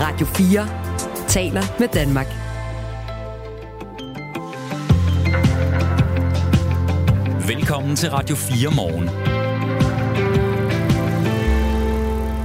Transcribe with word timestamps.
Radio 0.00 0.26
4 0.26 1.26
taler 1.28 1.62
med 1.78 1.88
Danmark. 1.88 2.26
Velkommen 7.48 7.96
til 7.96 8.10
Radio 8.10 8.36
4 8.36 8.70
morgen. 8.76 9.08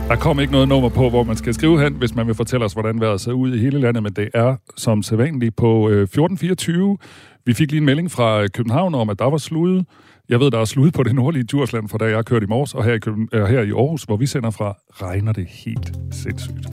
Der 0.09 0.15
kom 0.15 0.39
ikke 0.39 0.51
noget 0.51 0.67
nummer 0.67 0.89
på, 0.89 1.09
hvor 1.09 1.23
man 1.23 1.35
skal 1.35 1.53
skrive 1.53 1.83
hen, 1.83 1.93
hvis 1.93 2.15
man 2.15 2.27
vil 2.27 2.35
fortælle 2.35 2.65
os, 2.65 2.73
hvordan 2.73 2.99
vejret 2.99 3.21
ser 3.21 3.31
ud 3.31 3.55
i 3.55 3.57
hele 3.57 3.79
landet, 3.79 4.03
men 4.03 4.13
det 4.13 4.29
er 4.33 4.55
som 4.77 5.03
sædvanligt 5.03 5.55
på 5.55 5.89
1424. 5.89 6.97
Vi 7.45 7.53
fik 7.53 7.71
lige 7.71 7.79
en 7.79 7.85
melding 7.85 8.11
fra 8.11 8.47
København 8.47 8.95
om, 8.95 9.09
at 9.09 9.19
der 9.19 9.29
var 9.29 9.37
slude. 9.37 9.85
Jeg 10.29 10.39
ved, 10.39 10.51
der 10.51 10.59
er 10.59 10.65
slude 10.65 10.91
på 10.91 11.03
det 11.03 11.15
nordlige 11.15 11.43
Djursland, 11.43 11.89
for 11.89 11.97
da 11.97 12.05
jeg 12.05 12.25
kørte 12.25 12.43
i 12.43 12.47
morges, 12.47 12.73
og 12.73 12.83
her 12.83 12.93
i, 12.93 12.99
Køben, 12.99 13.29
øh, 13.33 13.45
her 13.45 13.61
i 13.61 13.69
Aarhus, 13.69 14.03
hvor 14.03 14.17
vi 14.17 14.25
sender 14.25 14.51
fra, 14.51 14.77
regner 14.91 15.31
det 15.31 15.47
helt 15.47 15.91
sindssygt. 16.11 16.67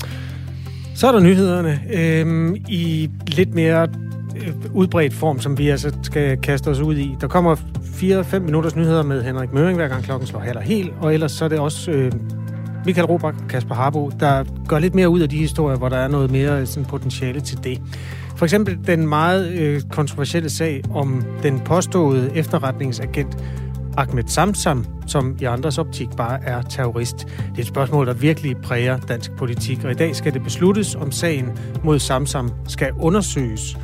Så 1.01 1.09
er 1.09 1.13
der 1.13 1.21
nyhederne 1.21 1.81
øhm, 1.93 2.57
i 2.69 3.11
lidt 3.27 3.55
mere 3.55 3.89
øh, 4.37 4.55
udbredt 4.75 5.15
form, 5.15 5.41
som 5.41 5.59
vi 5.59 5.69
altså 5.69 5.93
skal 6.03 6.39
kaste 6.39 6.69
os 6.69 6.81
ud 6.81 6.97
i. 6.97 7.17
Der 7.21 7.29
kommer 7.29 7.57
4-5 7.57 8.39
minutters 8.39 8.77
nyheder 8.77 9.03
med 9.03 9.23
Henrik 9.23 9.53
Møring, 9.53 9.77
hver 9.77 9.89
gang 9.89 10.05
klokken 10.05 10.27
slår 10.27 10.41
halv 10.41 10.61
helt, 10.61 10.93
og 11.01 11.15
ellers 11.15 11.33
så 11.33 11.45
er 11.45 11.49
det 11.49 11.59
også 11.59 11.91
øh, 11.91 12.13
Michael 12.87 13.07
Robach 13.07 13.39
og 13.43 13.49
Kasper 13.49 13.75
Harbo, 13.75 14.11
der 14.21 14.45
gør 14.69 14.79
lidt 14.79 14.95
mere 14.95 15.09
ud 15.09 15.21
af 15.21 15.29
de 15.29 15.37
historier, 15.37 15.79
hvor 15.79 15.89
der 15.89 15.97
er 15.97 16.09
noget 16.09 16.31
mere 16.31 16.61
øh, 16.61 16.67
sådan, 16.67 16.85
potentiale 16.85 17.41
til 17.41 17.65
det. 17.65 17.81
For 18.37 18.45
eksempel 18.45 18.79
den 18.87 19.09
meget 19.09 19.51
øh, 19.53 19.83
kontroversielle 19.91 20.51
sag 20.51 20.83
om 20.95 21.25
den 21.43 21.61
påståede 21.61 22.31
efterretningsagent 22.35 23.37
Ahmed 23.97 24.25
Samsam, 24.27 24.87
som 25.07 25.37
i 25.41 25.45
andres 25.45 25.79
optik 25.79 26.09
bare 26.17 26.45
er 26.45 26.63
terrorist. 26.63 27.17
Det 27.19 27.57
er 27.57 27.61
et 27.61 27.67
spørgsmål, 27.67 28.07
der 28.07 28.15
virkelig 28.15 28.57
præger 28.57 28.99
dansk 28.99 29.31
politik, 29.37 29.85
og 29.85 29.91
i 29.91 29.95
dag 29.95 30.17
skal 30.17 30.35
det 30.35 30.43
besluttes, 30.43 30.95
om 30.95 31.13
sagen 31.13 31.59
mod 31.85 31.99
Samsam 31.99 32.51
skal 32.69 32.93
undersøges. 32.93 33.77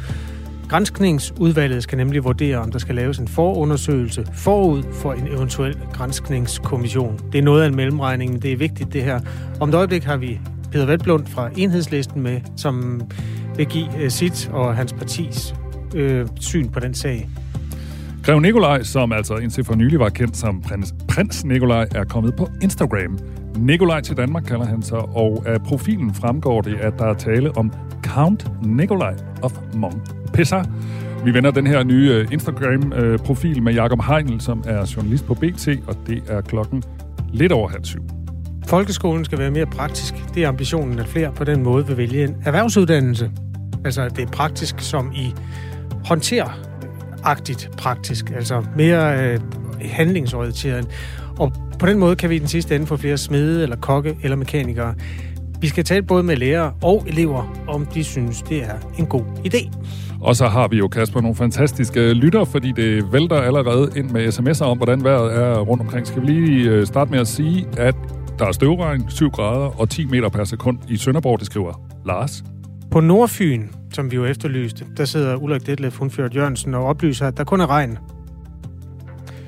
Grænskningsudvalget 0.68 1.82
skal 1.82 1.98
nemlig 1.98 2.24
vurdere, 2.24 2.58
om 2.58 2.72
der 2.72 2.78
skal 2.78 2.94
laves 2.94 3.18
en 3.18 3.28
forundersøgelse 3.28 4.26
forud 4.32 4.82
for 4.92 5.12
en 5.12 5.26
eventuel 5.26 5.78
grænskningskommission. 5.92 7.20
Det 7.32 7.38
er 7.38 7.42
noget 7.42 7.62
af 7.62 7.66
en 7.66 7.76
mellemregning, 7.76 8.32
men 8.32 8.42
det 8.42 8.52
er 8.52 8.56
vigtigt 8.56 8.92
det 8.92 9.02
her. 9.02 9.20
Om 9.60 9.68
et 9.68 9.74
øjeblik 9.74 10.04
har 10.04 10.16
vi 10.16 10.40
Peter 10.72 10.86
Velblund 10.86 11.26
fra 11.26 11.50
Enhedslisten 11.56 12.22
med, 12.22 12.40
som 12.56 13.02
vil 13.56 13.66
give 13.66 14.02
øh, 14.02 14.10
sit 14.10 14.50
og 14.52 14.76
hans 14.76 14.92
partis 14.92 15.54
øh, 15.94 16.26
syn 16.40 16.68
på 16.68 16.80
den 16.80 16.94
sag. 16.94 17.28
Grev 18.26 18.40
Nikolaj, 18.40 18.82
som 18.82 19.12
altså 19.12 19.36
indtil 19.36 19.64
for 19.64 19.74
nylig 19.74 19.98
var 19.98 20.08
kendt 20.08 20.36
som 20.36 20.60
prins, 20.60 20.94
prins 21.08 21.44
Nikolaj, 21.44 21.88
er 21.94 22.04
kommet 22.04 22.36
på 22.36 22.48
Instagram. 22.62 23.18
Nikolaj 23.56 24.00
til 24.00 24.16
Danmark 24.16 24.42
kalder 24.42 24.66
han 24.66 24.82
sig, 24.82 24.98
og 24.98 25.42
af 25.46 25.62
profilen 25.62 26.14
fremgår 26.14 26.60
det, 26.60 26.76
at 26.76 26.92
der 26.98 27.04
er 27.04 27.14
tale 27.14 27.56
om 27.56 27.72
Count 28.02 28.46
Nikolaj 28.62 29.14
of 29.42 29.52
Montpessar. 29.74 30.66
Vi 31.24 31.34
vender 31.34 31.50
den 31.50 31.66
her 31.66 31.84
nye 31.84 32.10
øh, 32.10 32.32
Instagram-profil 32.32 33.62
med 33.62 33.74
Jakob 33.74 34.02
Heinl, 34.02 34.40
som 34.40 34.64
er 34.66 34.92
journalist 34.96 35.26
på 35.26 35.34
BT, 35.34 35.68
og 35.86 35.96
det 36.06 36.22
er 36.28 36.40
klokken 36.40 36.82
lidt 37.32 37.52
over 37.52 37.68
halv 37.68 37.84
syv. 37.84 38.02
Folkeskolen 38.68 39.24
skal 39.24 39.38
være 39.38 39.50
mere 39.50 39.66
praktisk. 39.66 40.14
Det 40.34 40.44
er 40.44 40.48
ambitionen, 40.48 40.98
at 40.98 41.06
flere 41.06 41.32
på 41.32 41.44
den 41.44 41.62
måde 41.62 41.86
vil 41.86 41.96
vælge 41.96 42.24
en 42.24 42.36
erhvervsuddannelse. 42.44 43.30
Altså, 43.84 44.08
det 44.08 44.24
er 44.24 44.30
praktisk 44.30 44.80
som 44.80 45.12
i 45.12 45.34
agtigt 47.26 47.70
praktisk, 47.78 48.30
altså 48.36 48.64
mere 48.76 49.24
øh, 49.24 49.40
handlingsorienteret. 49.80 50.86
Og 51.38 51.52
på 51.78 51.86
den 51.86 51.98
måde 51.98 52.16
kan 52.16 52.30
vi 52.30 52.36
i 52.36 52.38
den 52.38 52.48
sidste 52.48 52.76
ende 52.76 52.86
få 52.86 52.96
flere 52.96 53.16
smede, 53.18 53.62
eller 53.62 53.76
kokke, 53.76 54.16
eller 54.22 54.36
mekanikere. 54.36 54.94
Vi 55.60 55.68
skal 55.68 55.84
tale 55.84 56.02
både 56.02 56.22
med 56.22 56.36
lærere 56.36 56.72
og 56.82 57.04
elever, 57.06 57.64
om 57.68 57.86
de 57.86 58.04
synes, 58.04 58.42
det 58.42 58.64
er 58.64 58.74
en 58.98 59.06
god 59.06 59.22
idé. 59.46 59.70
Og 60.20 60.36
så 60.36 60.48
har 60.48 60.68
vi 60.68 60.76
jo, 60.76 60.88
Kasper, 60.88 61.20
nogle 61.20 61.36
fantastiske 61.36 62.12
lytter, 62.12 62.44
fordi 62.44 62.72
det 62.72 63.12
vælter 63.12 63.36
allerede 63.36 63.90
ind 63.96 64.10
med 64.10 64.28
sms'er 64.28 64.64
om, 64.64 64.76
hvordan 64.76 65.04
vejret 65.04 65.34
er 65.34 65.58
rundt 65.58 65.82
omkring. 65.82 66.06
Skal 66.06 66.22
vi 66.22 66.26
lige 66.26 66.70
øh, 66.70 66.86
starte 66.86 67.10
med 67.10 67.18
at 67.18 67.28
sige, 67.28 67.66
at 67.78 67.94
der 68.38 68.46
er 68.46 68.52
støvregn, 68.52 69.10
7 69.10 69.30
grader 69.30 69.80
og 69.80 69.90
10 69.90 70.06
meter 70.06 70.28
per 70.28 70.44
sekund 70.44 70.78
i 70.88 70.96
Sønderborg, 70.96 71.38
det 71.38 71.46
skriver 71.46 71.80
Lars. 72.06 72.44
På 72.96 73.00
Nordfyn, 73.00 73.68
som 73.92 74.10
vi 74.10 74.16
jo 74.16 74.24
efterlyste, 74.24 74.86
der 74.96 75.04
sidder 75.04 75.36
Ulrik 75.36 75.66
Detlef 75.66 75.96
Hundfjørd 75.98 76.34
Jørgensen 76.34 76.74
og 76.74 76.84
oplyser, 76.84 77.26
at 77.26 77.36
der 77.36 77.44
kun 77.44 77.60
er 77.60 77.70
regn. 77.70 77.98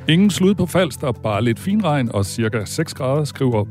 Ingen 0.08 0.30
slud 0.30 0.54
på 0.54 0.66
Falster, 0.66 1.12
bare 1.12 1.44
lidt 1.44 1.58
fin 1.58 1.84
regn 1.84 2.10
og 2.12 2.26
cirka 2.26 2.64
6 2.64 2.94
grader, 2.94 3.24
skriver 3.24 3.64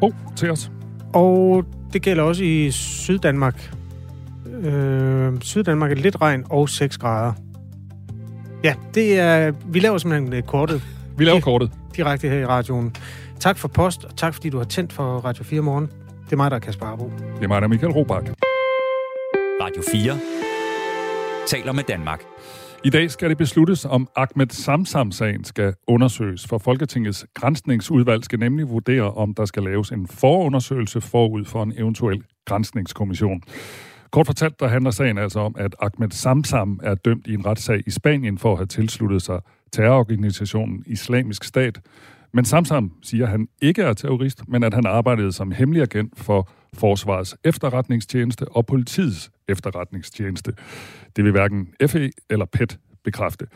Bo 0.00 0.14
til 0.36 0.50
os. 0.50 0.70
Og 1.12 1.64
det 1.92 2.02
gælder 2.02 2.22
også 2.22 2.44
i 2.44 2.70
Syddanmark. 2.70 3.74
Øh, 4.62 5.32
Syddanmark 5.40 5.90
er 5.90 5.96
lidt 5.96 6.20
regn 6.20 6.44
og 6.50 6.68
6 6.68 6.98
grader. 6.98 7.32
Ja, 8.64 8.74
det 8.94 9.18
er, 9.18 9.52
vi 9.66 9.80
laver 9.80 9.98
simpelthen 9.98 10.42
kortet. 10.42 10.82
Vi 11.16 11.24
laver 11.24 11.40
kortet. 11.40 11.70
Direkte 11.96 12.28
her 12.28 12.38
i 12.38 12.46
radioen. 12.46 12.94
Tak 13.40 13.58
for 13.58 13.68
post, 13.68 14.04
og 14.04 14.16
tak 14.16 14.34
fordi 14.34 14.50
du 14.50 14.58
har 14.58 14.64
tændt 14.64 14.92
for 14.92 15.18
Radio 15.18 15.44
4 15.44 15.60
morgen. 15.60 15.86
Det 16.24 16.32
er 16.32 16.36
mig, 16.36 16.50
der 16.50 16.56
er 16.56 16.60
Kasper 16.60 16.86
Arbo. 16.86 17.10
Det 17.36 17.44
er 17.44 17.48
mig, 17.48 17.60
der 17.60 17.66
er 17.66 17.68
Michael 17.68 17.92
Robach. 17.92 18.32
Radio 19.62 19.82
4 19.92 20.18
taler 21.46 21.72
med 21.72 21.82
Danmark. 21.82 22.22
I 22.84 22.90
dag 22.90 23.10
skal 23.10 23.30
det 23.30 23.38
besluttes, 23.38 23.84
om 23.84 24.08
Ahmed 24.16 24.46
Samsam-sagen 24.50 25.44
skal 25.44 25.74
undersøges, 25.86 26.46
for 26.46 26.58
Folketingets 26.58 27.26
grænsningsudvalg 27.34 28.24
skal 28.24 28.38
nemlig 28.38 28.68
vurdere, 28.68 29.12
om 29.14 29.34
der 29.34 29.44
skal 29.44 29.62
laves 29.62 29.90
en 29.90 30.06
forundersøgelse 30.06 31.00
forud 31.00 31.44
for 31.44 31.62
en 31.62 31.72
eventuel 31.76 32.22
grænsningskommission. 32.44 33.42
Kort 34.10 34.26
fortalt, 34.26 34.60
der 34.60 34.68
handler 34.68 34.90
sagen 34.90 35.18
altså 35.18 35.40
om, 35.40 35.54
at 35.58 35.76
Ahmed 35.80 36.10
Samsam 36.10 36.80
er 36.82 36.94
dømt 36.94 37.26
i 37.26 37.34
en 37.34 37.46
retssag 37.46 37.82
i 37.86 37.90
Spanien 37.90 38.38
for 38.38 38.52
at 38.52 38.58
have 38.58 38.66
tilsluttet 38.66 39.22
sig 39.22 39.40
terrororganisationen 39.72 40.82
Islamisk 40.86 41.44
Stat. 41.44 41.80
Men 42.32 42.44
Samsam 42.44 42.92
siger, 43.02 43.24
at 43.24 43.30
han 43.30 43.48
ikke 43.60 43.82
er 43.82 43.92
terrorist, 43.92 44.48
men 44.48 44.62
at 44.62 44.74
han 44.74 44.86
arbejdede 44.86 45.32
som 45.32 45.50
hemmelig 45.50 45.82
agent 45.82 46.12
for 46.18 46.48
Forsvarets 46.74 47.36
efterretningstjeneste 47.44 48.48
og 48.48 48.66
politiets 48.66 49.30
efterretningstjeneste. 49.48 50.52
Det 51.16 51.24
vil 51.24 51.32
hverken 51.32 51.68
FE 51.86 52.10
eller 52.30 52.44
PET 52.44 52.78
bekræfte. 53.04 53.46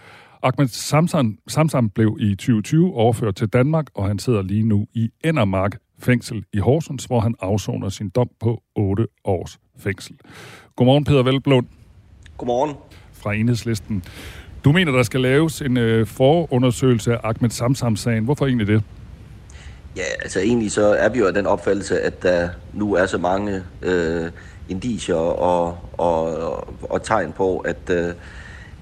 Ahmed 0.42 0.68
Samsam, 0.68 1.38
Samsam 1.48 1.90
blev 1.90 2.16
i 2.20 2.34
2020 2.34 2.94
overført 2.94 3.34
til 3.34 3.48
Danmark, 3.48 3.86
og 3.94 4.06
han 4.06 4.18
sidder 4.18 4.42
lige 4.42 4.62
nu 4.62 4.86
i 4.94 5.10
Endermark 5.24 5.78
fængsel 5.98 6.44
i 6.52 6.58
Horsens, 6.58 7.04
hvor 7.04 7.20
han 7.20 7.34
afsoner 7.40 7.88
sin 7.88 8.08
dom 8.08 8.28
på 8.40 8.62
8 8.74 9.06
års 9.24 9.58
fængsel. 9.78 10.16
Godmorgen, 10.76 11.04
Peter 11.04 11.22
Velblund. 11.22 11.66
Godmorgen. 12.38 12.74
Fra 13.12 13.34
Enhedslisten. 13.34 14.04
Du 14.64 14.72
mener, 14.72 14.92
der 14.92 15.02
skal 15.02 15.20
laves 15.20 15.62
en 15.62 15.76
øh, 15.76 16.06
forundersøgelse 16.06 17.12
af 17.12 17.20
Ahmed 17.24 17.50
Samsam-sagen. 17.50 18.24
Hvorfor 18.24 18.46
egentlig 18.46 18.66
det? 18.66 18.82
Ja, 19.96 20.04
altså 20.22 20.40
egentlig 20.40 20.72
så 20.72 20.86
er 20.86 21.08
vi 21.08 21.18
jo 21.18 21.26
af 21.26 21.34
den 21.34 21.46
opfattelse, 21.46 22.00
at 22.00 22.22
der 22.22 22.48
nu 22.72 22.94
er 22.94 23.06
så 23.06 23.18
mange 23.18 23.64
øh, 23.82 24.30
indicier 24.68 25.16
og, 25.16 25.78
og, 25.92 26.36
og, 26.36 26.68
og 26.82 27.02
tegn 27.02 27.32
på, 27.32 27.58
at, 27.58 27.90
øh, 27.90 28.14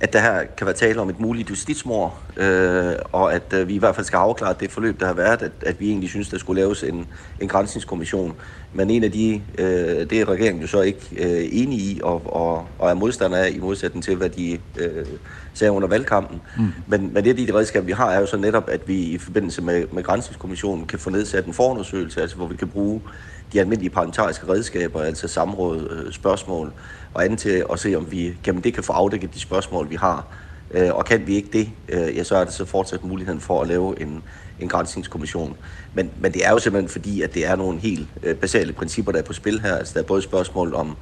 at 0.01 0.13
der 0.13 0.21
her 0.21 0.45
kan 0.57 0.67
være 0.67 0.75
tale 0.75 1.01
om 1.01 1.11
et 1.11 1.21
muligt 1.21 1.51
justitsmord, 1.51 2.19
øh, 2.37 2.93
og 3.13 3.35
at 3.35 3.53
øh, 3.53 3.69
vi 3.69 3.75
i 3.75 3.79
hvert 3.79 3.95
fald 3.95 4.07
skal 4.07 4.17
afklare 4.17 4.55
det 4.61 4.71
forløb, 4.71 5.01
der 5.01 5.07
har 5.07 5.15
været, 5.15 5.43
at, 5.43 5.53
at 5.67 5.81
vi 5.81 5.89
egentlig 5.89 6.11
synes, 6.11 6.29
der 6.29 6.39
skulle 6.39 6.61
laves 6.61 6.83
en, 6.83 7.07
en 7.41 7.49
grænsningskommission. 7.49 8.35
Men 8.73 8.91
en 8.91 9.05
af 9.05 9.13
de, 9.13 9.43
øh, 9.59 10.11
det 10.11 10.13
er 10.13 10.29
regeringen 10.29 10.63
jo 10.63 10.69
så 10.69 10.81
ikke 10.81 11.01
øh, 11.17 11.49
enige 11.53 11.81
i, 11.81 12.01
og, 12.03 12.23
og, 12.27 12.67
og 12.79 12.91
er 12.91 12.95
modstander 12.95 13.39
af, 13.39 13.51
i 13.51 13.59
modsætning 13.59 14.05
til, 14.05 14.17
hvad 14.17 14.29
de 14.29 14.59
øh, 14.79 15.07
sagde 15.55 15.73
under 15.73 15.89
valgkampen. 15.89 16.41
Mm. 16.57 16.73
Men, 16.87 17.15
men 17.15 17.25
det 17.25 17.31
er 17.31 17.47
de 17.47 17.59
redskaber, 17.59 17.87
vi 17.87 17.93
har, 17.93 18.11
er 18.11 18.21
jo 18.21 18.27
så 18.27 18.37
netop, 18.37 18.69
at 18.69 18.89
vi 18.89 18.95
i 18.95 19.19
forbindelse 19.19 19.63
med, 19.63 19.85
med 19.93 20.03
grænsningskommissionen 20.03 20.87
kan 20.87 20.99
få 20.99 21.11
nedsat 21.11 21.47
en 21.47 21.53
forundersøgelse, 21.53 22.21
altså 22.21 22.37
hvor 22.37 22.47
vi 22.47 22.57
kan 22.57 22.69
bruge 22.69 23.01
de 23.53 23.61
almindelige 23.61 23.91
parlamentariske 23.91 24.49
redskaber, 24.49 25.03
altså 25.03 25.29
samråd, 25.29 25.91
øh, 25.91 26.13
spørgsmål 26.13 26.73
og 27.15 27.25
andet 27.25 27.39
til 27.39 27.65
at 27.73 27.79
se, 27.79 27.95
om 27.95 28.13
vi 28.13 28.37
jamen, 28.47 28.65
det 28.65 28.75
kan 28.75 28.83
få 28.83 28.93
afdækket 28.93 29.35
de 29.35 29.41
spørgsmål, 29.41 29.91
vi 29.91 29.97
har. 29.97 30.27
Øh, 30.71 30.95
og 30.95 31.05
kan 31.05 31.27
vi 31.27 31.35
ikke 31.35 31.49
det, 31.53 31.71
øh, 31.89 32.17
ja, 32.17 32.25
så 32.25 32.37
er 32.37 32.45
det 32.45 32.53
så 32.53 32.65
fortsat 32.65 33.05
muligheden 33.05 33.41
for 33.41 33.63
at 33.63 33.69
lave 33.69 34.01
en, 34.01 34.23
en 34.61 34.69
grænsningskommission. 34.69 35.57
Men, 35.95 36.11
men 36.21 36.33
det 36.33 36.47
er 36.47 36.51
jo 36.51 36.59
simpelthen 36.59 36.89
fordi, 36.89 37.23
at 37.23 37.35
det 37.35 37.47
er 37.47 37.57
nogle 37.57 37.79
helt 37.79 38.09
øh, 38.23 38.37
basale 38.37 38.73
principper, 38.73 39.13
der 39.13 39.19
er 39.19 39.23
på 39.23 39.33
spil 39.33 39.61
her. 39.61 39.77
Altså, 39.77 39.95
der 39.95 40.01
er 40.01 40.05
både 40.05 40.23
spørgsmål 40.23 40.75
om 40.75 40.97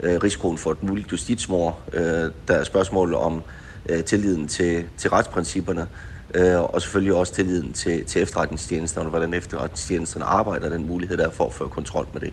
øh, 0.00 0.22
risikoen 0.22 0.58
for 0.58 0.72
et 0.72 0.82
muligt 0.82 1.12
justitsmord, 1.12 1.82
øh, 1.92 2.30
der 2.48 2.54
er 2.54 2.64
spørgsmål 2.64 3.14
om 3.14 3.42
øh, 3.88 4.04
tilliden 4.04 4.48
til, 4.48 4.84
til 4.96 5.10
retsprincipperne, 5.10 5.86
øh, 6.34 6.60
og 6.60 6.82
selvfølgelig 6.82 7.14
også 7.14 7.34
tilliden 7.34 7.72
til, 7.72 8.04
til 8.04 8.22
efterretningstjenesterne, 8.22 9.06
og 9.06 9.10
hvordan 9.10 9.34
efterretningstjenesterne 9.34 10.24
arbejder, 10.24 10.68
den 10.68 10.86
mulighed 10.86 11.16
der 11.16 11.30
for 11.30 11.46
at 11.46 11.52
føre 11.52 11.68
kontrol 11.68 12.06
med 12.12 12.20
det. 12.20 12.32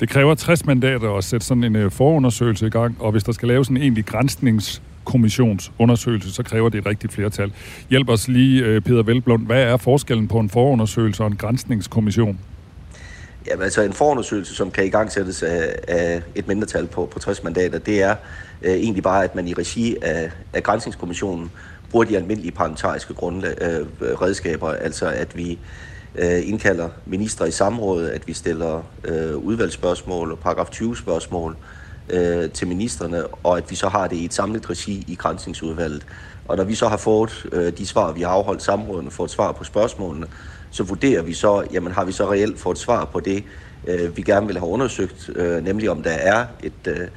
Det 0.00 0.08
kræver 0.08 0.34
60 0.34 0.66
mandater 0.66 1.16
at 1.16 1.24
sætte 1.24 1.46
sådan 1.46 1.64
en 1.64 1.76
øh, 1.76 1.90
forundersøgelse 1.90 2.66
i 2.66 2.70
gang, 2.70 2.96
og 3.00 3.12
hvis 3.12 3.24
der 3.24 3.32
skal 3.32 3.48
laves 3.48 3.68
en 3.68 3.76
egentlig 3.76 4.06
grænsningskommissionsundersøgelse, 4.06 6.32
så 6.32 6.42
kræver 6.42 6.68
det 6.68 6.78
et 6.78 6.86
rigtigt 6.86 7.12
flertal. 7.12 7.52
Hjælp 7.90 8.08
os 8.08 8.28
lige, 8.28 8.64
øh, 8.64 8.80
Peter 8.80 9.02
Velblund. 9.02 9.46
Hvad 9.46 9.62
er 9.62 9.76
forskellen 9.76 10.28
på 10.28 10.38
en 10.38 10.50
forundersøgelse 10.50 11.22
og 11.22 11.26
en 11.26 11.36
grænsningskommission? 11.36 12.38
Jamen, 13.46 13.62
altså 13.62 13.82
en 13.82 13.92
forundersøgelse, 13.92 14.54
som 14.54 14.70
kan 14.70 14.84
i 14.84 14.88
gang 14.88 15.12
sættes 15.12 15.42
af, 15.42 15.74
af 15.88 16.22
et 16.34 16.48
mindretal 16.48 16.86
på, 16.86 17.08
på 17.12 17.18
60 17.18 17.42
mandater, 17.42 17.78
det 17.78 18.02
er 18.02 18.14
øh, 18.62 18.72
egentlig 18.72 19.02
bare, 19.02 19.24
at 19.24 19.34
man 19.34 19.48
i 19.48 19.52
regi 19.52 19.96
af, 20.02 20.30
af 20.52 20.62
Grænsningskommissionen 20.62 21.50
bruger 21.90 22.04
de 22.04 22.16
almindelige 22.16 22.52
parlamentariske 22.52 23.14
grundlag, 23.14 23.54
øh, 23.60 23.86
redskaber, 24.00 24.70
altså 24.70 25.06
at 25.06 25.36
vi 25.36 25.58
øh, 26.14 26.48
indkalder 26.48 26.88
minister 27.06 27.44
i 27.44 27.50
samrådet, 27.50 28.08
at 28.08 28.26
vi 28.26 28.32
stiller 28.32 28.82
øh, 29.04 29.36
udvalgsspørgsmål 29.36 30.32
og 30.32 30.38
paragraf 30.38 30.70
20 30.70 30.96
spørgsmål 30.96 31.56
øh, 32.10 32.50
til 32.50 32.68
ministerne, 32.68 33.26
og 33.26 33.56
at 33.56 33.70
vi 33.70 33.76
så 33.76 33.88
har 33.88 34.06
det 34.06 34.16
i 34.16 34.24
et 34.24 34.34
samlet 34.34 34.70
regi 34.70 35.04
i 35.08 35.14
grænsningsudvalget. 35.14 36.06
Og 36.48 36.56
når 36.56 36.64
vi 36.64 36.74
så 36.74 36.88
har 36.88 36.96
fået 36.96 37.46
øh, 37.52 37.78
de 37.78 37.86
svar, 37.86 38.12
vi 38.12 38.22
har 38.22 38.30
afholdt 38.30 38.62
samrådene, 38.62 39.10
fået 39.10 39.30
svar 39.30 39.52
på 39.52 39.64
spørgsmålene, 39.64 40.26
så 40.70 40.82
vurderer 40.82 41.22
vi 41.22 41.32
så, 41.32 41.64
jamen 41.72 41.92
har 41.92 42.04
vi 42.04 42.12
så 42.12 42.30
reelt 42.30 42.60
fået 42.60 42.78
svar 42.78 43.04
på 43.04 43.20
det, 43.20 43.44
øh, 43.86 44.16
vi 44.16 44.22
gerne 44.22 44.46
vil 44.46 44.58
have 44.58 44.70
undersøgt, 44.70 45.30
øh, 45.36 45.64
nemlig 45.64 45.90
om 45.90 46.02
der 46.02 46.10
er 46.10 46.46
et, 46.62 46.86
øh, 46.86 47.08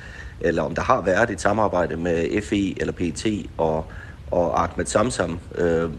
eller 0.41 0.63
om 0.63 0.75
der 0.75 0.81
har 0.81 1.01
været 1.01 1.29
et 1.29 1.41
samarbejde 1.41 1.97
med 1.97 2.41
FE 2.41 2.81
eller 2.81 2.93
PET 2.93 3.49
og, 3.57 3.85
og 4.31 4.63
Ahmed 4.63 4.85
Samsam, 4.85 5.39
øh, 5.55 5.89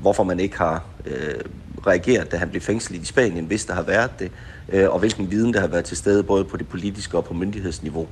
hvorfor 0.00 0.24
man 0.24 0.40
ikke 0.40 0.58
har 0.58 0.84
øh, 1.06 1.40
reageret, 1.86 2.32
da 2.32 2.36
han 2.36 2.48
blev 2.48 2.62
fængslet 2.62 3.02
i 3.02 3.04
Spanien, 3.04 3.44
hvis 3.44 3.64
der 3.64 3.74
har 3.74 3.82
været 3.82 4.10
det, 4.18 4.30
øh, 4.68 4.90
og 4.90 4.98
hvilken 4.98 5.30
viden 5.30 5.54
der 5.54 5.60
har 5.60 5.66
været 5.66 5.84
til 5.84 5.96
stede 5.96 6.22
både 6.22 6.44
på 6.44 6.56
det 6.56 6.68
politiske 6.68 7.16
og 7.16 7.24
på 7.24 7.34
myndighedsniveau. 7.34 8.06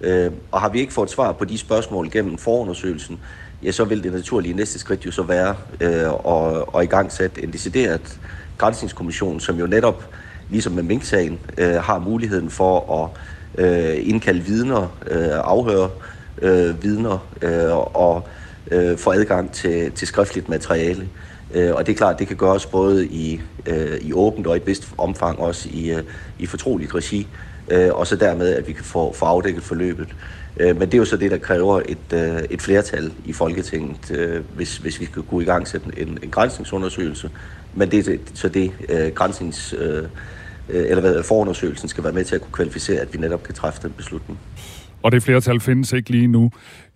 Øh, 0.00 0.30
og 0.50 0.60
har 0.60 0.68
vi 0.68 0.80
ikke 0.80 0.92
fået 0.92 1.10
svar 1.10 1.32
på 1.32 1.44
de 1.44 1.58
spørgsmål 1.58 2.10
gennem 2.10 2.38
forundersøgelsen, 2.38 3.20
ja, 3.62 3.70
så 3.70 3.84
vil 3.84 4.02
det 4.02 4.12
naturlige 4.12 4.54
næste 4.54 4.78
skridt 4.78 5.06
jo 5.06 5.10
så 5.10 5.22
være 5.22 5.54
øh, 5.80 6.02
at, 6.02 6.14
og 6.74 6.84
i 6.84 6.86
gang 6.86 7.12
sætte 7.12 7.42
en 7.42 7.52
decideret 7.52 8.20
grænsningskommission, 8.58 9.40
som 9.40 9.58
jo 9.58 9.66
netop, 9.66 10.04
ligesom 10.50 10.72
med 10.72 10.82
Mink-sagen, 10.82 11.38
øh, 11.58 11.74
har 11.74 11.98
muligheden 11.98 12.50
for 12.50 13.04
at 13.04 13.10
øh, 13.64 14.08
indkalde 14.08 14.40
vidner, 14.40 14.96
øh, 15.10 15.28
afhøre 15.32 15.90
øh, 16.42 16.82
vidner 16.82 17.26
øh, 17.42 17.76
og 17.76 18.28
øh, 18.70 18.98
få 18.98 19.10
adgang 19.10 19.52
til, 19.52 19.92
til 19.92 20.08
skriftligt 20.08 20.48
materiale. 20.48 21.02
Øh, 21.02 21.27
Øh, 21.54 21.74
og 21.74 21.86
det 21.86 21.92
er 21.92 21.96
klart, 21.96 22.18
det 22.18 22.26
kan 22.26 22.36
gøres 22.36 22.66
både 22.66 23.06
i, 23.06 23.40
øh, 23.66 23.98
i 24.00 24.12
åbent 24.12 24.46
og 24.46 24.56
i 24.56 24.60
et 24.60 24.66
vist 24.66 24.88
omfang 24.98 25.38
også 25.38 25.68
i, 25.72 25.90
øh, 25.90 26.02
i 26.38 26.46
fortroligt 26.46 26.94
regi, 26.94 27.26
øh, 27.70 27.88
og 27.92 28.06
så 28.06 28.16
dermed, 28.16 28.54
at 28.54 28.68
vi 28.68 28.72
kan 28.72 28.84
få, 28.84 29.12
få 29.12 29.24
afdækket 29.24 29.62
forløbet. 29.62 30.08
Men 30.60 30.80
det 30.80 30.94
er 30.94 30.98
jo 30.98 31.04
så 31.04 31.16
det, 31.16 31.30
der 31.30 31.38
kræver 31.38 31.82
et, 31.88 32.44
et 32.50 32.62
flertal 32.62 33.12
i 33.24 33.32
Folketinget, 33.32 34.44
hvis, 34.54 34.76
hvis 34.76 35.00
vi 35.00 35.04
skal 35.04 35.22
kunne 35.22 35.42
i 35.42 35.46
gang 35.46 35.68
sætte 35.68 35.86
en, 35.96 36.18
en 36.22 36.30
grænsningsundersøgelse. 36.30 37.30
Men 37.74 37.90
det 37.90 38.08
er 38.08 38.18
så 38.34 38.48
det 38.48 38.72
grænsnings... 39.14 39.74
Eller 40.68 41.00
hvad 41.00 41.22
forundersøgelsen 41.22 41.88
skal 41.88 42.04
være 42.04 42.12
med 42.12 42.24
til 42.24 42.34
at 42.34 42.40
kunne 42.40 42.52
kvalificere, 42.52 43.00
at 43.00 43.14
vi 43.14 43.18
netop 43.18 43.42
kan 43.42 43.54
træffe 43.54 43.80
den 43.82 43.92
beslutning. 43.96 44.38
Og 45.02 45.12
det 45.12 45.22
flertal 45.22 45.60
findes 45.60 45.92
ikke 45.92 46.10
lige 46.10 46.26
nu. 46.26 46.50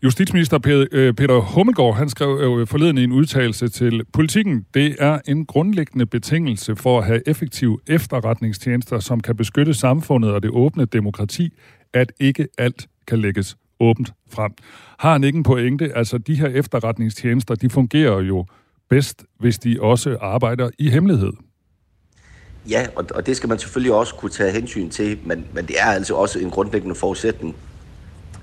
Justitsminister 0.04 0.86
øh, 0.92 1.14
Peter 1.14 1.38
Hummelgaard, 1.38 1.96
han 1.96 2.08
skrev 2.08 2.58
øh, 2.58 2.66
forleden 2.66 2.98
i 2.98 3.04
en 3.04 3.12
udtalelse 3.12 3.68
til 3.68 4.02
politikken, 4.12 4.66
det 4.74 4.96
er 4.98 5.18
en 5.26 5.46
grundlæggende 5.46 6.06
betingelse 6.06 6.76
for 6.76 6.98
at 6.98 7.06
have 7.06 7.28
effektive 7.28 7.78
efterretningstjenester, 7.86 8.98
som 8.98 9.20
kan 9.20 9.36
beskytte 9.36 9.74
samfundet 9.74 10.30
og 10.30 10.42
det 10.42 10.50
åbne 10.50 10.84
demokrati, 10.84 11.52
at 11.94 12.12
ikke 12.20 12.48
alt 12.58 12.86
kan 13.06 13.18
lægges 13.18 13.56
åbent 13.80 14.12
frem. 14.30 14.52
Har 14.98 15.12
han 15.12 15.24
ikke 15.24 15.36
en 15.36 15.42
pointe? 15.42 15.96
Altså, 15.96 16.18
de 16.18 16.34
her 16.34 16.48
efterretningstjenester, 16.48 17.54
de 17.54 17.70
fungerer 17.70 18.20
jo 18.20 18.46
bedst, 18.90 19.24
hvis 19.38 19.58
de 19.58 19.78
også 19.80 20.16
arbejder 20.20 20.70
i 20.78 20.90
hemmelighed. 20.90 21.32
Ja, 22.70 22.86
og, 22.96 23.04
og 23.14 23.26
det 23.26 23.36
skal 23.36 23.48
man 23.48 23.58
selvfølgelig 23.58 23.92
også 23.92 24.14
kunne 24.14 24.30
tage 24.30 24.52
hensyn 24.52 24.90
til, 24.90 25.18
men, 25.24 25.44
men 25.52 25.66
det 25.66 25.76
er 25.80 25.86
altså 25.86 26.14
også 26.14 26.38
en 26.38 26.50
grundlæggende 26.50 26.94
forudsætning 26.94 27.56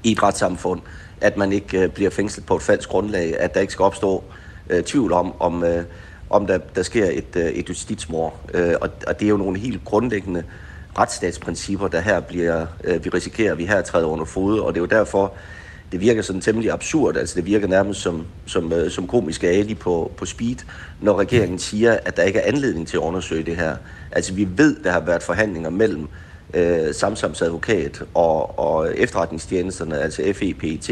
i 0.03 0.11
et 0.11 0.23
retssamfund, 0.23 0.81
at 1.21 1.37
man 1.37 1.51
ikke 1.51 1.79
øh, 1.79 1.89
bliver 1.89 2.09
fængslet 2.09 2.45
på 2.45 2.55
et 2.55 2.61
falsk 2.61 2.89
grundlag, 2.89 3.39
at 3.39 3.53
der 3.53 3.59
ikke 3.61 3.73
skal 3.73 3.83
opstå 3.83 4.23
øh, 4.69 4.83
tvivl 4.83 5.13
om, 5.13 5.33
om, 5.41 5.63
øh, 5.63 5.83
om 6.29 6.47
der, 6.47 6.57
der 6.57 6.83
sker 6.83 7.05
et, 7.05 7.35
øh, 7.35 7.45
et 7.45 7.69
justitsmord. 7.69 8.39
Øh, 8.53 8.73
og, 8.81 8.89
og 9.07 9.19
det 9.19 9.25
er 9.25 9.29
jo 9.29 9.37
nogle 9.37 9.59
helt 9.59 9.85
grundlæggende 9.85 10.43
retsstatsprincipper, 10.99 11.87
der 11.87 12.01
her 12.01 12.19
bliver, 12.19 12.65
øh, 12.83 13.05
vi 13.05 13.09
risikerer, 13.09 13.51
at 13.51 13.57
vi 13.57 13.65
her 13.65 13.81
træder 13.81 14.07
under 14.07 14.25
fod, 14.25 14.59
og 14.59 14.73
det 14.73 14.79
er 14.79 14.81
jo 14.81 14.99
derfor, 14.99 15.33
det 15.91 15.99
virker 15.99 16.21
sådan 16.21 16.41
temmelig 16.41 16.71
absurd, 16.71 17.17
altså 17.17 17.35
det 17.35 17.45
virker 17.45 17.67
nærmest 17.67 18.01
som, 18.01 18.25
som, 18.45 18.73
øh, 18.73 18.91
som 18.91 19.07
komisk 19.07 19.43
ali 19.43 19.75
på, 19.75 20.11
på 20.17 20.25
speed, 20.25 20.55
når 21.01 21.19
regeringen 21.19 21.59
siger, 21.59 21.97
at 22.05 22.17
der 22.17 22.23
ikke 22.23 22.39
er 22.39 22.47
anledning 22.47 22.87
til 22.87 22.97
at 22.97 23.01
undersøge 23.01 23.43
det 23.43 23.55
her. 23.55 23.75
Altså 24.11 24.33
vi 24.33 24.47
ved, 24.57 24.75
der 24.83 24.91
har 24.91 24.99
været 24.99 25.23
forhandlinger 25.23 25.69
mellem 25.69 26.07
øh, 26.53 26.93
Samsams 26.93 27.41
advokat 27.41 28.01
og, 28.13 28.59
og 28.59 28.97
efterretningstjenesterne, 28.97 29.99
altså 29.99 30.33
FEPT, 30.33 30.89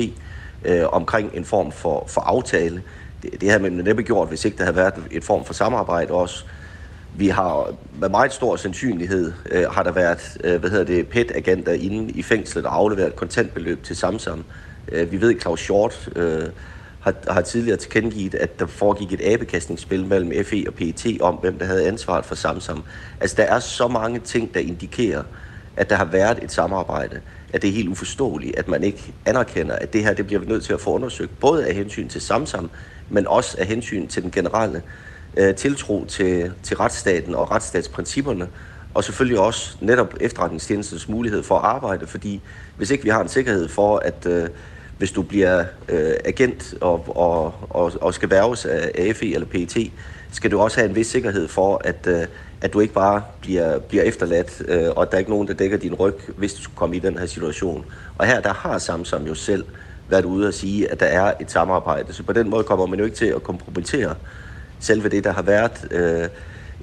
øh, 0.66 0.84
omkring 0.92 1.32
en 1.34 1.46
form 1.46 1.72
for, 1.72 2.06
for 2.08 2.22
aftale. 2.22 2.84
Det, 3.24 3.42
det 3.42 3.50
havde 3.50 3.64
man 3.64 3.72
næppe 3.72 4.04
gjort, 4.04 4.28
hvis 4.28 4.46
ikke 4.46 4.58
der 4.58 4.64
havde 4.64 4.76
været 4.76 4.94
et 5.12 5.24
form 5.24 5.46
for 5.46 5.54
samarbejde 5.54 6.14
også. 6.14 6.46
Vi 7.16 7.28
har 7.28 7.74
med 8.00 8.10
meget 8.10 8.34
stor 8.34 8.56
sandsynlighed 8.56 9.34
øh, 9.52 9.64
har 9.72 9.84
der 9.84 9.92
været 9.92 10.38
øh, 10.44 10.60
hvad 10.60 10.70
hedder 10.70 10.86
det, 10.86 11.08
PET-agenter 11.08 11.72
inde 11.72 12.12
i 12.12 12.24
fængslet 12.24 12.66
og 12.66 12.76
afleveret 12.76 13.16
kontantbeløb 13.16 13.84
til 13.84 13.96
Samsam. 13.96 14.44
Øh, 14.92 15.12
vi 15.12 15.22
ved, 15.22 15.36
at 15.36 15.42
Claus 15.42 15.60
Short 15.60 16.10
øh, 16.16 16.44
har, 17.00 17.14
har 17.34 17.42
tidligere 17.42 17.78
tilkendegivet, 17.78 18.36
at 18.36 18.60
der 18.60 18.66
foregik 18.66 19.14
et 19.14 19.34
abekastningsspil 19.34 20.06
mellem 20.06 20.46
FE 20.46 20.64
og 20.68 20.74
PET 20.74 21.22
om, 21.22 21.36
hvem 21.36 21.60
der 21.60 21.66
havde 21.66 21.88
ansvaret 21.88 22.26
for 22.26 22.36
Samsam. 22.36 22.84
Altså, 23.22 23.36
der 23.36 23.44
er 23.44 23.60
så 23.60 23.88
mange 23.88 24.20
ting, 24.20 24.54
der 24.54 24.60
indikerer, 24.60 25.24
at 25.78 25.90
der 25.90 25.96
har 25.96 26.06
været 26.06 26.44
et 26.44 26.52
samarbejde, 26.52 27.22
at 27.54 27.62
det 27.62 27.68
er 27.68 27.74
helt 27.74 27.90
uforståeligt, 27.90 28.56
at 28.60 28.68
man 28.68 28.84
ikke 28.84 29.14
anerkender, 29.26 29.76
at 29.76 29.94
det 29.94 30.04
her 30.04 30.14
det 30.14 30.28
bliver 30.28 30.40
vi 30.40 30.46
nødt 30.46 30.64
til 30.64 30.74
at 30.74 30.82
få 30.82 30.94
undersøgt, 30.94 31.40
både 31.40 31.68
af 31.68 31.74
hensyn 31.76 32.10
til 32.10 32.22
Samsam, 32.22 32.72
men 33.10 33.28
også 33.28 33.58
af 33.60 33.66
hensyn 33.66 34.08
til 34.08 34.24
den 34.24 34.32
generelle 34.32 34.82
øh, 35.38 35.56
tiltro 35.56 36.06
til, 36.06 36.54
til 36.64 36.78
retsstaten 36.78 37.36
og 37.36 37.52
retsstatsprincipperne, 37.52 38.48
og 38.94 39.04
selvfølgelig 39.04 39.40
også 39.40 39.78
netop 39.82 40.14
efterretningstjenestens 40.22 41.10
mulighed 41.10 41.44
for 41.44 41.60
at 41.60 41.66
arbejde, 41.66 42.08
fordi 42.08 42.44
hvis 42.76 42.92
ikke 42.92 43.04
vi 43.04 43.10
har 43.10 43.22
en 43.22 43.28
sikkerhed 43.28 43.68
for, 43.68 43.98
at 43.98 44.26
øh, 44.26 44.50
hvis 44.98 45.12
du 45.12 45.22
bliver 45.22 45.66
øh, 45.90 46.14
agent 46.26 46.74
og, 46.82 47.18
og, 47.18 47.54
og, 47.70 47.94
og 48.02 48.14
skal 48.14 48.30
værves 48.30 48.66
af 48.66 48.92
AFE 48.96 49.34
eller 49.34 49.48
PET, 49.48 49.92
skal 50.32 50.52
du 50.52 50.60
også 50.60 50.80
have 50.80 50.90
en 50.90 50.96
vis 50.96 51.08
sikkerhed 51.08 51.48
for, 51.48 51.82
at, 51.84 52.08
øh, 52.08 52.22
at 52.62 52.74
du 52.74 52.80
ikke 52.80 52.94
bare 52.94 53.24
bliver, 53.42 53.80
bliver 53.80 54.04
efterladt, 54.04 54.62
øh, 54.68 54.90
og 54.96 55.02
at 55.02 55.12
der 55.12 55.16
er 55.16 55.20
ikke 55.20 55.32
nogen, 55.32 55.48
der 55.48 55.54
dækker 55.54 55.78
din 55.78 55.94
ryg, 55.94 56.16
hvis 56.38 56.54
du 56.54 56.62
skulle 56.62 56.76
komme 56.76 56.96
i 56.96 57.00
den 57.00 57.18
her 57.18 57.26
situation. 57.26 57.86
Og 58.18 58.26
her 58.26 58.42
der 58.42 58.54
har 58.54 58.78
Samsung 58.78 59.28
jo 59.28 59.36
selv 59.36 59.66
været 60.10 60.26
ude 60.26 60.48
og 60.48 60.54
sige, 60.54 60.92
at 60.92 61.00
der 61.00 61.06
er 61.06 61.34
et 61.40 61.52
samarbejde. 61.52 62.14
Så 62.14 62.24
på 62.24 62.34
den 62.34 62.50
måde 62.50 62.64
kommer 62.64 62.86
man 62.86 63.00
jo 63.00 63.06
ikke 63.06 63.18
til 63.18 63.26
at 63.26 63.44
kompromittere 63.44 64.16
selve 64.80 65.10
det, 65.10 65.24
der 65.24 65.34
har 65.34 65.42
været 65.42 65.88
øh, 65.92 66.30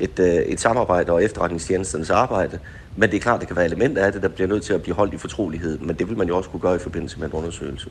et, 0.01 0.19
øh, 0.19 0.27
et 0.27 0.61
samarbejde 0.61 1.13
og 1.13 1.25
efterretningstjenestens 1.25 2.11
arbejde. 2.11 2.59
Men 2.97 3.11
det 3.11 3.17
er 3.17 3.21
klart, 3.21 3.41
det 3.41 3.49
kan 3.49 3.57
være 3.57 3.67
elementer 3.67 4.05
af 4.05 4.13
det, 4.13 4.23
der 4.23 4.29
bliver 4.29 4.49
nødt 4.49 4.63
til 4.63 4.73
at 4.73 4.83
blive 4.83 4.95
holdt 4.95 5.15
i 5.15 5.17
fortrolighed. 5.17 5.79
Men 5.79 5.97
det 5.97 6.09
vil 6.09 6.19
man 6.19 6.29
jo 6.29 6.37
også 6.37 6.51
kunne 6.51 6.61
gøre 6.61 6.77
i 6.77 6.79
forbindelse 6.79 7.19
med 7.19 7.27
en 7.27 7.33
undersøgelse. 7.33 7.91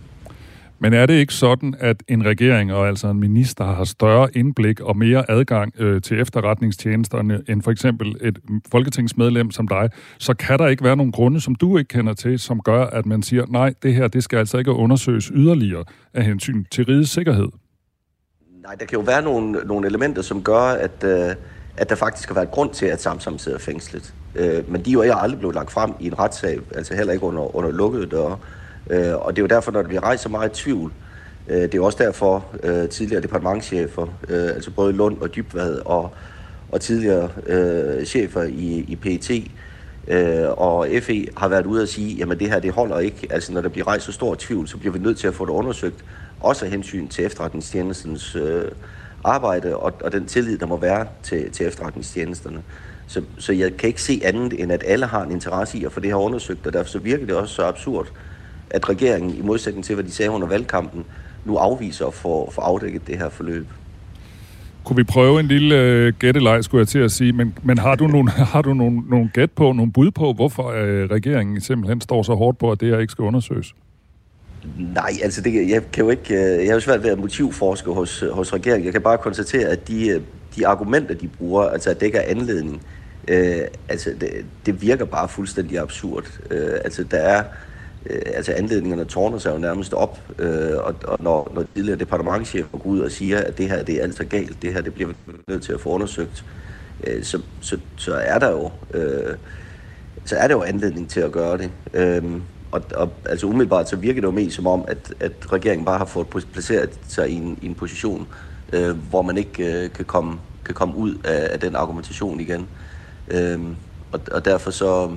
Men 0.80 0.94
er 0.94 1.06
det 1.06 1.14
ikke 1.14 1.34
sådan, 1.34 1.76
at 1.80 2.04
en 2.08 2.26
regering 2.26 2.74
og 2.74 2.88
altså 2.88 3.08
en 3.08 3.20
minister 3.20 3.66
har 3.66 3.84
større 3.84 4.38
indblik 4.38 4.80
og 4.80 4.98
mere 4.98 5.32
adgang 5.32 5.74
øh, 5.80 6.02
til 6.02 6.20
efterretningstjenesterne 6.20 7.42
end 7.50 7.62
for 7.62 7.72
eksempel 7.72 8.16
et 8.22 8.40
folketingsmedlem 8.72 9.52
som 9.52 9.68
dig, 9.68 9.90
så 10.18 10.34
kan 10.34 10.60
der 10.60 10.68
ikke 10.68 10.84
være 10.84 10.96
nogen 10.96 11.12
grunde, 11.12 11.42
som 11.42 11.56
du 11.56 11.78
ikke 11.78 11.88
kender 11.88 12.14
til, 12.14 12.40
som 12.40 12.62
gør, 12.62 12.86
at 12.86 13.06
man 13.06 13.24
siger, 13.24 13.46
nej, 13.50 13.74
det 13.84 13.94
her 13.94 14.08
det 14.08 14.24
skal 14.24 14.38
altså 14.38 14.58
ikke 14.58 14.72
undersøges 14.72 15.32
yderligere 15.36 15.84
af 16.14 16.26
hensyn 16.26 16.66
til 16.72 16.86
rigets 16.86 17.12
sikkerhed? 17.12 17.48
Nej, 18.64 18.76
der 18.76 18.86
kan 18.86 18.98
jo 19.00 19.04
være 19.04 19.22
nogle, 19.22 19.52
nogle 19.52 19.88
elementer, 19.88 20.22
som 20.22 20.44
gør, 20.44 20.62
at, 20.62 21.04
øh, 21.04 21.36
at 21.78 21.90
der 21.90 21.96
faktisk 21.96 22.30
har 22.30 22.36
været 22.36 22.52
grund 22.52 22.74
til, 22.74 22.86
at 22.86 23.02
Samsam 23.02 23.38
sidder 23.38 23.60
fængslet. 23.60 24.14
Øh, 24.36 24.72
men 24.72 24.82
de 24.82 24.90
er 24.92 24.94
jo 24.94 25.02
aldrig 25.02 25.40
blevet 25.40 25.56
lagt 25.56 25.72
frem 25.72 25.94
i 26.00 26.08
en 26.08 26.20
retssag, 26.20 26.60
altså 26.76 26.96
heller 26.96 27.14
ikke 27.14 27.26
under, 27.26 27.56
under 27.56 27.72
lukkede 27.72 28.06
døre. 28.06 28.38
Øh, 28.90 29.16
og 29.16 29.36
det 29.36 29.42
er 29.42 29.44
jo 29.44 29.56
derfor, 29.56 29.72
når 29.72 29.84
vi 29.84 30.00
rejser 30.00 30.30
meget 30.30 30.52
tvivl, 30.52 30.92
øh, 31.48 31.62
det 31.62 31.74
er 31.74 31.78
jo 31.78 31.86
også 31.86 32.04
derfor 32.04 32.46
øh, 32.64 32.90
tidligere 32.90 33.22
departementchefer, 33.22 34.08
øh, 34.30 34.48
altså 34.48 34.72
både 34.72 34.94
Lund 34.94 35.18
og 35.22 35.36
Dybvad 35.36 35.80
og, 35.86 36.12
og 36.72 36.82
tidligere 36.82 37.30
øh, 37.48 38.06
chefer 38.06 38.44
i, 38.44 38.86
i 38.88 38.96
PET 38.96 39.52
øh, 40.08 40.50
og 40.50 40.88
FE 41.02 41.28
har 41.38 41.48
været 41.48 41.66
ude 41.66 41.82
at 41.82 41.90
sige, 41.90 42.16
jamen 42.16 42.40
det 42.40 42.50
her 42.50 42.60
det 42.60 42.72
holder 42.72 43.00
ikke. 43.00 43.28
Altså 43.30 43.54
når 43.54 43.62
der 43.62 43.70
bliver 43.70 43.88
rejst 43.88 44.06
så 44.06 44.12
stor 44.12 44.36
tvivl, 44.40 44.68
så 44.68 44.78
bliver 44.78 44.94
vi 44.94 45.00
nødt 45.00 45.18
til 45.18 45.28
at 45.28 45.34
få 45.34 45.46
det 45.46 45.52
undersøgt, 45.52 46.06
også 46.40 46.66
af 46.66 46.72
hensyn 46.72 47.08
til 47.08 47.26
efterretningstjenestens 47.26 48.36
øh, 48.36 48.72
arbejde 49.24 49.78
og, 49.78 49.94
og 50.04 50.12
den 50.12 50.26
tillid, 50.26 50.58
der 50.58 50.66
må 50.66 50.78
være 50.78 51.08
til, 51.24 51.52
til 51.52 51.68
efterretningstjenesterne. 51.68 52.64
Så, 53.08 53.22
så 53.38 53.54
jeg 53.54 53.78
kan 53.78 53.88
ikke 53.88 54.02
se 54.02 54.22
andet, 54.24 54.62
end 54.62 54.72
at 54.72 54.84
alle 54.88 55.06
har 55.06 55.24
en 55.24 55.32
interesse 55.32 55.78
i 55.78 55.86
at 55.86 55.92
få 55.92 56.00
det 56.00 56.10
her 56.10 56.16
undersøgt, 56.16 56.68
og 56.68 56.74
derfor 56.74 56.90
så 56.90 57.00
virker 57.00 57.26
det 57.26 57.36
også 57.36 57.56
så 57.56 57.64
absurd, 57.64 58.08
at 58.70 58.90
regeringen, 58.90 59.38
i 59.38 59.42
modsætning 59.42 59.86
til, 59.86 59.96
hvad 59.96 60.04
de 60.04 60.12
sagde 60.12 60.32
under 60.32 60.48
valgkampen, 60.48 61.06
nu 61.46 61.56
afviser 61.56 62.06
at 62.06 62.14
få, 62.14 62.52
få 62.52 62.62
afdækket 62.62 63.08
det 63.08 63.18
her 63.18 63.30
forløb. 63.30 63.68
Kunne 64.84 64.98
vi 64.98 65.04
prøve 65.04 65.40
en 65.40 65.48
lille 65.48 65.76
øh, 65.76 66.14
gættelej, 66.20 66.62
skulle 66.62 66.80
jeg 66.80 66.88
til 66.88 67.00
at 67.00 67.12
sige, 67.12 67.34
men, 67.34 67.58
men 67.64 67.78
har 67.78 67.96
du 67.96 68.08
nogle, 68.08 68.32
har 68.54 68.62
du 68.62 68.74
nogle, 68.74 69.02
nogle 69.10 69.30
gæt 69.34 69.52
på, 69.52 69.72
nogle 69.72 69.92
bud 69.92 70.12
på, 70.12 70.34
hvorfor 70.34 70.72
øh, 70.72 71.10
regeringen 71.10 71.62
simpelthen 71.62 72.02
står 72.02 72.24
så 72.24 72.34
hårdt 72.34 72.58
på, 72.58 72.72
at 72.72 72.82
det 72.82 72.90
her 72.90 73.00
ikke 73.00 73.12
skal 73.12 73.24
undersøges? 73.24 73.74
Nej, 74.78 75.12
altså 75.24 75.42
det, 75.42 75.70
jeg 75.70 75.92
kan 75.92 76.04
jo 76.04 76.10
ikke, 76.10 76.34
øh, 76.34 76.60
jeg 76.60 76.68
har 76.68 76.74
jo 76.74 76.80
svært 76.80 77.04
ved 77.04 77.10
at 77.10 77.20
motivforske 77.20 77.92
hos, 77.92 78.24
hos 78.32 78.54
regeringen. 78.54 78.86
Jeg 78.86 78.94
kan 78.94 79.02
bare 79.02 79.18
konstatere, 79.18 79.68
at 79.68 79.88
de, 79.88 80.08
øh, 80.10 80.22
de 80.56 80.68
argumenter, 80.68 81.16
de 81.16 81.28
bruger, 81.28 81.64
altså 81.64 81.90
at 81.90 82.00
det 82.00 82.06
ikke 82.06 82.18
er 82.18 82.32
anledning, 82.32 82.82
øh, 83.28 83.62
altså 83.90 84.10
det, 84.22 84.46
det 84.66 84.82
virker 84.82 85.06
bare 85.06 85.28
fuldstændig 85.30 85.80
absurd. 85.80 86.40
Øh, 86.52 86.74
altså 86.84 87.04
der 87.04 87.18
er, 87.18 87.44
øh, 88.06 88.22
altså 88.26 88.52
anledningerne 88.52 89.06
tårner 89.06 89.38
sig 89.38 89.54
jo 89.54 89.58
nærmest 89.58 89.94
op, 89.94 90.20
øh, 90.40 90.78
og, 90.78 90.96
og 91.04 91.18
når, 91.24 91.52
når 91.56 91.66
tidligere 91.76 92.00
departementchefer 92.00 92.78
går 92.78 92.90
ud 92.90 93.00
og 93.00 93.12
siger, 93.12 93.40
at 93.40 93.58
det 93.58 93.70
her 93.70 93.84
det 93.84 94.00
er 94.00 94.04
altså 94.04 94.26
galt, 94.26 94.62
det 94.62 94.74
her 94.74 94.82
det 94.82 94.94
bliver 94.94 95.10
vi 95.10 95.34
nødt 95.48 95.64
til 95.64 95.74
at 95.74 95.82
få 95.82 95.90
undersøgt, 95.90 96.46
øh, 97.08 97.24
så, 97.24 97.42
så, 97.62 97.78
så 97.98 98.14
er 98.14 98.40
der 98.40 98.52
jo 98.52 98.72
øh, 98.94 99.36
så 100.26 100.36
er 100.36 100.48
der 100.48 100.56
jo 100.56 100.64
anledning 100.64 101.10
til 101.10 101.20
at 101.20 101.32
gøre 101.32 101.58
det. 101.58 101.72
Øhm, 101.94 102.42
og, 102.72 102.82
og 102.96 103.10
altså 103.26 103.48
umiddelbart 103.48 103.90
så 103.90 103.96
virker 103.96 104.22
det 104.22 104.28
jo 104.28 104.32
mest 104.32 104.56
som 104.56 104.68
om, 104.68 104.86
at, 104.88 105.14
at 105.20 105.54
regeringen 105.54 105.86
bare 105.86 105.98
har 105.98 106.06
fået 106.06 106.28
placeret 106.28 106.90
sig 107.08 107.30
i 107.30 107.34
en, 107.34 107.60
i 107.62 107.66
en 107.66 107.76
position, 107.76 108.28
øh, 108.74 108.98
hvor 109.10 109.22
man 109.22 109.38
ikke 109.38 109.84
øh, 109.84 109.92
kan, 109.92 110.06
komme, 110.06 110.40
kan 110.66 110.76
komme 110.76 110.96
ud 110.96 111.16
af, 111.24 111.50
af 111.54 111.60
den 111.60 111.76
argumentation 111.76 112.40
igen. 112.40 112.68
Øh, 113.32 113.60
og, 114.12 114.20
og 114.32 114.46
derfor 114.46 114.72
så, 114.72 115.12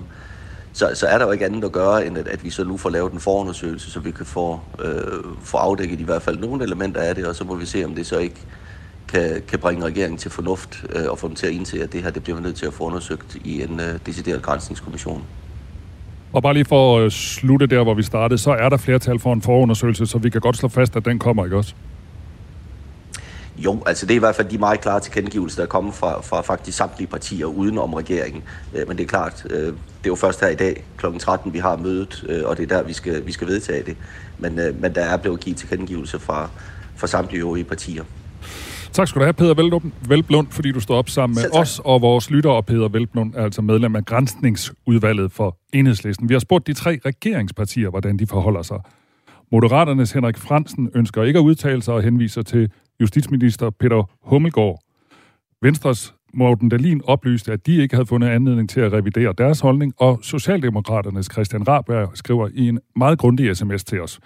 så, 0.72 0.90
så 0.94 1.06
er 1.06 1.18
der 1.18 1.26
jo 1.26 1.32
ikke 1.32 1.46
andet 1.46 1.64
at 1.64 1.72
gøre, 1.72 2.06
end 2.06 2.18
at, 2.18 2.28
at 2.28 2.44
vi 2.44 2.50
så 2.50 2.64
nu 2.64 2.76
får 2.76 2.90
lavet 2.90 3.12
en 3.12 3.20
forundersøgelse, 3.20 3.90
så 3.90 4.00
vi 4.00 4.10
kan 4.10 4.26
få, 4.26 4.60
øh, 4.84 5.24
få 5.42 5.56
afdækket 5.56 6.00
i 6.00 6.04
hvert 6.04 6.22
fald 6.22 6.38
nogle 6.38 6.64
elementer 6.64 7.00
af 7.00 7.14
det, 7.14 7.26
og 7.26 7.34
så 7.34 7.44
må 7.44 7.54
vi 7.54 7.66
se, 7.66 7.84
om 7.84 7.94
det 7.94 8.06
så 8.06 8.18
ikke 8.18 8.40
kan, 9.08 9.42
kan 9.48 9.58
bringe 9.58 9.84
regeringen 9.84 10.18
til 10.18 10.30
fornuft 10.30 10.84
øh, 10.92 11.10
og 11.10 11.18
få 11.18 11.28
dem 11.28 11.36
til 11.36 11.46
at 11.46 11.52
indse, 11.52 11.82
at 11.82 11.92
det 11.92 12.02
her 12.02 12.10
det 12.10 12.22
bliver 12.22 12.40
nødt 12.40 12.56
til 12.56 12.66
at 12.66 12.72
få 12.72 12.84
undersøgt 12.84 13.36
i 13.44 13.62
en 13.62 13.80
øh, 13.80 13.98
decideret 14.06 14.42
grænsningskommission. 14.42 15.22
Og 16.32 16.42
bare 16.42 16.54
lige 16.54 16.64
for 16.64 16.98
at 16.98 17.12
slutte 17.12 17.66
der, 17.66 17.82
hvor 17.82 17.94
vi 17.94 18.02
startede, 18.02 18.38
så 18.38 18.50
er 18.50 18.68
der 18.68 18.76
flertal 18.76 19.18
for 19.18 19.32
en 19.32 19.42
forundersøgelse, 19.42 20.06
så 20.06 20.18
vi 20.18 20.30
kan 20.30 20.40
godt 20.40 20.56
slå 20.56 20.68
fast, 20.68 20.96
at 20.96 21.04
den 21.04 21.18
kommer, 21.18 21.44
ikke 21.44 21.56
også? 21.56 21.74
Jo, 23.58 23.82
altså 23.86 24.06
det 24.06 24.12
er 24.12 24.16
i 24.16 24.18
hvert 24.18 24.34
fald 24.34 24.48
de 24.48 24.58
meget 24.58 24.80
klare 24.80 25.00
tilkendegivelser, 25.00 25.56
der 25.56 25.62
er 25.62 25.68
kommet 25.68 25.94
fra, 25.94 26.20
fra 26.20 26.40
faktisk 26.40 26.76
samtlige 26.76 27.08
partier 27.08 27.46
uden 27.46 27.78
om 27.78 27.94
regeringen. 27.94 28.42
Øh, 28.74 28.88
men 28.88 28.96
det 28.96 29.04
er 29.04 29.08
klart, 29.08 29.46
øh, 29.50 29.66
det 29.66 29.72
er 30.04 30.06
jo 30.06 30.14
først 30.14 30.40
her 30.40 30.48
i 30.48 30.54
dag 30.54 30.84
kl. 30.96 31.06
13, 31.18 31.52
vi 31.52 31.58
har 31.58 31.76
mødet, 31.76 32.24
øh, 32.28 32.42
og 32.44 32.56
det 32.56 32.62
er 32.62 32.76
der, 32.76 32.82
vi 32.82 32.92
skal, 32.92 33.26
vi 33.26 33.32
skal 33.32 33.46
vedtage 33.46 33.82
det. 33.82 33.96
Men, 34.38 34.60
men 34.80 34.94
der 34.94 35.04
er 35.04 35.16
blevet 35.16 35.40
givet 35.40 35.56
tilkendegivelser 35.56 36.18
fra, 36.18 36.50
fra 36.96 37.06
samtlige 37.06 37.40
øvrige 37.40 37.64
partier. 37.64 38.04
Tak 38.92 39.08
skal 39.08 39.20
du 39.20 39.24
have, 39.24 39.32
Peter 39.32 39.80
Velblund, 40.08 40.46
fordi 40.50 40.72
du 40.72 40.80
står 40.80 40.96
op 40.96 41.08
sammen 41.08 41.38
med 41.42 41.60
os 41.60 41.80
og 41.84 42.02
vores 42.02 42.30
lytter. 42.30 42.50
Og 42.50 42.66
Peter 42.66 42.88
Velblund 42.88 43.34
er 43.34 43.44
altså 43.44 43.62
medlem 43.62 43.96
af 43.96 44.04
Grænsningsudvalget 44.04 45.32
for 45.32 45.58
Enhedslisten. 45.72 46.28
Vi 46.28 46.34
har 46.34 46.38
spurgt 46.38 46.66
de 46.66 46.72
tre 46.72 46.98
regeringspartier, 47.06 47.90
hvordan 47.90 48.16
de 48.16 48.26
forholder 48.26 48.62
sig. 48.62 48.78
Moderaternes 49.52 50.12
Henrik 50.12 50.36
Fransen 50.36 50.90
ønsker 50.94 51.22
ikke 51.22 51.38
at 51.38 51.42
udtale 51.42 51.82
sig 51.82 51.94
og 51.94 52.02
henviser 52.02 52.42
til 52.42 52.70
justitsminister 53.00 53.70
Peter 53.70 54.10
Hummelgaard. 54.22 54.80
Venstres 55.62 56.14
Morten 56.34 56.68
Dalin 56.68 57.00
oplyste, 57.04 57.52
at 57.52 57.66
de 57.66 57.76
ikke 57.76 57.94
havde 57.94 58.06
fundet 58.06 58.28
anledning 58.28 58.70
til 58.70 58.80
at 58.80 58.92
revidere 58.92 59.34
deres 59.38 59.60
holdning, 59.60 59.94
og 59.96 60.18
Socialdemokraternes 60.22 61.28
Christian 61.32 61.68
Raberg 61.68 62.10
skriver 62.14 62.48
i 62.54 62.68
en 62.68 62.78
meget 62.96 63.18
grundig 63.18 63.56
sms 63.56 63.84
til 63.84 64.02
os. 64.02 64.20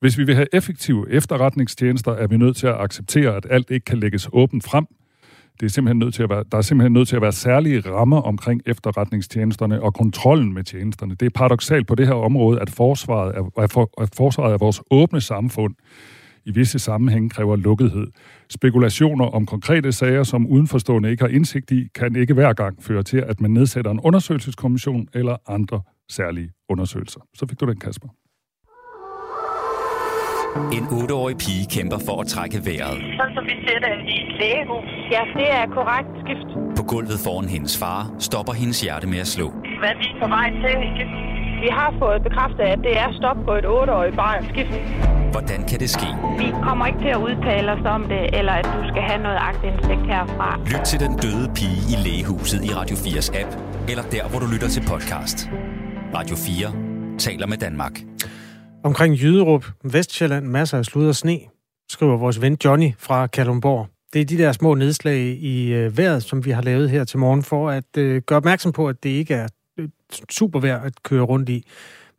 Hvis 0.00 0.18
vi 0.18 0.24
vil 0.24 0.34
have 0.34 0.46
effektive 0.52 1.10
efterretningstjenester, 1.10 2.12
er 2.12 2.26
vi 2.26 2.36
nødt 2.36 2.56
til 2.56 2.66
at 2.66 2.80
acceptere, 2.80 3.36
at 3.36 3.46
alt 3.50 3.70
ikke 3.70 3.84
kan 3.84 3.98
lægges 3.98 4.28
åbent 4.32 4.64
frem. 4.64 4.86
Det 5.60 5.66
er 5.66 5.70
simpelthen 5.70 5.98
nødt 5.98 6.14
til 6.14 6.22
at 6.22 6.30
være, 6.30 6.44
der 6.52 6.58
er 6.58 6.62
simpelthen 6.62 6.92
nødt 6.92 7.08
til 7.08 7.16
at 7.16 7.22
være 7.22 7.32
særlige 7.32 7.80
rammer 7.80 8.20
omkring 8.20 8.62
efterretningstjenesterne 8.66 9.82
og 9.82 9.94
kontrollen 9.94 10.54
med 10.54 10.64
tjenesterne. 10.64 11.14
Det 11.14 11.26
er 11.26 11.30
paradoxalt 11.30 11.86
på 11.86 11.94
det 11.94 12.06
her 12.06 12.14
område, 12.14 12.60
at 12.60 12.70
forsvaret 12.70 13.36
er, 13.36 13.86
at 14.00 14.10
forsvaret 14.16 14.52
er 14.52 14.58
vores 14.58 14.82
åbne 14.90 15.20
samfund 15.20 15.74
i 16.44 16.52
visse 16.52 16.78
sammenhænge 16.78 17.30
kræver 17.30 17.56
lukkethed. 17.56 18.06
Spekulationer 18.50 19.24
om 19.24 19.46
konkrete 19.46 19.92
sager, 19.92 20.22
som 20.22 20.46
udenforstående 20.46 21.10
ikke 21.10 21.22
har 21.22 21.28
indsigt 21.28 21.70
i, 21.70 21.88
kan 21.94 22.16
ikke 22.16 22.34
hver 22.34 22.52
gang 22.52 22.82
føre 22.82 23.02
til, 23.02 23.16
at 23.16 23.40
man 23.40 23.50
nedsætter 23.50 23.90
en 23.90 24.00
undersøgelseskommission 24.00 25.08
eller 25.14 25.36
andre 25.48 25.82
særlige 26.10 26.50
undersøgelser. 26.68 27.20
Så 27.34 27.46
fik 27.46 27.60
du 27.60 27.66
den, 27.66 27.80
Kasper. 27.80 28.08
En 30.78 30.84
8-årig 30.84 31.36
pige 31.44 31.64
kæmper 31.74 31.98
for 32.06 32.20
at 32.20 32.26
trække 32.26 32.58
vejret. 32.68 32.96
Sådan 33.18 33.34
som 33.36 33.44
vi 33.50 33.54
ser 33.66 33.78
det 33.84 33.94
i 34.14 34.16
et 34.24 34.32
lægehus. 34.40 34.88
Ja, 35.14 35.22
det 35.38 35.48
er 35.58 35.66
korrekt 35.78 36.10
skift. 36.22 36.48
På 36.78 36.82
gulvet 36.92 37.18
foran 37.24 37.48
hendes 37.48 37.78
far 37.82 38.00
stopper 38.18 38.52
hendes 38.52 38.80
hjerte 38.80 39.06
med 39.06 39.18
at 39.18 39.26
slå. 39.26 39.46
Hvad 39.80 39.90
er 39.94 39.98
vi 40.02 40.08
på 40.22 40.26
vej 40.36 40.48
til? 40.62 40.76
Vi 41.64 41.70
har 41.80 41.90
fået 42.02 42.22
bekræftet, 42.22 42.64
at 42.74 42.78
det 42.86 42.94
er 43.04 43.08
stop 43.20 43.38
på 43.46 43.52
et 43.60 43.66
8-årigt 43.76 44.16
barn 44.22 44.40
skift. 44.50 44.72
Hvordan 45.34 45.60
kan 45.68 45.78
det 45.80 45.90
ske? 45.90 46.08
Vi 46.42 46.48
kommer 46.66 46.84
ikke 46.86 46.98
til 46.98 47.12
at 47.16 47.20
udtale 47.28 47.72
os 47.72 47.84
om 47.96 48.02
det, 48.12 48.22
eller 48.38 48.52
at 48.52 48.66
du 48.76 48.80
skal 48.90 49.02
have 49.10 49.22
noget 49.22 49.38
agtindsigt 49.50 50.02
herfra. 50.12 50.48
Lyt 50.72 50.84
til 50.90 51.00
den 51.00 51.12
døde 51.24 51.46
pige 51.58 51.80
i 51.92 51.96
lægehuset 52.06 52.64
i 52.68 52.70
Radio 52.78 52.96
4's 52.96 53.28
app, 53.40 53.50
eller 53.90 54.04
der, 54.14 54.28
hvor 54.30 54.38
du 54.38 54.46
lytter 54.54 54.68
til 54.68 54.82
podcast. 54.92 55.36
Radio 56.18 56.36
4 56.36 57.18
taler 57.18 57.46
med 57.46 57.58
Danmark. 57.58 57.94
Omkring 58.84 59.14
Jyderup, 59.22 59.64
Vestjylland, 59.84 60.46
masser 60.46 60.78
af 60.78 60.84
slud 60.84 61.08
og 61.08 61.14
sne, 61.14 61.38
skriver 61.90 62.16
vores 62.16 62.42
ven 62.42 62.56
Johnny 62.64 62.90
fra 62.98 63.26
Kalundborg. 63.26 63.86
Det 64.12 64.20
er 64.20 64.24
de 64.24 64.38
der 64.38 64.52
små 64.52 64.74
nedslag 64.74 65.18
i 65.54 65.72
øh, 65.72 65.98
vejret, 65.98 66.22
som 66.22 66.44
vi 66.44 66.50
har 66.50 66.62
lavet 66.62 66.90
her 66.90 67.04
til 67.04 67.18
morgen, 67.18 67.42
for 67.42 67.70
at 67.70 67.96
øh, 67.98 68.22
gøre 68.26 68.36
opmærksom 68.36 68.72
på, 68.72 68.88
at 68.88 68.96
det 69.02 69.10
ikke 69.10 69.34
er 69.34 69.48
super 70.30 70.60
vejr 70.60 70.80
at 70.80 71.02
køre 71.02 71.22
rundt 71.22 71.48
i. 71.48 71.66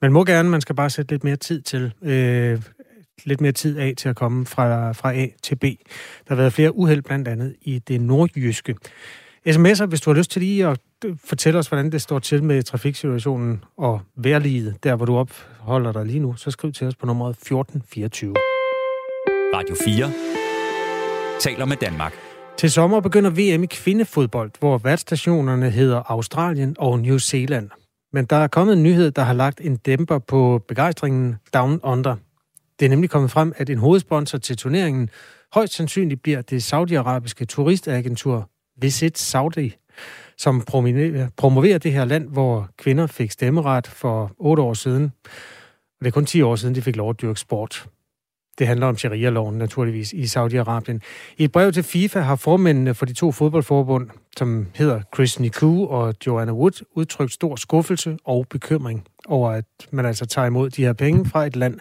Man 0.01 0.13
må 0.13 0.23
gerne, 0.23 0.49
man 0.49 0.61
skal 0.61 0.75
bare 0.75 0.89
sætte 0.89 1.13
lidt 1.13 1.23
mere 1.23 1.35
tid 1.35 1.61
til. 1.61 1.93
Øh, 2.01 2.61
lidt 3.25 3.41
mere 3.41 3.51
tid 3.51 3.77
af 3.77 3.93
til 3.97 4.09
at 4.09 4.15
komme 4.15 4.45
fra, 4.45 4.91
fra 4.91 5.13
A 5.13 5.27
til 5.43 5.55
B. 5.55 5.63
Der 5.63 6.27
har 6.27 6.35
været 6.35 6.53
flere 6.53 6.75
uheld 6.75 7.01
blandt 7.01 7.27
andet 7.27 7.55
i 7.61 7.79
det 7.79 8.01
nordjyske. 8.01 8.75
SMS'er, 9.49 9.85
hvis 9.85 10.01
du 10.01 10.09
har 10.09 10.17
lyst 10.17 10.31
til 10.31 10.41
lige 10.41 10.67
at 10.67 10.79
fortælle 11.25 11.59
os, 11.59 11.67
hvordan 11.67 11.91
det 11.91 12.01
står 12.01 12.19
til 12.19 12.43
med 12.43 12.63
trafiksituationen 12.63 13.63
og 13.77 14.01
vejrliget, 14.15 14.83
der 14.83 14.95
hvor 14.95 15.05
du 15.05 15.15
opholder 15.15 15.91
dig 15.91 16.05
lige 16.05 16.19
nu, 16.19 16.35
så 16.35 16.51
skriv 16.51 16.71
til 16.71 16.87
os 16.87 16.95
på 16.95 17.05
nummeret 17.05 17.31
1424. 17.31 18.33
Radio 19.55 19.75
4 19.85 20.11
taler 21.39 21.65
med 21.65 21.77
Danmark. 21.77 22.13
Til 22.57 22.71
sommer 22.71 22.99
begynder 22.99 23.29
VM 23.29 23.63
i 23.63 23.67
kvindefodbold, 23.67 24.51
hvor 24.59 24.77
værtsstationerne 24.77 25.69
hedder 25.69 26.11
Australien 26.11 26.75
og 26.79 26.99
New 26.99 27.17
Zealand. 27.17 27.69
Men 28.13 28.25
der 28.25 28.35
er 28.35 28.47
kommet 28.47 28.73
en 28.73 28.83
nyhed, 28.83 29.11
der 29.11 29.21
har 29.21 29.33
lagt 29.33 29.61
en 29.61 29.75
dæmper 29.75 30.19
på 30.19 30.63
begejstringen 30.67 31.35
Down 31.53 31.79
Under. 31.83 32.15
Det 32.79 32.85
er 32.85 32.89
nemlig 32.89 33.09
kommet 33.09 33.31
frem, 33.31 33.53
at 33.55 33.69
en 33.69 33.77
hovedsponsor 33.77 34.37
til 34.37 34.57
turneringen 34.57 35.09
højst 35.53 35.73
sandsynligt 35.73 36.23
bliver 36.23 36.41
det 36.41 36.63
saudiarabiske 36.63 37.45
turistagentur 37.45 38.49
Visit 38.81 39.17
Saudi, 39.17 39.75
som 40.37 40.61
promoverer 41.37 41.77
det 41.77 41.93
her 41.93 42.05
land, 42.05 42.29
hvor 42.29 42.69
kvinder 42.77 43.07
fik 43.07 43.31
stemmeret 43.31 43.87
for 43.87 44.31
otte 44.37 44.63
år 44.63 44.73
siden. 44.73 45.11
Og 45.99 45.99
det 45.99 46.07
er 46.07 46.11
kun 46.11 46.25
10 46.25 46.41
år 46.41 46.55
siden, 46.55 46.75
de 46.75 46.81
fik 46.81 46.95
lov 46.95 47.09
at 47.09 47.21
dyrke 47.21 47.39
sport. 47.39 47.87
Det 48.59 48.67
handler 48.67 48.87
om 48.87 48.97
sharia-loven 48.97 49.57
naturligvis 49.57 50.13
i 50.13 50.23
Saudi-Arabien. 50.23 50.99
I 51.37 51.43
et 51.43 51.51
brev 51.51 51.71
til 51.71 51.83
FIFA 51.83 52.19
har 52.19 52.35
formændene 52.35 52.93
for 52.93 53.05
de 53.05 53.13
to 53.13 53.31
fodboldforbund, 53.31 54.09
som 54.37 54.67
hedder 54.75 55.01
Chris 55.15 55.39
Niku 55.39 55.87
og 55.87 56.15
Joanna 56.27 56.53
Wood, 56.53 56.85
udtrykt 56.95 57.33
stor 57.33 57.55
skuffelse 57.55 58.17
og 58.25 58.45
bekymring 58.49 59.07
over, 59.27 59.49
at 59.51 59.65
man 59.91 60.05
altså 60.05 60.25
tager 60.25 60.45
imod 60.47 60.69
de 60.69 60.85
her 60.85 60.93
penge 60.93 61.25
fra 61.25 61.45
et 61.45 61.55
land, 61.55 61.79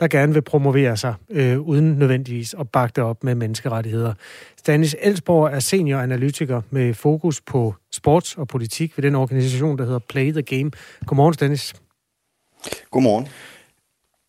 der 0.00 0.08
gerne 0.08 0.32
vil 0.32 0.42
promovere 0.42 0.96
sig, 0.96 1.14
øh, 1.30 1.60
uden 1.60 1.92
nødvendigvis 1.92 2.54
at 2.60 2.68
bakke 2.68 2.92
det 2.96 3.04
op 3.04 3.24
med 3.24 3.34
menneskerettigheder. 3.34 4.14
Stanis 4.56 4.96
Elsborg 5.02 5.52
er 5.52 5.60
senioranalytiker 5.60 6.62
med 6.70 6.94
fokus 6.94 7.40
på 7.40 7.74
sports 7.92 8.36
og 8.36 8.48
politik 8.48 8.96
ved 8.96 9.02
den 9.02 9.14
organisation, 9.14 9.78
der 9.78 9.84
hedder 9.84 9.98
Play 9.98 10.32
the 10.32 10.42
Game. 10.42 10.70
Godmorgen, 11.06 11.34
Stanis. 11.34 11.74
Godmorgen. 12.90 13.28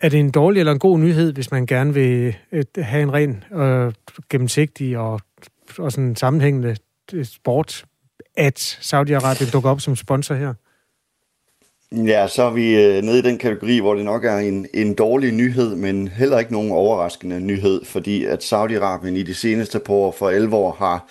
Er 0.03 0.09
det 0.09 0.19
en 0.19 0.31
dårlig 0.31 0.59
eller 0.59 0.71
en 0.71 0.79
god 0.79 0.99
nyhed, 0.99 1.33
hvis 1.33 1.51
man 1.51 1.65
gerne 1.65 1.93
vil 1.93 2.35
øh, 2.51 2.63
have 2.77 3.03
en 3.03 3.13
ren, 3.13 3.43
øh, 3.53 3.93
gennemsigtig 4.29 4.97
og, 4.97 5.19
og 5.77 5.91
sådan 5.91 6.15
sammenhængende 6.15 6.75
øh, 7.13 7.25
sport, 7.25 7.85
at 8.35 8.59
Saudi-Arabien 8.59 9.51
dukker 9.51 9.69
op 9.69 9.81
som 9.81 9.95
sponsor 9.95 10.35
her? 10.35 10.53
Ja, 11.91 12.27
så 12.27 12.43
er 12.43 12.51
vi 12.51 12.83
øh, 12.83 13.03
nede 13.03 13.19
i 13.19 13.21
den 13.21 13.37
kategori, 13.37 13.79
hvor 13.79 13.95
det 13.95 14.05
nok 14.05 14.25
er 14.25 14.37
en, 14.37 14.67
en 14.73 14.93
dårlig 14.93 15.31
nyhed, 15.31 15.75
men 15.75 16.07
heller 16.07 16.39
ikke 16.39 16.53
nogen 16.53 16.71
overraskende 16.71 17.39
nyhed, 17.39 17.85
fordi 17.85 18.25
at 18.25 18.53
Saudi-Arabien 18.53 19.15
i 19.15 19.23
de 19.23 19.35
seneste 19.35 19.79
par 19.79 19.93
år 19.93 20.11
for 20.11 20.29
11 20.29 20.55
år 20.55 20.71
har 20.71 21.07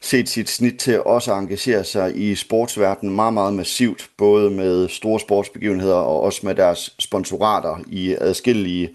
set 0.00 0.28
sit 0.28 0.48
snit 0.48 0.78
til 0.78 1.02
også 1.02 1.32
at 1.32 1.38
engagere 1.38 1.84
sig 1.84 2.16
i 2.16 2.34
sportsverdenen 2.34 3.14
meget, 3.14 3.34
meget 3.34 3.54
massivt, 3.54 4.10
både 4.18 4.50
med 4.50 4.88
store 4.88 5.20
sportsbegivenheder 5.20 5.94
og 5.94 6.22
også 6.22 6.40
med 6.46 6.54
deres 6.54 6.94
sponsorater 6.98 7.80
i 7.86 8.16
adskillige 8.20 8.90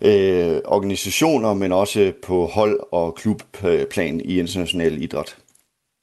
øh, 0.00 0.58
organisationer, 0.64 1.54
men 1.54 1.72
også 1.72 2.12
på 2.26 2.46
hold- 2.46 2.80
og 2.92 3.14
klubplan 3.14 4.20
i 4.24 4.38
international 4.38 5.02
idræt. 5.02 5.36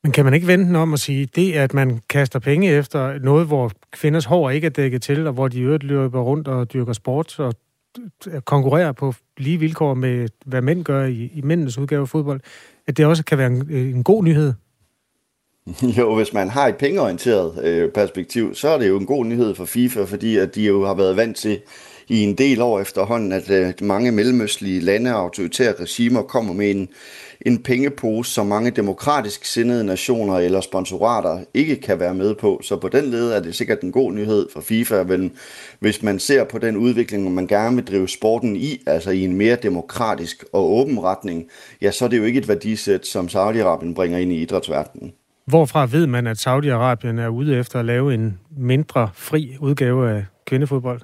Men 0.04 0.12
kan 0.12 0.26
man 0.26 0.34
ikke 0.34 0.48
vente 0.48 0.66
den 0.66 0.76
om 0.76 0.94
at 0.94 1.00
sige, 1.00 1.26
det 1.36 1.54
at 1.54 1.74
man 1.74 2.02
kaster 2.10 2.40
penge 2.40 2.70
efter 2.70 3.20
noget, 3.20 3.48
hvor 3.48 3.72
kvinders 3.92 4.26
hår 4.26 4.50
ikke 4.50 4.66
er 4.66 4.72
dækket 4.72 5.02
til, 5.02 5.28
og 5.28 5.34
hvor 5.34 5.48
de 5.48 5.62
øvrigt 5.62 5.84
løber 5.84 6.22
rundt 6.22 6.48
og 6.48 6.74
dyrker 6.74 6.94
sport 6.94 7.40
og 7.40 7.54
konkurrere 8.46 8.94
på 8.94 9.14
lige 9.38 9.60
vilkår 9.60 9.94
med, 9.94 10.30
hvad 10.46 10.62
mænd 10.62 10.84
gør 10.84 11.06
i, 11.06 11.32
i 11.34 11.42
mændenes 11.42 11.78
udgave 11.78 12.02
af 12.02 12.10
fodbold, 12.10 12.42
at 12.88 12.98
det 12.98 13.06
også 13.06 13.26
kan 13.26 13.38
være 13.38 13.48
en, 13.48 13.72
en 13.72 14.04
god 14.04 14.24
nyhed? 14.24 14.54
Jo, 15.98 16.16
hvis 16.16 16.34
man 16.34 16.50
har 16.50 16.68
et 16.68 16.78
pengeorienteret 16.78 17.66
øh, 17.66 17.92
perspektiv, 17.92 18.56
så 18.56 18.70
er 18.70 18.78
det 18.78 18.88
jo 18.88 18.98
en 18.98 19.06
god 19.06 19.26
nyhed 19.26 19.56
for 19.56 19.66
FIFA, 19.66 20.04
fordi 20.04 20.38
at 20.38 20.56
de 20.56 20.66
jo 20.66 20.86
har 20.86 20.94
været 20.94 21.18
vant 21.18 21.38
til 21.38 21.62
i 22.08 22.24
en 22.24 22.36
del 22.36 22.62
år 22.62 22.80
efterhånden, 22.80 23.32
at 23.32 23.50
øh, 23.50 23.74
mange 23.82 24.12
mellemøstlige 24.12 24.80
lande 24.80 25.16
og 25.16 25.22
autoritære 25.22 25.74
regimer 25.80 26.22
kommer 26.22 26.54
med 26.54 26.72
en, 26.72 26.90
en 27.46 27.64
pengepose, 27.64 28.32
som 28.32 28.46
mange 28.46 28.72
demokratisk 28.72 29.46
sindede 29.46 29.84
nationer 29.84 30.38
eller 30.38 30.62
sponsorater 30.62 31.40
ikke 31.54 31.76
kan 31.76 32.00
være 32.00 32.14
med 32.14 32.36
på. 32.36 32.60
Så 32.64 32.78
på 32.78 32.88
den 32.88 33.06
led 33.06 33.32
er 33.32 33.40
det 33.40 33.56
sikkert 33.56 33.82
en 33.82 33.92
god 33.92 34.12
nyhed 34.12 34.48
for 34.54 34.62
FIFA, 34.62 35.04
men 35.04 35.32
hvis 35.80 36.04
man 36.04 36.20
ser 36.20 36.44
på 36.44 36.58
den 36.58 36.78
udvikling, 36.78 37.34
man 37.34 37.48
gerne 37.48 37.76
vil 37.76 37.86
drive 37.86 38.10
sporten 38.10 38.56
i, 38.56 38.82
altså 38.88 39.12
i 39.12 39.24
en 39.24 39.36
mere 39.36 39.56
demokratisk 39.56 40.44
og 40.54 40.74
åben 40.74 41.00
retning, 41.00 41.46
ja, 41.82 41.92
så 41.92 42.06
er 42.06 42.10
det 42.10 42.18
jo 42.18 42.24
ikke 42.24 42.40
et 42.40 42.48
værdisæt, 42.48 43.08
som 43.08 43.26
Saudi-Arabien 43.26 43.94
bringer 43.94 44.18
ind 44.18 44.32
i 44.32 44.42
idrætsverdenen. 44.42 45.14
Hvorfra 45.46 45.86
ved 45.86 46.08
man, 46.08 46.28
at 46.28 46.48
Saudi-Arabien 46.48 47.20
er 47.20 47.28
ude 47.28 47.60
efter 47.60 47.80
at 47.80 47.86
lave 47.86 48.14
en 48.14 48.40
mindre 48.58 49.10
fri 49.14 49.56
udgave 49.60 50.12
af 50.12 50.26
kvindefodbold? 50.48 51.02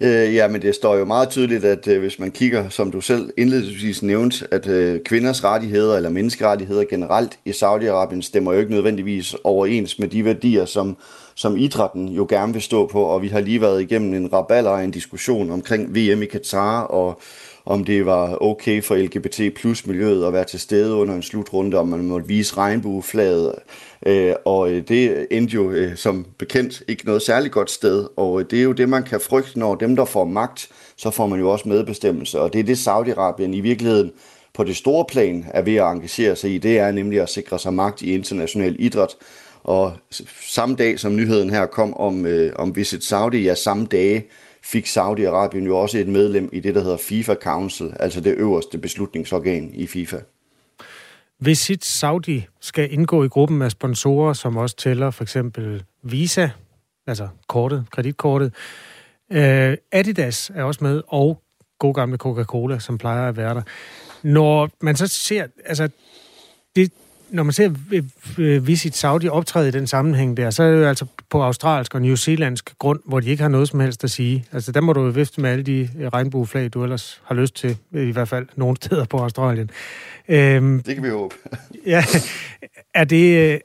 Øh, 0.00 0.34
ja, 0.34 0.48
men 0.48 0.62
det 0.62 0.74
står 0.74 0.96
jo 0.96 1.04
meget 1.04 1.28
tydeligt, 1.28 1.64
at 1.64 1.88
øh, 1.88 2.00
hvis 2.00 2.18
man 2.18 2.30
kigger, 2.30 2.68
som 2.68 2.90
du 2.90 3.00
selv 3.00 3.30
indledningsvis 3.36 4.02
nævnte, 4.02 4.46
at 4.50 4.66
øh, 4.66 5.00
kvinders 5.04 5.44
rettigheder 5.44 5.96
eller 5.96 6.10
menneskerettigheder 6.10 6.84
generelt 6.84 7.38
i 7.44 7.50
Saudi-Arabien 7.50 8.22
stemmer 8.22 8.52
jo 8.52 8.58
ikke 8.58 8.72
nødvendigvis 8.72 9.36
overens 9.44 9.98
med 9.98 10.08
de 10.08 10.24
værdier, 10.24 10.64
som, 10.64 10.96
som 11.34 11.56
idrætten 11.56 12.08
jo 12.08 12.26
gerne 12.28 12.52
vil 12.52 12.62
stå 12.62 12.86
på, 12.86 13.02
og 13.02 13.22
vi 13.22 13.28
har 13.28 13.40
lige 13.40 13.60
været 13.60 13.82
igennem 13.82 14.14
en 14.14 14.32
raballer 14.32 14.70
og 14.70 14.84
en 14.84 14.90
diskussion 14.90 15.50
omkring 15.50 15.94
VM 15.94 16.22
i 16.22 16.26
Katar, 16.26 16.82
og 16.82 17.20
om 17.66 17.84
det 17.84 18.06
var 18.06 18.42
okay 18.42 18.82
for 18.82 18.96
LGBT 18.96 19.54
plus 19.56 19.86
miljøet 19.86 20.26
at 20.26 20.32
være 20.32 20.44
til 20.44 20.60
stede 20.60 20.94
under 20.94 21.14
en 21.14 21.22
slutrunde, 21.22 21.76
om 21.76 21.88
man 21.88 22.04
måtte 22.04 22.28
vise 22.28 22.56
regnbueflaget. 22.56 23.54
Øh, 24.06 24.34
og 24.44 24.70
øh, 24.70 24.88
det 24.88 25.26
endte 25.30 25.54
jo 25.54 25.70
øh, 25.70 25.96
som 25.96 26.26
bekendt 26.38 26.82
ikke 26.88 27.06
noget 27.06 27.22
særligt 27.22 27.54
godt 27.54 27.70
sted, 27.70 28.08
og 28.16 28.40
øh, 28.40 28.46
det 28.50 28.58
er 28.58 28.62
jo 28.62 28.72
det, 28.72 28.88
man 28.88 29.02
kan 29.02 29.20
frygte, 29.20 29.58
når 29.58 29.74
dem, 29.74 29.96
der 29.96 30.04
får 30.04 30.24
magt, 30.24 30.68
så 30.96 31.10
får 31.10 31.26
man 31.26 31.40
jo 31.40 31.50
også 31.50 31.68
medbestemmelse, 31.68 32.40
og 32.40 32.52
det 32.52 32.58
er 32.58 32.64
det 32.64 32.88
Saudi-Arabien 32.88 33.54
i 33.54 33.60
virkeligheden 33.60 34.12
på 34.54 34.64
det 34.64 34.76
store 34.76 35.04
plan 35.08 35.46
er 35.48 35.62
ved 35.62 35.74
at 35.74 35.92
engagere 35.92 36.36
sig 36.36 36.54
i, 36.54 36.58
det 36.58 36.78
er 36.78 36.92
nemlig 36.92 37.20
at 37.20 37.28
sikre 37.28 37.58
sig 37.58 37.74
magt 37.74 38.02
i 38.02 38.14
international 38.14 38.76
idræt, 38.78 39.16
og 39.62 39.92
samme 40.48 40.76
dag 40.76 40.98
som 41.00 41.16
nyheden 41.16 41.50
her 41.50 41.66
kom 41.66 41.96
om, 41.96 42.26
øh, 42.26 42.52
om 42.56 42.76
Visit 42.76 43.04
Saudi, 43.04 43.42
ja 43.42 43.54
samme 43.54 43.86
dage, 43.86 44.26
fik 44.62 44.86
Saudi-Arabien 44.86 45.64
jo 45.64 45.78
også 45.78 45.98
et 45.98 46.08
medlem 46.08 46.48
i 46.52 46.60
det, 46.60 46.74
der 46.74 46.82
hedder 46.82 46.96
FIFA 46.96 47.34
Council, 47.34 47.92
altså 48.00 48.20
det 48.20 48.34
øverste 48.34 48.78
beslutningsorgan 48.78 49.70
i 49.74 49.86
FIFA. 49.86 50.16
Visit 51.44 51.84
Saudi 51.84 52.46
skal 52.60 52.92
indgå 52.92 53.24
i 53.24 53.28
gruppen 53.28 53.62
af 53.62 53.70
sponsorer, 53.70 54.32
som 54.32 54.56
også 54.56 54.76
tæller 54.76 55.10
for 55.10 55.22
eksempel 55.22 55.84
Visa, 56.02 56.48
altså 57.06 57.28
kortet, 57.48 57.86
kreditkortet. 57.90 58.54
Uh, 59.30 59.38
Adidas 59.92 60.50
er 60.54 60.62
også 60.62 60.84
med, 60.84 61.02
og 61.06 61.42
god 61.78 61.94
gamle 61.94 62.16
Coca-Cola, 62.16 62.78
som 62.78 62.98
plejer 62.98 63.28
at 63.28 63.36
være 63.36 63.54
der. 63.54 63.62
Når 64.22 64.70
man 64.80 64.96
så 64.96 65.06
ser, 65.06 65.46
altså 65.64 65.88
det, 66.76 66.92
når 67.34 67.42
man 67.42 67.52
ser 67.52 67.70
Visit 68.60 68.96
Saudi 68.96 69.28
optræde 69.28 69.68
i 69.68 69.70
den 69.70 69.86
sammenhæng 69.86 70.36
der, 70.36 70.50
så 70.50 70.62
er 70.62 70.70
det 70.70 70.80
jo 70.80 70.84
altså 70.88 71.06
på 71.30 71.42
australsk 71.42 71.94
og 71.94 72.02
newzealandsk 72.02 72.78
grund, 72.78 73.00
hvor 73.04 73.20
de 73.20 73.30
ikke 73.30 73.42
har 73.42 73.50
noget 73.50 73.68
som 73.68 73.80
helst 73.80 74.04
at 74.04 74.10
sige. 74.10 74.44
Altså 74.52 74.72
der 74.72 74.80
må 74.80 74.92
du 74.92 75.04
jo 75.04 75.10
vifte 75.10 75.40
med 75.40 75.50
alle 75.50 75.64
de 75.64 75.88
regnbueflag, 76.12 76.68
du 76.68 76.82
ellers 76.82 77.22
har 77.24 77.34
lyst 77.34 77.56
til, 77.56 77.76
i 77.92 78.10
hvert 78.10 78.28
fald 78.28 78.46
nogle 78.56 78.76
steder 78.82 79.04
på 79.04 79.18
Australien. 79.18 79.70
Øhm, 80.28 80.82
det 80.82 80.94
kan 80.94 81.04
vi 81.04 81.08
håbe. 81.08 81.34
ja, 81.86 82.04
er 82.94 83.04
det, 83.04 83.60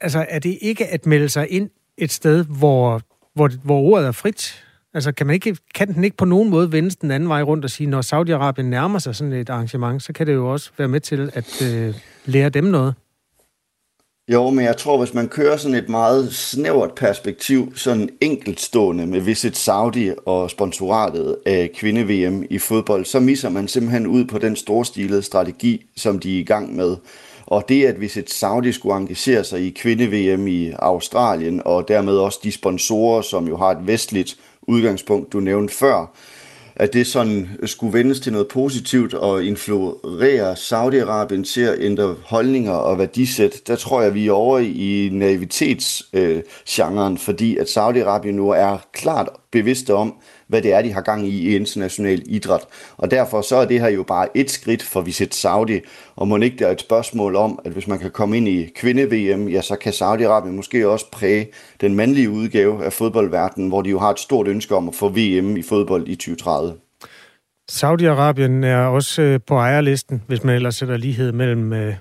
altså, 0.00 0.26
er 0.28 0.38
det 0.38 0.58
ikke 0.60 0.86
at 0.86 1.06
melde 1.06 1.28
sig 1.28 1.50
ind 1.50 1.70
et 1.98 2.12
sted, 2.12 2.44
hvor, 2.44 3.02
hvor, 3.34 3.50
hvor 3.62 3.80
ordet 3.80 4.06
er 4.06 4.12
frit? 4.12 4.64
Altså, 4.94 5.12
kan, 5.12 5.26
man 5.26 5.34
ikke, 5.34 5.56
kan 5.74 5.94
den 5.94 6.04
ikke 6.04 6.16
på 6.16 6.24
nogen 6.24 6.50
måde 6.50 6.72
vende 6.72 6.90
den 6.90 7.10
anden 7.10 7.28
vej 7.28 7.42
rundt 7.42 7.64
og 7.64 7.70
sige, 7.70 7.86
når 7.86 8.02
Saudi-Arabien 8.02 8.62
nærmer 8.62 8.98
sig 8.98 9.16
sådan 9.16 9.32
et 9.32 9.50
arrangement, 9.50 10.02
så 10.02 10.12
kan 10.12 10.26
det 10.26 10.34
jo 10.34 10.52
også 10.52 10.70
være 10.78 10.88
med 10.88 11.00
til 11.00 11.30
at 11.34 11.62
øh, 11.62 11.94
lære 12.24 12.48
dem 12.48 12.64
noget? 12.64 12.94
Jo, 14.32 14.50
men 14.50 14.64
jeg 14.64 14.76
tror, 14.76 14.98
hvis 14.98 15.14
man 15.14 15.28
kører 15.28 15.56
sådan 15.56 15.74
et 15.74 15.88
meget 15.88 16.34
snævert 16.34 16.94
perspektiv, 16.94 17.76
sådan 17.76 18.08
enkeltstående 18.20 19.06
med 19.06 19.20
Visit 19.20 19.56
Saudi 19.56 20.10
og 20.26 20.50
sponsoratet 20.50 21.36
af 21.46 21.70
kvinde-VM 21.74 22.46
i 22.50 22.58
fodbold, 22.58 23.04
så 23.04 23.20
misser 23.20 23.48
man 23.48 23.68
simpelthen 23.68 24.06
ud 24.06 24.24
på 24.24 24.38
den 24.38 24.56
storstilede 24.56 25.22
strategi, 25.22 25.86
som 25.96 26.18
de 26.18 26.36
er 26.36 26.40
i 26.40 26.44
gang 26.44 26.76
med. 26.76 26.96
Og 27.46 27.64
det, 27.68 27.86
at 27.86 28.00
Visit 28.00 28.30
Saudi 28.30 28.72
skulle 28.72 28.96
engagere 28.96 29.44
sig 29.44 29.60
i 29.66 29.70
kvinde-VM 29.70 30.46
i 30.46 30.70
Australien, 30.78 31.62
og 31.64 31.88
dermed 31.88 32.16
også 32.16 32.38
de 32.42 32.52
sponsorer, 32.52 33.22
som 33.22 33.48
jo 33.48 33.56
har 33.56 33.70
et 33.70 33.86
vestligt 33.86 34.36
udgangspunkt, 34.68 35.32
du 35.32 35.40
nævnte 35.40 35.74
før, 35.74 36.14
at 36.76 36.92
det 36.92 37.06
sådan 37.06 37.48
skulle 37.64 37.92
vendes 37.92 38.20
til 38.20 38.32
noget 38.32 38.48
positivt 38.48 39.14
og 39.14 39.44
influere 39.44 40.52
Saudi-Arabien 40.52 41.44
til 41.44 41.60
at 41.60 41.76
ændre 41.80 42.16
holdninger 42.24 42.72
og 42.72 42.98
værdisæt, 42.98 43.60
der 43.66 43.76
tror 43.76 44.02
jeg, 44.02 44.14
vi 44.14 44.26
er 44.26 44.32
over 44.32 44.58
i 44.58 45.08
naivitetsgenren, 45.12 47.12
øh, 47.12 47.18
fordi 47.18 47.56
at 47.56 47.66
Saudi-Arabien 47.66 48.30
nu 48.30 48.50
er 48.50 48.78
klart 48.92 49.28
bevidste 49.50 49.94
om, 49.94 50.14
hvad 50.48 50.62
det 50.62 50.72
er, 50.72 50.82
de 50.82 50.92
har 50.92 51.00
gang 51.00 51.26
i 51.26 51.48
i 51.48 51.56
international 51.56 52.22
idræt. 52.26 52.60
Og 52.96 53.10
derfor 53.10 53.40
så 53.40 53.56
er 53.56 53.64
det 53.64 53.80
her 53.80 53.88
jo 53.88 54.02
bare 54.02 54.36
et 54.36 54.50
skridt 54.50 54.82
for 54.82 55.00
Visit 55.00 55.34
Saudi, 55.34 55.80
og 56.16 56.28
må 56.28 56.36
ikke 56.36 56.58
det 56.58 56.66
er 56.66 56.70
et 56.70 56.80
spørgsmål 56.80 57.36
om, 57.36 57.58
at 57.64 57.72
hvis 57.72 57.86
man 57.86 57.98
kan 57.98 58.10
komme 58.10 58.36
ind 58.36 58.48
i 58.48 58.70
kvinde-VM, 58.76 59.48
ja, 59.48 59.62
så 59.62 59.76
kan 59.76 59.92
Saudi-Arabien 59.92 60.50
måske 60.50 60.88
også 60.88 61.10
præge 61.10 61.48
den 61.80 61.94
mandlige 61.94 62.30
udgave 62.30 62.84
af 62.84 62.92
fodboldverdenen, 62.92 63.68
hvor 63.68 63.82
de 63.82 63.90
jo 63.90 63.98
har 63.98 64.10
et 64.10 64.18
stort 64.20 64.48
ønske 64.48 64.76
om 64.76 64.88
at 64.88 64.94
få 64.94 65.08
VM 65.08 65.56
i 65.56 65.62
fodbold 65.62 66.08
i 66.08 66.14
2030. 66.14 66.74
Saudi-Arabien 67.70 68.66
er 68.66 68.86
også 68.86 69.22
øh, 69.22 69.40
på 69.46 69.54
ejerlisten, 69.54 70.22
hvis 70.26 70.44
man 70.44 70.54
ellers 70.54 70.74
sætter 70.74 70.96
lighed 70.96 71.32
mellem 71.32 71.72
øh, 71.72 71.94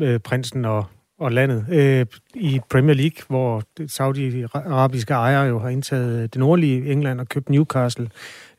øh, 0.00 0.20
prinsen 0.20 0.64
og 0.64 0.84
og 1.20 1.32
landet 1.32 1.66
øh, 1.70 2.06
i 2.34 2.60
Premier 2.70 2.94
League, 2.94 3.24
hvor 3.28 3.62
saudi-arabiske 3.86 5.14
ejere 5.14 5.42
jo 5.42 5.58
har 5.58 5.68
indtaget 5.68 6.16
øh, 6.16 6.22
det 6.22 6.36
nordlige 6.36 6.92
England 6.92 7.20
og 7.20 7.28
købt 7.28 7.50
Newcastle 7.50 8.10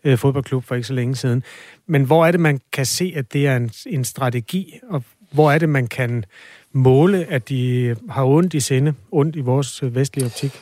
øh, 0.04 0.18
fodboldklub 0.18 0.64
for 0.64 0.76
ikke 0.76 0.88
så 0.88 0.94
længe 0.94 1.16
siden. 1.16 1.44
Men 1.88 2.04
hvor 2.04 2.26
er 2.26 2.32
det, 2.32 2.40
man 2.40 2.60
kan 2.72 2.86
se, 2.86 3.14
at 3.16 3.34
det 3.34 3.48
er 3.48 3.56
en, 3.56 3.72
en 3.88 4.04
strategi, 4.04 4.80
og 4.90 5.04
hvor 5.32 5.52
er 5.52 5.58
det, 5.58 5.70
man 5.70 5.88
kan 5.88 6.24
måle, 6.72 7.26
at 7.26 7.50
de 7.50 7.96
har 8.10 8.26
ondt 8.26 8.54
i 8.54 8.60
sinde, 8.60 8.94
ondt 9.12 9.36
i 9.36 9.40
vores 9.40 9.84
øh, 9.84 9.96
vestlige 9.96 10.26
optik? 10.26 10.62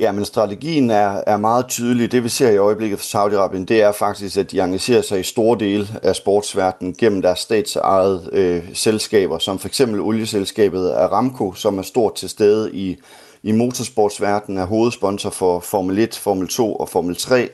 Ja, 0.00 0.12
men 0.12 0.24
strategien 0.24 0.90
er, 0.90 1.22
er 1.26 1.36
meget 1.36 1.66
tydelig. 1.66 2.12
Det 2.12 2.24
vi 2.24 2.28
ser 2.28 2.50
i 2.50 2.56
øjeblikket 2.56 2.98
for 2.98 3.04
Saudi-Arabien, 3.04 3.64
det 3.64 3.82
er 3.82 3.92
faktisk, 3.92 4.36
at 4.36 4.50
de 4.50 4.60
engagerer 4.60 5.02
sig 5.02 5.20
i 5.20 5.22
store 5.22 5.58
dele 5.58 5.88
af 6.02 6.16
sportsverdenen 6.16 6.94
gennem 6.94 7.22
deres 7.22 7.38
statsejede 7.38 8.28
øh, 8.32 8.62
selskaber, 8.74 9.38
som 9.38 9.58
for 9.58 9.68
eksempel 9.68 10.00
olieselskabet 10.00 10.90
Aramco, 10.90 11.52
som 11.52 11.78
er 11.78 11.82
stort 11.82 12.14
til 12.14 12.28
stede 12.28 12.72
i, 12.72 12.96
i 13.42 13.52
motorsportsverdenen, 13.52 14.58
er 14.58 14.66
hovedsponsor 14.66 15.30
for 15.30 15.60
Formel 15.60 15.98
1, 15.98 16.16
Formel 16.16 16.48
2 16.48 16.74
og 16.74 16.88
Formel 16.88 17.16
3. 17.16 17.48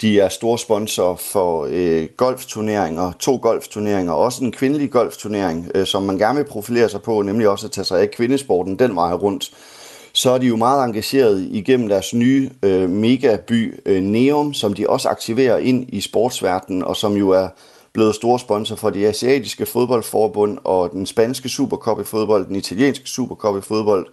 De 0.00 0.20
er 0.20 0.28
store 0.28 0.58
sponsor 0.58 1.16
for 1.16 1.68
øh, 1.70 2.08
golfturneringer, 2.16 3.12
to 3.18 3.38
golfturneringer, 3.42 4.12
også 4.12 4.44
en 4.44 4.52
kvindelig 4.52 4.90
golfturnering, 4.90 5.70
øh, 5.74 5.86
som 5.86 6.02
man 6.02 6.18
gerne 6.18 6.38
vil 6.38 6.44
profilere 6.44 6.88
sig 6.88 7.02
på, 7.02 7.22
nemlig 7.22 7.48
også 7.48 7.66
at 7.66 7.72
tage 7.72 7.84
sig 7.84 8.00
af 8.00 8.10
kvindesporten 8.10 8.78
den 8.78 8.96
vej 8.96 9.12
rundt 9.12 9.50
så 10.12 10.30
er 10.30 10.38
de 10.38 10.46
jo 10.46 10.56
meget 10.56 10.84
engageret 10.84 11.48
igennem 11.50 11.88
deres 11.88 12.14
nye 12.14 12.50
øh, 12.62 12.90
megaby 12.90 13.80
øh, 13.86 14.02
Neom, 14.02 14.54
som 14.54 14.74
de 14.74 14.88
også 14.88 15.08
aktiverer 15.08 15.58
ind 15.58 15.86
i 15.88 16.00
sportsverdenen, 16.00 16.84
og 16.84 16.96
som 16.96 17.16
jo 17.16 17.30
er 17.30 17.48
blevet 17.92 18.14
store 18.14 18.38
sponsor 18.38 18.76
for 18.76 18.90
de 18.90 19.06
asiatiske 19.06 19.66
fodboldforbund 19.66 20.58
og 20.64 20.90
den 20.92 21.06
spanske 21.06 21.48
Supercup 21.48 22.00
i 22.00 22.04
fodbold, 22.04 22.46
den 22.46 22.56
italienske 22.56 23.08
Supercup 23.08 23.58
i 23.58 23.60
fodbold. 23.60 24.06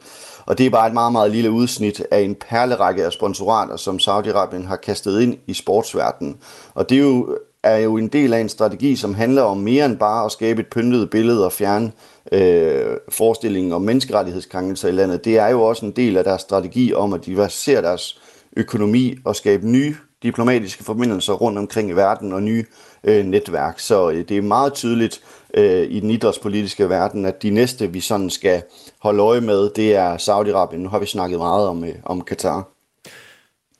Og 0.45 0.57
det 0.57 0.65
er 0.65 0.69
bare 0.69 0.88
et 0.88 0.93
meget, 0.93 1.12
meget 1.12 1.31
lille 1.31 1.51
udsnit 1.51 2.03
af 2.12 2.19
en 2.19 2.35
perlerække 2.35 3.05
af 3.05 3.13
sponsorater, 3.13 3.77
som 3.77 3.95
Saudi-Arabien 3.95 4.67
har 4.67 4.75
kastet 4.75 5.21
ind 5.21 5.38
i 5.47 5.53
sportsverdenen. 5.53 6.38
Og 6.73 6.89
det 6.89 6.97
er 6.97 7.01
jo, 7.01 7.38
er 7.63 7.78
jo 7.78 7.98
en 7.98 8.08
del 8.08 8.34
af 8.34 8.39
en 8.39 8.50
strategi, 8.50 8.95
som 8.95 9.13
handler 9.13 9.41
om 9.41 9.58
mere 9.58 9.86
end 9.86 9.98
bare 9.98 10.26
at 10.26 10.32
skabe 10.32 10.62
et 10.62 10.67
pyntet 10.67 11.10
billede 11.10 11.45
og 11.45 11.52
fjerne 11.52 11.91
øh, 12.32 12.98
forestillingen 13.10 13.74
om 13.74 13.82
menneskerettighedskrænkelser 13.82 14.88
i 14.88 14.91
landet, 14.91 15.26
det 15.26 15.38
er 15.38 15.48
jo 15.48 15.62
også 15.62 15.86
en 15.86 15.91
del 15.91 16.17
af 16.17 16.24
deres 16.24 16.41
strategi 16.41 16.93
om 16.93 17.13
at 17.13 17.26
diversificere 17.26 17.82
deres 17.82 18.22
økonomi 18.58 19.15
og 19.26 19.36
skabe 19.36 19.69
nye 19.69 19.95
diplomatiske 20.24 20.84
forbindelser 20.84 21.34
rundt 21.34 21.58
omkring 21.58 21.89
i 21.89 21.93
verden 21.93 22.34
og 22.34 22.43
nye 22.43 22.65
øh, 23.04 23.26
netværk. 23.26 23.80
Så 23.80 24.10
øh, 24.10 24.30
det 24.30 24.38
er 24.38 24.41
meget 24.41 24.74
tydeligt 24.74 25.22
øh, 25.54 25.88
i 25.89 26.00
den 26.00 26.10
idrætspolitiske 26.10 26.89
verden, 26.89 27.26
at 27.26 27.41
de 27.43 27.50
næste, 27.50 27.93
vi 27.93 28.00
sådan 28.00 28.30
skal 28.30 28.63
holde 29.00 29.24
øje 29.24 29.41
med, 29.41 29.69
det 29.69 29.95
er 29.95 30.17
Saudi-Arabien. 30.17 30.78
Nu 30.78 30.89
har 30.89 31.00
vi 31.00 31.06
snakket 31.06 31.39
meget 31.39 31.67
om, 31.67 31.84
øh, 31.84 31.95
om 32.06 32.22
Katar. 32.22 32.79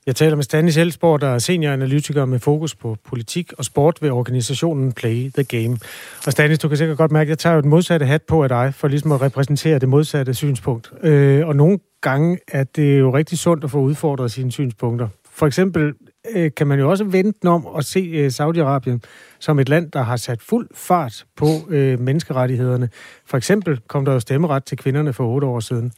Jeg 0.06 0.16
taler 0.16 0.36
med 0.36 0.44
Stanis 0.44 0.78
Elsborg, 0.78 1.22
der 1.22 1.28
er 1.28 1.40
senioranalytiker 1.40 2.26
med 2.26 2.40
fokus 2.40 2.76
på 2.76 2.98
politik 3.06 3.54
og 3.58 3.66
sport 3.66 3.98
ved 4.02 4.12
organisationen 4.12 4.92
Play 4.92 5.32
the 5.32 5.44
Game. 5.44 5.78
Og 6.26 6.32
Stanis, 6.32 6.60
du 6.60 6.68
kan 6.68 6.78
sikkert 6.78 6.98
godt 6.98 7.12
mærke, 7.12 7.28
at 7.28 7.30
jeg 7.30 7.38
tager 7.38 7.56
jo 7.56 7.62
den 7.62 7.70
modsatte 7.70 8.06
hat 8.06 8.22
på 8.22 8.44
af 8.44 8.50
dig, 8.50 8.74
for 8.74 8.88
ligesom 8.88 9.12
at 9.12 9.22
repræsentere 9.22 9.80
det 9.80 9.90
modsatte 9.90 10.34
synspunkt. 10.34 10.92
Øh, 11.04 11.48
og 11.48 11.56
nogle 11.56 11.80
gange 12.02 12.40
er 12.48 12.64
det 12.64 13.00
jo 13.00 13.14
rigtig 13.16 13.38
sundt 13.38 13.64
at 13.64 13.72
få 13.72 13.80
udfordret 13.80 14.32
sine 14.32 14.52
synspunkter. 14.52 15.08
For 15.32 15.48
eksempel 15.48 15.94
øh, 16.36 16.52
kan 16.58 16.68
man 16.68 16.80
jo 16.80 16.90
også 16.90 17.04
vente 17.04 17.48
om 17.48 17.68
at 17.78 17.86
se 17.86 18.00
øh, 18.00 18.28
Saudi-Arabien 18.28 19.00
som 19.40 19.60
et 19.60 19.70
land, 19.70 19.92
der 19.92 20.02
har 20.02 20.18
sat 20.18 20.42
fuld 20.42 20.68
fart 20.74 21.26
på 21.36 21.46
øh, 21.70 22.00
menneskerettighederne. 22.00 22.90
For 23.26 23.38
eksempel 23.38 23.80
kom 23.88 24.06
der 24.06 24.14
jo 24.14 24.20
stemmeret 24.20 24.64
til 24.64 24.78
kvinderne 24.78 25.14
for 25.14 25.28
otte 25.28 25.48
år 25.48 25.60
siden. 25.60 25.92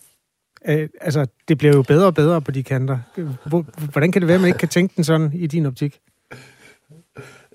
Øh, 0.68 0.90
altså, 1.02 1.26
det 1.48 1.58
bliver 1.58 1.76
jo 1.76 1.82
bedre 1.82 2.06
og 2.06 2.16
bedre 2.16 2.42
på 2.42 2.52
de 2.52 2.64
kanter. 2.64 3.00
Hvordan 3.92 4.12
kan 4.12 4.22
det 4.22 4.28
være, 4.28 4.36
at 4.36 4.42
man 4.42 4.48
ikke 4.48 4.60
kan 4.60 4.70
tænke 4.70 4.94
den 4.96 5.04
sådan 5.04 5.32
i 5.34 5.48
din 5.48 5.66
optik? 5.66 6.00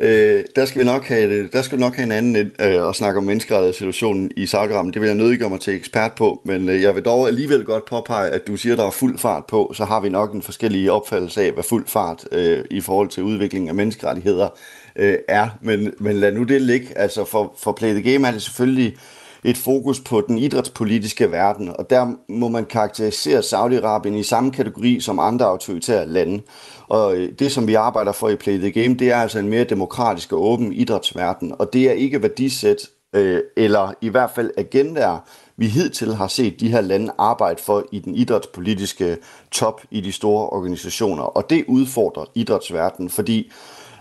Øh, 0.01 0.45
der 0.57 0.65
skal 0.65 0.81
vi 0.81 0.85
nok 0.85 1.05
have, 1.05 1.49
der 1.49 1.63
skal 1.63 1.79
vi 1.79 1.81
nok 1.81 1.95
have 1.95 2.05
en 2.05 2.13
anden 2.13 2.37
øh, 2.37 2.89
at 2.89 2.95
snakke 2.95 3.19
om 3.19 3.25
menneskerettighedssituationen 3.25 4.31
i 4.37 4.47
Saudi 4.47 4.73
Det 4.73 5.01
vil 5.01 5.07
jeg 5.07 5.17
nødig 5.17 5.39
gøre 5.39 5.51
mig 5.51 5.61
til 5.61 5.75
ekspert 5.75 6.13
på, 6.13 6.43
men 6.45 6.69
øh, 6.69 6.83
jeg 6.83 6.95
vil 6.95 7.03
dog 7.03 7.29
alligevel 7.29 7.65
godt 7.65 7.85
påpege, 7.85 8.31
at 8.31 8.47
du 8.47 8.57
siger, 8.57 8.77
der 8.77 8.87
er 8.87 8.91
fuld 8.91 9.19
fart 9.19 9.47
på, 9.47 9.73
så 9.75 9.85
har 9.85 10.01
vi 10.01 10.09
nok 10.09 10.35
en 10.35 10.43
forskellig 10.43 10.91
opfattelse 10.91 11.43
af, 11.43 11.53
hvad 11.53 11.65
fuld 11.65 11.87
fart 11.87 12.25
øh, 12.33 12.65
i 12.71 12.81
forhold 12.81 13.09
til 13.09 13.23
udviklingen 13.23 13.69
af 13.69 13.75
menneskerettigheder 13.75 14.49
øh, 14.97 15.19
er. 15.29 15.49
Men, 15.61 15.95
men 15.99 16.17
lad 16.17 16.33
nu 16.33 16.43
det 16.43 16.63
ligge. 16.63 16.99
Altså 16.99 17.25
for, 17.25 17.55
for 17.59 17.73
Play 17.73 17.91
the 17.93 18.13
Game 18.13 18.29
er 18.29 18.33
det 18.33 18.43
selvfølgelig 18.43 18.97
et 19.47 19.57
fokus 19.57 20.01
på 20.01 20.21
den 20.29 20.39
idrætspolitiske 20.39 21.33
verden, 21.33 21.69
og 21.69 21.91
der 21.91 22.07
må 22.29 22.49
man 22.49 22.65
karakterisere 22.65 23.39
Saudi-Arabien 23.39 24.15
i 24.15 24.23
samme 24.23 24.51
kategori 24.51 25.01
som 25.01 25.19
andre 25.19 25.47
autoritære 25.47 26.07
lande. 26.07 26.43
Og 26.89 27.17
øh, 27.17 27.33
det, 27.39 27.53
som 27.53 27.67
vi 27.67 27.75
arbejder 27.75 28.13
for 28.13 28.29
i 28.29 28.37
Play 28.37 28.59
the 28.59 28.71
Game, 28.71 28.95
det 28.95 29.11
er 29.11 29.17
altså 29.17 29.39
en 29.39 29.49
mere 29.49 29.65
demokratisk 29.65 30.33
og 30.33 30.45
åben 30.45 30.73
idrætsverden, 30.73 31.55
og 31.59 31.73
det 31.73 31.83
er 31.83 31.93
ikke 31.93 32.23
værdisæt, 32.23 32.89
øh, 33.15 33.41
eller 33.57 33.93
i 34.01 34.09
hvert 34.09 34.31
fald 34.35 34.51
agendaer, 34.57 35.19
vi 35.57 35.67
hidtil 35.67 36.15
har 36.15 36.29
set 36.29 36.61
de 36.61 36.71
her 36.71 36.81
lande 36.81 37.13
arbejde 37.19 37.63
for 37.63 37.85
i 37.93 37.99
den 37.99 38.15
idrætspolitiske 38.15 39.17
top 39.51 39.81
i 39.91 40.01
de 40.01 40.13
store 40.13 40.49
organisationer. 40.49 41.23
Og 41.23 41.51
det 41.51 41.65
udfordrer 41.69 42.25
idrætsverdenen, 42.35 43.11
fordi 43.11 43.51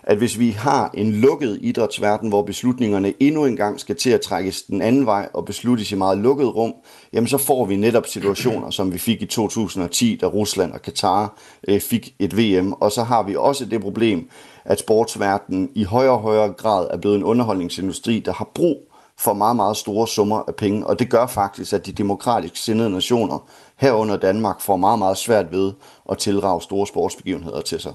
at 0.06 0.18
hvis 0.18 0.40
vi 0.40 0.50
har 0.50 0.90
en 0.94 1.12
lukket 1.12 1.60
idrætsverden, 1.62 2.30
hvor 2.30 2.42
beslutningerne 2.42 3.14
endnu 3.20 3.46
engang 3.46 3.80
skal 3.80 3.96
til 3.96 4.10
at 4.10 4.22
trækkes 4.22 4.62
den 4.62 4.82
anden 4.82 5.06
vej 5.06 5.30
og 5.34 5.46
besluttes 5.46 5.92
i 5.92 5.96
meget 5.96 6.18
lukket 6.18 6.56
rum, 6.56 6.74
jamen 7.14 7.28
så 7.28 7.38
får 7.38 7.66
vi 7.66 7.76
netop 7.76 8.08
situationer, 8.08 8.70
som 8.70 8.94
vi 8.94 8.98
fik 8.98 9.22
i 9.22 9.26
2010, 9.26 10.18
da 10.22 10.26
Rusland 10.26 10.74
og 10.74 10.82
Katar 10.82 11.38
øh, 11.68 11.80
fik 11.80 12.16
et 12.20 12.38
VM. 12.38 12.74
Og 12.74 12.92
så 12.92 13.04
har 13.04 13.24
vi 13.24 13.36
også 13.36 13.66
det 13.66 13.82
problem, 13.82 14.30
at 14.66 14.80
sportsverdenen 14.80 15.70
i 15.76 15.84
højere 15.84 16.12
og 16.12 16.22
højere 16.22 16.54
grad 16.54 16.88
er 16.92 16.98
blevet 16.98 17.16
en 17.16 17.24
underholdningsindustri, 17.24 18.20
der 18.20 18.34
har 18.34 18.52
brug 18.56 18.78
for 19.20 19.34
meget, 19.34 19.56
meget 19.56 19.78
store 19.78 20.08
summer 20.08 20.44
af 20.48 20.56
penge, 20.56 20.88
og 20.88 21.00
det 21.00 21.10
gør 21.10 21.28
faktisk, 21.28 21.74
at 21.74 21.86
de 21.86 21.92
demokratisk 21.92 22.64
sindede 22.64 22.90
nationer 22.90 23.50
herunder 23.78 24.18
Danmark 24.18 24.62
får 24.62 24.78
meget, 24.78 25.00
meget 25.00 25.18
svært 25.18 25.52
ved 25.52 25.74
at 26.10 26.18
tilrage 26.18 26.62
store 26.62 26.88
sportsbegivenheder 26.88 27.62
til 27.62 27.80
sig. 27.80 27.94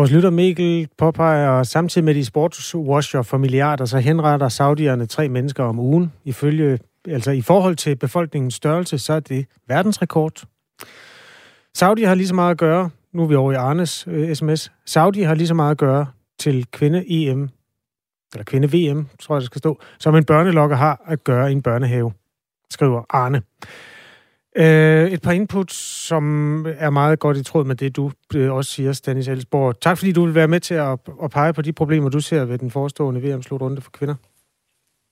Vores 0.00 0.12
lytter 0.12 0.30
Mikkel 0.30 0.88
påpeger, 0.98 1.62
samtidig 1.62 2.04
med 2.04 2.14
de 2.14 2.24
sportswasher 2.24 3.22
for 3.22 3.38
milliarder, 3.38 3.84
så 3.84 3.98
henretter 3.98 4.48
saudierne 4.48 5.06
tre 5.06 5.28
mennesker 5.28 5.64
om 5.64 5.78
ugen. 5.78 6.12
Ifølge, 6.24 6.78
altså 7.08 7.30
i 7.30 7.40
forhold 7.40 7.76
til 7.76 7.96
befolkningens 7.96 8.54
størrelse, 8.54 8.98
så 8.98 9.12
er 9.12 9.20
det 9.20 9.46
verdensrekord. 9.68 10.42
Saudi 11.74 12.02
har 12.02 12.14
lige 12.14 12.28
så 12.28 12.34
meget 12.34 12.50
at 12.50 12.58
gøre, 12.58 12.90
nu 13.12 13.22
er 13.22 13.26
vi 13.26 13.34
over 13.34 13.52
i 13.52 13.54
Arnes 13.54 14.06
øh, 14.10 14.34
sms, 14.34 14.72
Saudi 14.86 15.22
har 15.22 15.34
lige 15.34 15.46
så 15.46 15.54
meget 15.54 15.70
at 15.70 15.78
gøre 15.78 16.06
til 16.38 16.66
kvinde-EM, 16.72 17.48
eller 18.34 18.44
kvinde-VM, 18.44 19.06
tror 19.20 19.34
jeg, 19.34 19.40
det 19.40 19.46
skal 19.46 19.58
stå, 19.58 19.80
som 19.98 20.16
en 20.16 20.24
børnelokker 20.24 20.76
har 20.76 21.02
at 21.06 21.24
gøre 21.24 21.48
i 21.48 21.52
en 21.52 21.62
børnehave, 21.62 22.12
skriver 22.70 23.02
Arne. 23.10 23.42
Øh, 24.56 25.10
et 25.10 25.22
par 25.22 25.32
inputs, 25.32 25.74
som 26.06 26.66
er 26.78 26.90
meget 26.90 27.18
godt 27.18 27.36
i 27.36 27.42
tråd 27.42 27.64
med 27.64 27.74
det, 27.74 27.96
du 27.96 28.10
øh, 28.34 28.52
også 28.52 28.70
siger, 28.70 28.92
Stanis 28.92 29.28
Elsborg. 29.28 29.80
Tak 29.80 29.98
fordi 29.98 30.12
du 30.12 30.24
vil 30.24 30.34
være 30.34 30.48
med 30.48 30.60
til 30.60 30.74
at, 30.74 30.98
at 31.22 31.30
pege 31.30 31.52
på 31.52 31.62
de 31.62 31.72
problemer, 31.72 32.08
du 32.08 32.20
ser 32.20 32.44
ved 32.44 32.58
den 32.58 32.70
forestående 32.70 33.22
VM-slutrunde 33.22 33.80
for 33.80 33.90
kvinder. 33.90 34.14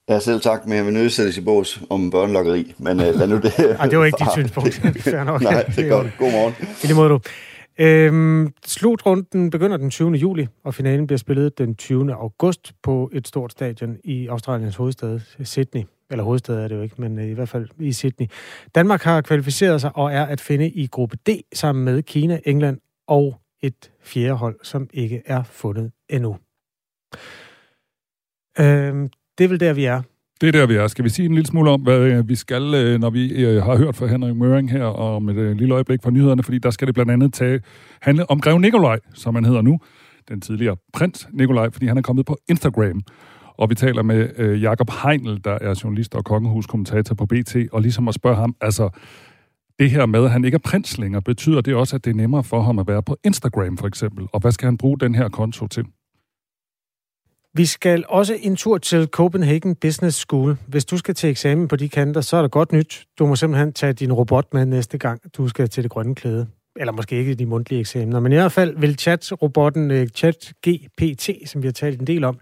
Ja, 0.08 0.20
selv 0.20 0.40
tak, 0.40 0.66
men 0.66 0.76
jeg 0.76 0.84
vil 0.84 0.92
nødt 0.92 1.36
i 1.36 1.40
bås 1.40 1.82
om 1.90 2.10
børnelokkeri, 2.10 2.74
men 2.78 3.00
uh, 3.00 3.06
lad 3.06 3.26
nu 3.26 3.36
det... 3.36 3.52
Ej, 3.80 3.86
det 3.86 3.98
var 3.98 4.04
ikke 4.04 4.18
dit 4.18 4.32
synspunkt. 4.38 4.82
Nok. 5.26 5.42
Nej, 5.42 5.62
det 5.62 5.84
er 5.84 5.88
godt. 5.88 6.06
God 6.18 6.32
morgen. 6.32 6.54
I 6.84 6.86
det 6.86 6.96
måde 6.96 7.08
du. 7.08 7.20
Øhm, 7.80 8.52
slutrunden 8.66 9.50
begynder 9.50 9.76
den 9.76 9.90
20. 9.90 10.12
juli, 10.12 10.46
og 10.64 10.74
finalen 10.74 11.06
bliver 11.06 11.18
spillet 11.18 11.58
den 11.58 11.74
20. 11.74 12.14
august 12.14 12.72
på 12.82 13.10
et 13.12 13.28
stort 13.28 13.52
stadion 13.52 13.96
i 14.04 14.26
Australiens 14.26 14.76
hovedstad, 14.76 15.20
Sydney 15.44 15.84
eller 16.10 16.24
hovedstad 16.24 16.64
er 16.64 16.68
det 16.68 16.76
jo 16.76 16.82
ikke, 16.82 16.94
men 16.98 17.18
øh, 17.18 17.24
i 17.24 17.32
hvert 17.32 17.48
fald 17.48 17.68
i 17.78 17.92
Sydney. 17.92 18.26
Danmark 18.74 19.02
har 19.02 19.20
kvalificeret 19.20 19.80
sig 19.80 19.96
og 19.96 20.12
er 20.12 20.24
at 20.24 20.40
finde 20.40 20.70
i 20.70 20.86
gruppe 20.86 21.16
D 21.26 21.28
sammen 21.54 21.84
med 21.84 22.02
Kina, 22.02 22.40
England 22.44 22.78
og 23.06 23.40
et 23.62 23.90
fjerde 24.02 24.34
hold, 24.34 24.56
som 24.62 24.88
ikke 24.92 25.22
er 25.26 25.42
fundet 25.42 25.92
endnu. 26.08 26.36
Øhm, 28.60 29.08
det 29.38 29.44
er 29.44 29.48
vel 29.48 29.60
der, 29.60 29.72
vi 29.72 29.84
er. 29.84 30.02
Det 30.40 30.48
er 30.48 30.52
der, 30.52 30.66
vi 30.66 30.74
er. 30.74 30.86
Skal 30.86 31.04
vi 31.04 31.08
sige 31.08 31.26
en 31.26 31.34
lille 31.34 31.46
smule 31.46 31.70
om, 31.70 31.80
hvad 31.80 32.00
øh, 32.00 32.28
vi 32.28 32.34
skal, 32.34 32.74
øh, 32.74 33.00
når 33.00 33.10
vi 33.10 33.44
har 33.44 33.76
hørt 33.76 33.96
fra 33.96 34.06
Henrik 34.06 34.36
Møring 34.36 34.70
her 34.70 34.84
om 34.84 35.28
et 35.28 35.56
lille 35.56 35.74
øjeblik 35.74 36.02
fra 36.02 36.10
nyhederne, 36.10 36.42
fordi 36.42 36.58
der 36.58 36.70
skal 36.70 36.86
det 36.86 36.94
blandt 36.94 37.12
andet 37.12 37.34
tage, 37.34 37.60
handle 38.02 38.30
om 38.30 38.40
Grev 38.40 38.58
Nikolaj, 38.58 38.98
som 39.14 39.34
han 39.34 39.44
hedder 39.44 39.62
nu, 39.62 39.80
den 40.28 40.40
tidligere 40.40 40.76
prins 40.92 41.28
Nikolaj, 41.32 41.70
fordi 41.70 41.86
han 41.86 41.98
er 41.98 42.02
kommet 42.02 42.26
på 42.26 42.38
Instagram. 42.48 43.02
Og 43.58 43.70
vi 43.70 43.74
taler 43.74 44.02
med 44.02 44.30
øh, 44.36 44.62
Jakob 44.62 44.90
Heinl, 45.02 45.40
der 45.44 45.58
er 45.60 45.80
journalist 45.84 46.14
og 46.14 46.24
kongehuskommentator 46.24 47.14
på 47.14 47.26
BT, 47.26 47.56
og 47.72 47.82
ligesom 47.82 48.08
at 48.08 48.14
spørge 48.14 48.36
ham, 48.36 48.54
altså, 48.60 48.90
det 49.78 49.90
her 49.90 50.06
med, 50.06 50.24
at 50.24 50.30
han 50.30 50.44
ikke 50.44 50.54
er 50.54 50.58
prins 50.64 50.98
længere, 50.98 51.22
betyder 51.22 51.60
det 51.60 51.74
også, 51.74 51.96
at 51.96 52.04
det 52.04 52.10
er 52.10 52.14
nemmere 52.14 52.44
for 52.44 52.62
ham 52.62 52.78
at 52.78 52.86
være 52.86 53.02
på 53.02 53.16
Instagram 53.24 53.78
for 53.78 53.86
eksempel? 53.86 54.26
Og 54.32 54.40
hvad 54.40 54.52
skal 54.52 54.66
han 54.66 54.78
bruge 54.78 54.98
den 54.98 55.14
her 55.14 55.28
konto 55.28 55.66
til? 55.66 55.84
Vi 57.54 57.66
skal 57.66 58.04
også 58.08 58.36
en 58.40 58.56
tur 58.56 58.78
til 58.78 59.06
Copenhagen 59.06 59.74
Business 59.74 60.18
School. 60.18 60.56
Hvis 60.66 60.84
du 60.84 60.96
skal 60.96 61.14
til 61.14 61.30
eksamen 61.30 61.68
på 61.68 61.76
de 61.76 61.88
kanter, 61.88 62.20
så 62.20 62.36
er 62.36 62.42
det 62.42 62.50
godt 62.50 62.72
nyt. 62.72 63.06
Du 63.18 63.26
må 63.26 63.36
simpelthen 63.36 63.72
tage 63.72 63.92
din 63.92 64.12
robot 64.12 64.54
med 64.54 64.66
næste 64.66 64.98
gang, 64.98 65.20
du 65.36 65.48
skal 65.48 65.68
til 65.68 65.82
det 65.82 65.90
grønne 65.90 66.14
klæde. 66.14 66.46
Eller 66.76 66.92
måske 66.92 67.16
ikke 67.16 67.34
de 67.34 67.46
mundtlige 67.46 67.80
eksamener, 67.80 68.20
men 68.20 68.32
i 68.32 68.34
hvert 68.34 68.52
fald 68.52 68.76
vil 68.76 68.98
chat-robotten 68.98 69.90
øh, 69.90 70.02
uh, 70.02 70.08
ChatGPT, 70.08 71.30
som 71.46 71.62
vi 71.62 71.66
har 71.66 71.72
talt 71.72 72.00
en 72.00 72.06
del 72.06 72.24
om, 72.24 72.38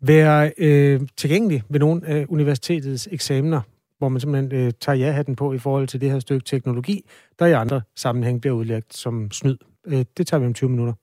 være 0.00 0.52
øh, 0.58 1.00
tilgængelig 1.16 1.62
ved 1.68 1.80
nogle 1.80 2.06
af 2.06 2.26
universitetets 2.28 3.08
eksamener, 3.12 3.60
hvor 3.98 4.08
man 4.08 4.20
simpelthen 4.20 4.66
øh, 4.66 4.72
tager 4.80 4.96
ja-hatten 4.96 5.36
på 5.36 5.52
i 5.52 5.58
forhold 5.58 5.88
til 5.88 6.00
det 6.00 6.10
her 6.10 6.18
stykke 6.18 6.44
teknologi, 6.44 7.04
der 7.38 7.46
i 7.46 7.52
andre 7.52 7.80
sammenhæng 7.96 8.40
bliver 8.40 8.54
udlagt 8.56 8.96
som 8.96 9.30
snyd. 9.30 9.56
Øh, 9.86 10.04
det 10.16 10.26
tager 10.26 10.38
vi 10.40 10.46
om 10.46 10.54
20 10.54 10.70
minutter. 10.70 10.94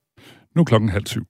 Nu 0.54 0.64
klokken 0.64 0.90
halv 0.90 1.06
syv. 1.06 1.26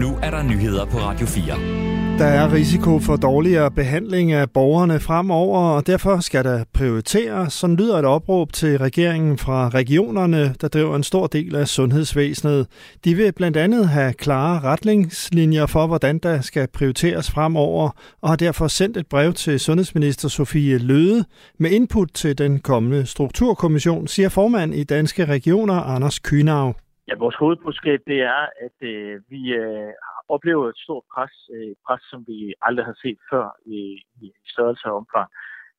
Nu 0.00 0.18
er 0.22 0.30
der 0.30 0.42
nyheder 0.42 0.84
på 0.84 0.98
Radio 0.98 1.26
4. 1.26 1.95
Der 2.18 2.24
er 2.24 2.52
risiko 2.52 2.98
for 2.98 3.16
dårligere 3.16 3.70
behandling 3.70 4.32
af 4.32 4.50
borgerne 4.50 5.00
fremover, 5.00 5.60
og 5.76 5.86
derfor 5.86 6.20
skal 6.20 6.44
der 6.44 6.64
prioriteres. 6.74 7.52
Sådan 7.52 7.76
lyder 7.76 7.98
et 7.98 8.04
opråb 8.04 8.52
til 8.52 8.78
regeringen 8.78 9.38
fra 9.38 9.68
regionerne, 9.68 10.54
der 10.60 10.68
driver 10.68 10.96
en 10.96 11.02
stor 11.02 11.26
del 11.26 11.56
af 11.56 11.66
sundhedsvæsenet. 11.66 12.66
De 13.04 13.14
vil 13.14 13.32
blandt 13.36 13.56
andet 13.56 13.88
have 13.88 14.12
klare 14.12 14.60
retningslinjer 14.60 15.66
for, 15.66 15.86
hvordan 15.86 16.18
der 16.18 16.40
skal 16.40 16.68
prioriteres 16.74 17.30
fremover, 17.30 17.90
og 18.22 18.28
har 18.28 18.36
derfor 18.36 18.66
sendt 18.66 18.96
et 18.96 19.06
brev 19.08 19.32
til 19.32 19.60
sundhedsminister 19.60 20.28
Sofie 20.28 20.78
Løde 20.78 21.24
med 21.58 21.70
input 21.70 22.08
til 22.14 22.38
den 22.38 22.60
kommende 22.60 23.06
strukturkommission, 23.06 24.06
siger 24.06 24.28
formand 24.28 24.74
i 24.74 24.84
Danske 24.84 25.24
Regioner 25.24 25.74
Anders 25.74 26.18
Kynav. 26.18 26.74
Ja, 27.08 27.14
vores 27.18 27.36
hovedbudskab 27.36 28.00
det 28.06 28.18
er, 28.20 28.42
at 28.66 28.88
øh, 28.88 29.20
vi 29.30 29.40
øh, 29.52 29.92
oplever 30.28 30.68
et 30.68 30.78
stort 30.84 31.04
pres, 31.14 31.34
øh, 31.54 31.74
pres 31.86 32.02
som 32.10 32.24
vi 32.28 32.54
aldrig 32.62 32.84
har 32.90 32.96
set 33.04 33.18
før 33.30 33.46
i, 33.66 33.78
i 34.22 34.32
størrelse 34.54 34.84
og 34.90 34.96
omfang. 34.96 35.28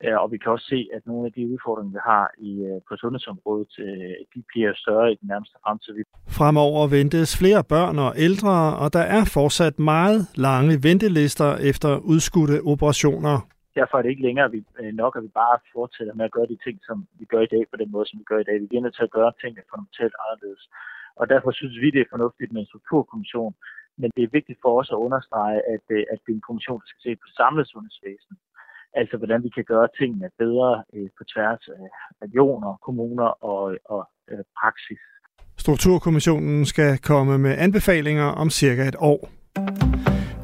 Øh, 0.03 0.17
og 0.21 0.31
vi 0.31 0.38
kan 0.38 0.51
også 0.51 0.67
se, 0.73 0.79
at 0.95 1.01
nogle 1.05 1.25
af 1.27 1.33
de 1.38 1.43
udfordringer, 1.53 1.91
vi 1.97 2.01
har 2.12 2.25
i, 2.38 2.51
øh, 2.69 2.81
på 2.88 2.93
sundhedsområdet, 3.01 3.71
de 4.33 4.39
bliver 4.51 4.71
større 4.75 5.12
i 5.12 5.15
den 5.21 5.27
nærmeste 5.31 5.57
fremtid. 5.63 5.93
Fremover 6.39 6.88
ventes 6.88 7.29
flere 7.41 7.63
børn 7.73 7.97
og 7.99 8.12
ældre, 8.27 8.55
og 8.83 8.93
der 8.97 9.05
er 9.17 9.23
fortsat 9.38 9.79
meget 9.79 10.19
lange 10.47 10.73
ventelister 10.88 11.49
efter 11.71 11.89
udskudte 11.97 12.57
operationer. 12.73 13.36
Derfor 13.79 13.95
er 13.97 14.01
det 14.01 14.10
ikke 14.13 14.27
længere 14.29 14.49
nok, 15.03 15.13
at 15.17 15.23
vi 15.23 15.31
bare 15.43 15.57
fortsætter 15.75 16.13
med 16.19 16.25
at 16.25 16.36
gøre 16.38 16.47
de 16.53 16.60
ting, 16.65 16.75
som 16.88 16.97
vi 17.19 17.25
gør 17.33 17.41
i 17.47 17.51
dag, 17.55 17.63
på 17.71 17.77
den 17.81 17.89
måde, 17.91 18.05
som 18.10 18.19
vi 18.19 18.25
gør 18.31 18.39
i 18.41 18.47
dag. 18.49 18.55
Vi 18.71 18.77
er 18.77 18.86
nødt 18.86 18.95
til 18.95 19.10
at 19.10 19.15
gøre 19.17 19.31
tingene 19.41 19.69
fundamentalt 19.71 20.15
anderledes. 20.23 20.63
Og 21.21 21.25
derfor 21.33 21.51
synes 21.51 21.75
vi, 21.83 21.89
det 21.95 22.01
er 22.01 22.13
fornuftigt 22.15 22.51
med 22.51 22.62
en 22.62 22.71
strukturkommission. 22.71 23.53
Men 24.01 24.12
det 24.15 24.23
er 24.23 24.36
vigtigt 24.38 24.60
for 24.63 24.79
os 24.79 24.89
at 24.91 25.01
understrege, 25.05 25.60
at, 25.73 25.86
øh, 25.95 26.03
at 26.13 26.19
det 26.23 26.31
er 26.31 26.38
en 26.39 26.47
kommission, 26.49 26.79
der 26.81 26.88
skal 26.89 27.03
se 27.07 27.15
på 27.15 27.27
samlet 27.39 27.67
sundhedsvæsen. 27.67 28.36
Altså 28.99 29.17
hvordan 29.17 29.43
vi 29.43 29.49
kan 29.49 29.63
gøre 29.63 29.88
tingene 29.99 30.29
bedre 30.38 30.83
øh, 30.93 31.10
på 31.17 31.23
tværs 31.33 31.63
af 31.67 31.88
regioner, 32.25 32.71
kommuner 32.88 33.29
og, 33.51 33.77
og 33.86 34.10
øh, 34.31 34.43
praksis. 34.60 35.01
Strukturkommissionen 35.57 36.65
skal 36.65 36.97
komme 36.97 37.38
med 37.38 37.53
anbefalinger 37.57 38.27
om 38.41 38.49
cirka 38.49 38.83
et 38.88 38.95
år. 38.99 39.19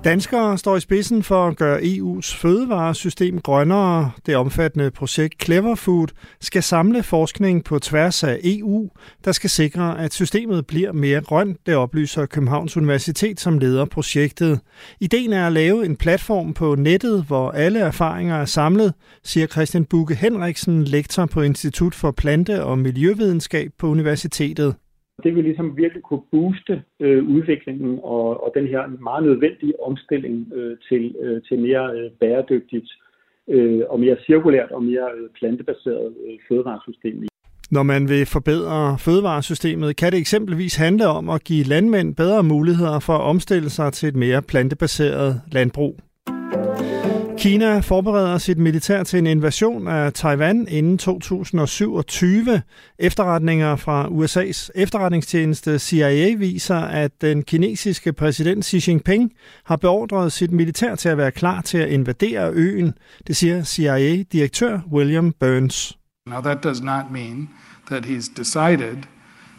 Danskere 0.03 0.57
står 0.57 0.77
i 0.77 0.79
spidsen 0.79 1.23
for 1.23 1.47
at 1.47 1.57
gøre 1.57 1.79
EU's 1.81 2.37
fødevaresystem 2.37 3.41
grønnere. 3.41 4.11
Det 4.25 4.35
omfattende 4.35 4.91
projekt 4.91 5.43
Clever 5.43 5.75
Food 5.75 6.07
skal 6.41 6.63
samle 6.63 7.03
forskning 7.03 7.63
på 7.63 7.79
tværs 7.79 8.23
af 8.23 8.39
EU, 8.43 8.89
der 9.25 9.31
skal 9.31 9.49
sikre, 9.49 9.99
at 9.99 10.13
systemet 10.13 10.67
bliver 10.67 10.91
mere 10.91 11.21
grønt, 11.21 11.57
det 11.65 11.75
oplyser 11.75 12.25
Københavns 12.25 12.77
Universitet, 12.77 13.39
som 13.39 13.57
leder 13.57 13.85
projektet. 13.85 14.59
Ideen 14.99 15.33
er 15.33 15.47
at 15.47 15.53
lave 15.53 15.85
en 15.85 15.95
platform 15.95 16.53
på 16.53 16.75
nettet, 16.75 17.23
hvor 17.23 17.51
alle 17.51 17.79
erfaringer 17.79 18.35
er 18.35 18.45
samlet, 18.45 18.93
siger 19.23 19.47
Christian 19.47 19.85
Bukke 19.85 20.15
Henriksen, 20.15 20.83
lektor 20.83 21.25
på 21.25 21.41
Institut 21.41 21.95
for 21.95 22.11
Plante- 22.11 22.63
og 22.63 22.79
Miljøvidenskab 22.79 23.71
på 23.79 23.87
universitetet. 23.87 24.75
Det 25.23 25.35
vil 25.35 25.43
ligesom 25.43 25.77
virkelig 25.77 26.03
kunne 26.03 26.21
booste 26.31 26.83
øh, 26.99 27.23
udviklingen 27.35 27.99
og, 28.03 28.43
og 28.43 28.51
den 28.55 28.67
her 28.67 28.81
meget 29.09 29.23
nødvendige 29.23 29.73
omstilling 29.83 30.53
øh, 30.53 30.77
til, 30.89 31.15
øh, 31.21 31.41
til 31.47 31.59
mere 31.59 31.85
øh, 31.97 32.11
bæredygtigt 32.19 32.89
øh, 33.49 33.81
og 33.89 33.99
mere 33.99 34.17
cirkulært 34.25 34.71
og 34.71 34.83
mere 34.83 35.07
øh, 35.17 35.29
plantebaseret 35.39 36.13
øh, 36.25 36.37
fødevaresystem. 36.47 37.23
Når 37.71 37.83
man 37.83 38.09
vil 38.09 38.25
forbedre 38.25 38.97
fødevaresystemet, 38.99 39.95
kan 39.95 40.11
det 40.11 40.19
eksempelvis 40.19 40.75
handle 40.75 41.07
om 41.07 41.29
at 41.29 41.43
give 41.43 41.63
landmænd 41.63 42.15
bedre 42.15 42.43
muligheder 42.43 42.99
for 42.99 43.13
at 43.13 43.21
omstille 43.21 43.69
sig 43.69 43.93
til 43.93 44.09
et 44.09 44.15
mere 44.15 44.41
plantebaseret 44.41 45.41
landbrug. 45.51 45.99
Kina 47.37 47.79
forbereder 47.79 48.37
sit 48.37 48.57
militær 48.57 49.03
til 49.03 49.19
en 49.19 49.27
invasion 49.27 49.87
af 49.87 50.13
Taiwan 50.13 50.67
inden 50.67 50.97
2027. 50.97 52.61
Efterretninger 52.99 53.75
fra 53.75 54.07
USA's 54.07 54.69
efterretningstjeneste 54.75 55.79
CIA 55.79 56.35
viser, 56.35 56.75
at 56.75 57.21
den 57.21 57.43
kinesiske 57.43 58.13
præsident 58.13 58.65
Xi 58.65 58.91
Jinping 58.91 59.31
har 59.63 59.75
beordret 59.75 60.31
sit 60.31 60.51
militær 60.51 60.95
til 60.95 61.09
at 61.09 61.17
være 61.17 61.31
klar 61.31 61.61
til 61.61 61.77
at 61.77 61.89
invadere 61.89 62.51
øen. 62.53 62.93
Det 63.27 63.35
siger 63.35 63.63
CIA-direktør 63.63 64.79
William 64.91 65.33
Burns. 65.39 65.97
Now 66.27 66.41
that 66.41 66.63
does 66.63 66.81
not 66.81 67.11
mean 67.11 67.49
that 67.87 68.05
he's 68.05 68.31
decided 68.37 68.97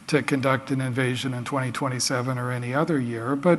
to 0.06 0.16
conduct 0.20 0.70
an 0.70 0.80
invasion 0.80 1.34
in 1.34 1.44
2027 1.44 2.38
or 2.38 2.50
any 2.50 2.74
other 2.76 2.96
year, 2.96 3.34
but 3.34 3.58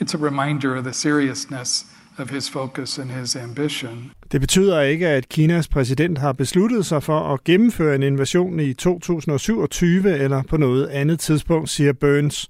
it's 0.00 0.14
a 0.14 0.24
reminder 0.24 0.76
of 0.76 0.84
the 0.84 0.92
seriousness 0.92 1.86
of 2.18 2.30
his 2.30 2.50
focus 2.50 2.98
and 2.98 3.10
his 3.10 3.36
ambition. 3.36 4.10
Det 4.32 4.40
betyder 4.40 4.80
ikke, 4.80 5.08
at 5.08 5.28
Kinas 5.28 5.68
præsident 5.68 6.18
har 6.18 6.32
besluttet 6.32 6.86
sig 6.86 7.02
for 7.02 7.20
at 7.20 7.44
gennemføre 7.44 7.94
en 7.94 8.02
invasion 8.02 8.60
i 8.60 8.74
2027 8.74 10.18
eller 10.18 10.42
på 10.42 10.56
noget 10.56 10.86
andet 10.86 11.20
tidspunkt, 11.20 11.70
siger 11.70 11.92
Burns. 11.92 12.48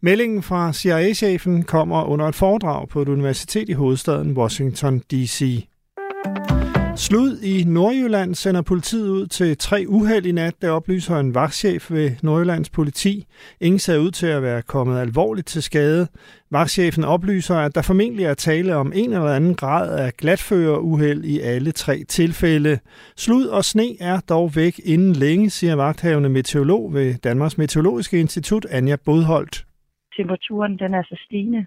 Meldingen 0.00 0.42
fra 0.42 0.72
CIA-chefen 0.72 1.62
kommer 1.62 2.04
under 2.04 2.26
et 2.26 2.34
foredrag 2.34 2.88
på 2.88 3.02
et 3.02 3.08
universitet 3.08 3.68
i 3.68 3.72
hovedstaden 3.72 4.36
Washington, 4.36 4.98
D.C. 4.98 5.66
Slud 6.96 7.40
i 7.42 7.64
Nordjylland 7.64 8.34
sender 8.34 8.62
politiet 8.62 9.10
ud 9.10 9.26
til 9.26 9.56
tre 9.56 9.84
uheld 9.88 10.26
i 10.26 10.32
nat, 10.32 10.54
der 10.62 10.70
oplyser 10.70 11.16
en 11.16 11.34
vagtchef 11.34 11.90
ved 11.90 12.10
Nordjyllands 12.22 12.70
politi. 12.70 13.24
Ingen 13.60 13.78
ser 13.78 13.98
ud 13.98 14.10
til 14.10 14.26
at 14.26 14.42
være 14.42 14.62
kommet 14.62 15.00
alvorligt 15.00 15.46
til 15.46 15.62
skade. 15.62 16.06
Vagtchefen 16.50 17.04
oplyser, 17.04 17.54
at 17.54 17.74
der 17.74 17.82
formentlig 17.82 18.24
er 18.24 18.34
tale 18.34 18.76
om 18.76 18.92
en 18.94 19.12
eller 19.12 19.34
anden 19.38 19.54
grad 19.54 19.98
af 20.04 20.12
glatføreruheld 20.12 21.24
i 21.24 21.40
alle 21.40 21.72
tre 21.72 22.04
tilfælde. 22.08 22.78
Slud 23.16 23.46
og 23.46 23.64
sne 23.64 23.88
er 24.00 24.20
dog 24.28 24.50
væk 24.56 24.74
inden 24.84 25.12
længe, 25.12 25.50
siger 25.50 25.74
vagthavende 25.76 26.28
meteorolog 26.28 26.94
ved 26.94 27.14
Danmarks 27.24 27.58
Meteorologiske 27.58 28.20
Institut, 28.20 28.66
Anja 28.70 28.96
Bodholdt. 29.04 29.64
Temperaturen 30.16 30.78
den 30.78 30.94
er 30.94 31.02
så 31.02 31.16
stigende, 31.26 31.66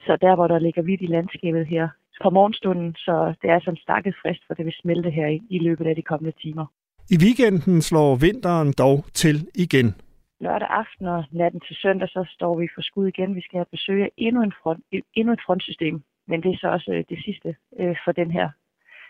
så 0.00 0.16
der 0.20 0.34
hvor 0.34 0.46
der 0.46 0.58
ligger 0.58 0.82
vidt 0.82 1.02
i 1.02 1.06
landskabet 1.06 1.66
her, 1.66 1.88
på 2.22 2.30
morgenstunden, 2.30 2.94
så 2.94 3.34
det 3.42 3.50
er 3.50 3.60
sådan 3.60 3.76
stakket 3.76 4.14
frist, 4.22 4.42
for 4.46 4.54
det 4.54 4.64
vil 4.64 4.74
smelte 4.82 5.10
her 5.10 5.26
i, 5.26 5.40
i 5.50 5.58
løbet 5.58 5.86
af 5.86 5.94
de 5.94 6.02
kommende 6.02 6.36
timer. 6.42 6.66
I 7.10 7.16
weekenden 7.24 7.82
slår 7.82 8.16
vinteren 8.16 8.72
dog 8.78 9.04
til 9.14 9.36
igen. 9.54 9.94
Lørdag 10.40 10.68
aften 10.70 11.06
og 11.06 11.24
natten 11.30 11.60
til 11.60 11.76
søndag, 11.76 12.08
så 12.08 12.24
står 12.30 12.58
vi 12.60 12.68
for 12.74 12.82
skud 12.82 13.06
igen. 13.06 13.34
Vi 13.34 13.40
skal 13.40 13.56
have 13.58 13.66
besøg 13.70 14.02
af 14.02 14.10
endnu, 14.16 14.42
en 14.42 14.52
front, 14.62 14.84
endnu 15.14 15.32
et 15.32 15.44
frontsystem, 15.46 16.02
men 16.28 16.42
det 16.42 16.50
er 16.50 16.58
så 16.60 16.68
også 16.68 16.90
øh, 16.92 17.04
det 17.08 17.18
sidste 17.24 17.56
øh, 17.80 17.96
for 18.04 18.12
den 18.12 18.30
her, 18.30 18.48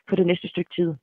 for 0.09 0.17
det 0.17 0.27
næste 0.27 0.49
stykke 0.49 0.71
tid. 0.77 0.95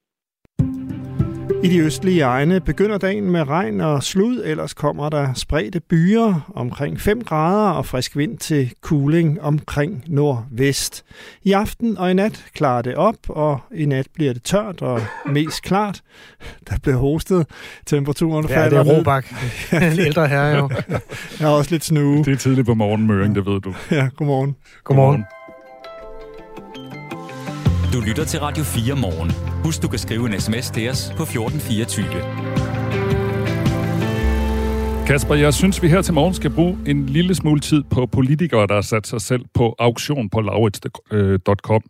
I 1.64 1.68
de 1.68 1.80
østlige 1.80 2.22
egne 2.22 2.60
begynder 2.60 2.98
dagen 2.98 3.32
med 3.32 3.48
regn 3.48 3.82
og 3.82 4.04
slud, 4.04 4.42
ellers 4.46 4.74
kommer 4.74 5.10
der 5.10 5.34
spredte 5.34 5.80
byer 5.80 6.52
omkring 6.56 7.02
5 7.02 7.24
grader 7.24 7.70
og 7.72 7.86
frisk 7.86 8.18
vind 8.18 8.38
til 8.38 8.74
cooling 8.82 9.42
omkring 9.42 10.04
nordvest. 10.08 11.04
I 11.44 11.52
aften 11.52 11.98
og 11.98 12.12
i 12.12 12.14
nat 12.14 12.46
klarer 12.56 12.82
det 12.82 12.96
op, 12.96 13.16
og 13.30 13.60
i 13.76 13.86
nat 13.86 14.08
bliver 14.14 14.34
det 14.34 14.44
tørt 14.44 14.82
og 14.82 15.02
mest 15.26 15.64
klart. 15.64 16.02
Der 16.70 16.76
bliver 16.84 16.98
hostet. 16.98 17.48
Temperaturen 17.86 18.46
Ja, 18.50 18.58
falder 18.58 18.84
det 18.84 18.92
er. 18.92 18.98
Robak. 18.98 19.26
En 19.74 20.00
ældre 20.00 20.28
herre 20.28 20.58
jo. 20.58 20.70
Jeg 21.40 21.48
har 21.48 21.50
også 21.50 21.72
lidt 21.72 21.86
snue. 21.86 22.18
Det 22.18 22.34
er 22.34 22.38
tidligt 22.38 22.68
på 22.68 22.74
morgenen, 22.74 23.08
Møring, 23.08 23.36
det 23.36 23.46
ved 23.46 23.62
du. 23.62 23.74
Ja, 23.92 24.10
godmorgen. 24.18 24.56
Godmorgen. 24.84 25.26
Du 27.94 28.02
lytter 28.08 28.26
til 28.26 28.40
Radio 28.40 28.64
4 28.64 28.96
morgen. 28.96 29.32
Husk, 29.64 29.82
du 29.82 29.88
kan 29.88 30.00
skrive 30.00 30.34
en 30.34 30.40
sms 30.40 30.72
til 30.72 30.90
os 30.90 31.14
på 31.18 31.24
1424. 31.24 32.06
Kasper, 35.08 35.36
jeg 35.36 35.54
synes, 35.54 35.84
vi 35.84 35.88
her 35.88 36.02
til 36.02 36.14
morgen 36.14 36.34
skal 36.34 36.50
bruge 36.50 36.78
en 36.88 37.06
lille 37.06 37.36
smule 37.36 37.60
tid 37.60 37.84
på 37.84 38.06
politikere, 38.06 38.68
der 38.68 38.74
har 38.74 38.82
sat 38.82 39.08
sig 39.08 39.22
selv 39.22 39.46
på 39.54 39.76
auktion 39.80 40.30
på 40.30 40.42
laurits.com. 40.42 41.82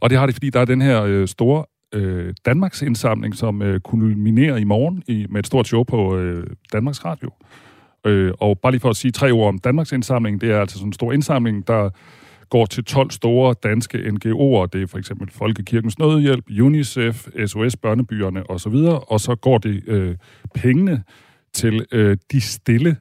Og 0.00 0.10
det 0.10 0.18
har 0.18 0.26
det, 0.26 0.34
fordi 0.34 0.50
der 0.50 0.60
er 0.60 0.64
den 0.64 0.82
her 0.82 1.02
øh, 1.02 1.28
store 1.28 1.64
øh, 1.94 2.34
Danmarks 2.46 2.82
indsamling, 2.82 3.36
som 3.36 3.62
øh, 3.62 3.80
kulminerer 3.80 4.56
i 4.56 4.64
morgen 4.64 5.02
i, 5.08 5.26
med 5.30 5.40
et 5.40 5.46
stort 5.46 5.66
show 5.66 5.84
på 5.84 6.16
øh, 6.16 6.46
Danmarks 6.72 7.04
Radio. 7.04 7.30
Øh, 8.06 8.32
og 8.40 8.58
bare 8.58 8.72
lige 8.72 8.80
for 8.80 8.90
at 8.90 8.96
sige 8.96 9.12
tre 9.12 9.30
ord 9.30 9.48
om 9.48 9.58
Danmarks 9.58 9.92
indsamling, 9.92 10.40
det 10.40 10.50
er 10.50 10.60
altså 10.60 10.76
sådan 10.76 10.88
en 10.88 10.92
stor 10.92 11.12
indsamling, 11.12 11.66
der 11.66 11.90
går 12.50 12.66
til 12.66 12.84
12 12.84 13.10
store 13.10 13.54
danske 13.62 13.98
NGO'er. 13.98 14.66
Det 14.66 14.82
er 14.82 14.86
for 14.86 14.98
eksempel 14.98 15.30
Folkekirkens 15.30 15.98
Nødhjælp, 15.98 16.44
UNICEF, 16.60 17.28
SOS 17.46 17.76
Børnebyerne 17.76 18.50
osv. 18.50 18.74
Og 19.08 19.20
så 19.20 19.34
går 19.34 19.58
det 19.58 19.82
øh, 19.86 20.16
pengene 20.54 21.04
til 21.54 21.86
øh, 21.92 22.16
de 22.32 22.40
stille 22.40 22.96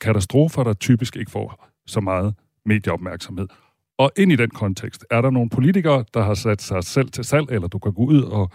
katastrofer, 0.00 0.64
der 0.64 0.72
typisk 0.72 1.16
ikke 1.16 1.30
får 1.30 1.68
så 1.86 2.00
meget 2.00 2.34
medieopmærksomhed. 2.66 3.48
Og 3.98 4.10
ind 4.16 4.32
i 4.32 4.36
den 4.36 4.50
kontekst 4.50 5.04
er 5.10 5.20
der 5.20 5.30
nogle 5.30 5.50
politikere, 5.50 6.04
der 6.14 6.22
har 6.22 6.34
sat 6.34 6.62
sig 6.62 6.84
selv 6.84 7.08
til 7.08 7.24
salg, 7.24 7.46
eller 7.50 7.68
du 7.68 7.78
kan 7.78 7.92
gå 7.92 8.04
ud 8.04 8.22
og 8.22 8.50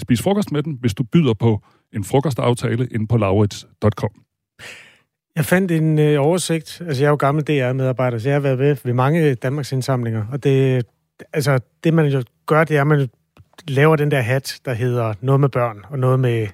spise 0.00 0.22
frokost 0.22 0.52
med 0.52 0.62
dem, 0.62 0.72
hvis 0.72 0.94
du 0.94 1.02
byder 1.02 1.34
på 1.34 1.62
en 1.92 2.04
frokostaftale 2.04 2.88
inde 2.90 3.06
på 3.06 3.16
laurits.com. 3.16 4.10
Jeg 5.36 5.44
fandt 5.44 5.72
en 5.72 5.98
øh, 5.98 6.20
oversigt. 6.26 6.82
Altså, 6.86 7.02
jeg 7.02 7.06
er 7.06 7.10
jo 7.10 7.16
gammel 7.16 7.44
DR-medarbejder, 7.44 8.18
så 8.18 8.28
jeg 8.28 8.34
har 8.34 8.40
været 8.40 8.58
ved, 8.58 8.76
ved 8.84 8.92
mange 8.92 9.34
Danmarks 9.34 9.72
indsamlinger. 9.72 10.24
Og 10.32 10.44
det, 10.44 10.86
altså, 11.32 11.58
det 11.84 11.94
man 11.94 12.06
jo 12.06 12.24
gør, 12.46 12.64
det 12.64 12.76
er, 12.76 12.80
at 12.80 12.86
man 12.86 13.08
laver 13.68 13.96
den 13.96 14.10
der 14.10 14.20
hat, 14.20 14.60
der 14.64 14.72
hedder 14.74 15.14
noget 15.20 15.40
med 15.40 15.48
børn, 15.48 15.84
og 15.88 15.98
noget 15.98 16.20
med 16.20 16.46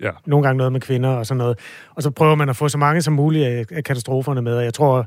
Ja. 0.00 0.10
nogle 0.26 0.46
gange 0.46 0.56
noget 0.56 0.72
med 0.72 0.80
kvinder 0.80 1.08
og 1.08 1.26
sådan 1.26 1.38
noget. 1.38 1.58
Og 1.94 2.02
så 2.02 2.10
prøver 2.10 2.34
man 2.34 2.48
at 2.48 2.56
få 2.56 2.68
så 2.68 2.78
mange 2.78 3.02
som 3.02 3.14
muligt 3.14 3.46
af, 3.46 3.64
af 3.70 3.84
katastroferne 3.84 4.42
med. 4.42 4.56
Og 4.56 4.64
jeg 4.64 4.74
tror, 4.74 5.06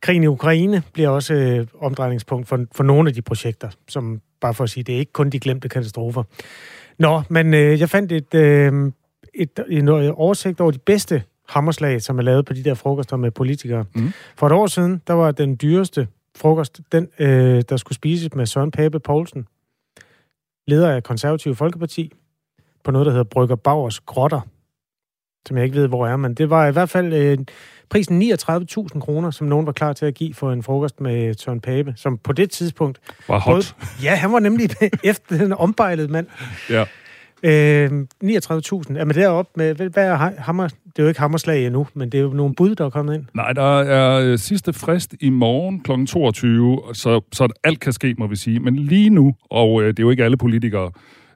krigen 0.00 0.22
i 0.22 0.26
Ukraine 0.26 0.82
bliver 0.92 1.08
også 1.08 1.34
øh, 1.34 1.66
omdrejningspunkt 1.80 2.48
for, 2.48 2.64
for 2.74 2.84
nogle 2.84 3.08
af 3.08 3.14
de 3.14 3.22
projekter, 3.22 3.70
som 3.88 4.20
bare 4.40 4.54
for 4.54 4.64
at 4.64 4.70
sige, 4.70 4.84
det 4.84 4.94
er 4.94 4.98
ikke 4.98 5.12
kun 5.12 5.30
de 5.30 5.40
glemte 5.40 5.68
katastrofer. 5.68 6.22
Nå, 6.98 7.22
men 7.28 7.54
øh, 7.54 7.80
jeg 7.80 7.90
fandt 7.90 8.12
et, 8.12 8.34
øh, 8.34 8.92
et, 9.34 9.60
en 9.68 9.88
oversigt 9.88 10.60
over 10.60 10.70
de 10.70 10.78
bedste 10.78 11.22
hammerslag, 11.48 12.02
som 12.02 12.18
er 12.18 12.22
lavet 12.22 12.46
på 12.46 12.52
de 12.52 12.64
der 12.64 12.74
frokoster 12.74 13.16
med 13.16 13.30
politikere. 13.30 13.84
Mm. 13.94 14.12
For 14.36 14.46
et 14.46 14.52
år 14.52 14.66
siden, 14.66 15.02
der 15.06 15.14
var 15.14 15.30
den 15.30 15.58
dyreste 15.62 16.08
frokost, 16.36 16.80
den, 16.92 17.08
øh, 17.18 17.62
der 17.68 17.76
skulle 17.76 17.96
spises 17.96 18.34
med 18.34 18.46
Søren 18.46 18.70
Pape 18.70 19.00
Poulsen, 19.00 19.46
leder 20.66 20.90
af 20.90 21.02
Konservative 21.02 21.54
Folkeparti, 21.54 22.12
på 22.84 22.90
noget, 22.90 23.06
der 23.06 23.12
hedder 23.12 23.24
Brygger 23.24 23.56
Bauers 23.56 24.00
Grotter, 24.00 24.40
som 25.46 25.56
jeg 25.56 25.64
ikke 25.64 25.76
ved, 25.76 25.88
hvor 25.88 26.06
er, 26.06 26.16
men 26.16 26.34
det 26.34 26.50
var 26.50 26.66
i 26.66 26.72
hvert 26.72 26.90
fald 26.90 27.12
øh, 27.12 27.38
prisen 27.90 28.22
39.000 28.22 29.00
kroner, 29.00 29.30
som 29.30 29.46
nogen 29.46 29.66
var 29.66 29.72
klar 29.72 29.92
til 29.92 30.06
at 30.06 30.14
give 30.14 30.34
for 30.34 30.52
en 30.52 30.62
frokost 30.62 31.00
med 31.00 31.34
Søren 31.34 31.60
Pape, 31.60 31.94
som 31.96 32.18
på 32.18 32.32
det 32.32 32.50
tidspunkt... 32.50 32.98
Var 33.28 33.38
hot. 33.38 33.76
ja, 34.02 34.14
han 34.14 34.32
var 34.32 34.38
nemlig 34.38 34.70
efter 35.04 35.38
den 35.38 35.52
ombejlede 35.52 36.08
mand. 36.08 36.26
Ja. 36.70 36.84
Øh, 37.44 37.90
39.000. 38.24 38.98
Er 38.98 39.04
man 39.04 39.14
deroppe 39.14 39.50
med, 39.56 39.74
hvad 39.74 40.06
er 40.08 40.40
hammer? 40.40 40.68
Det 40.68 40.98
er 40.98 41.02
jo 41.02 41.08
ikke 41.08 41.20
hammerslag 41.20 41.66
endnu, 41.66 41.86
men 41.94 42.10
det 42.12 42.18
er 42.18 42.22
jo 42.22 42.28
nogle 42.32 42.54
bud, 42.54 42.74
der 42.74 42.84
er 42.84 42.90
kommet 42.90 43.14
ind. 43.14 43.24
Nej, 43.34 43.52
der 43.52 43.80
er 43.80 44.20
øh, 44.20 44.38
sidste 44.38 44.72
frist 44.72 45.14
i 45.20 45.30
morgen 45.30 45.80
kl. 45.80 46.06
22, 46.06 46.80
så, 46.92 47.20
så 47.32 47.48
alt 47.64 47.80
kan 47.80 47.92
ske, 47.92 48.14
må 48.18 48.26
vi 48.26 48.36
sige. 48.36 48.60
Men 48.60 48.76
lige 48.76 49.10
nu, 49.10 49.34
og 49.50 49.82
øh, 49.82 49.88
det 49.88 49.98
er 49.98 50.02
jo 50.02 50.10
ikke 50.10 50.24
alle 50.24 50.36
politikere, 50.36 50.90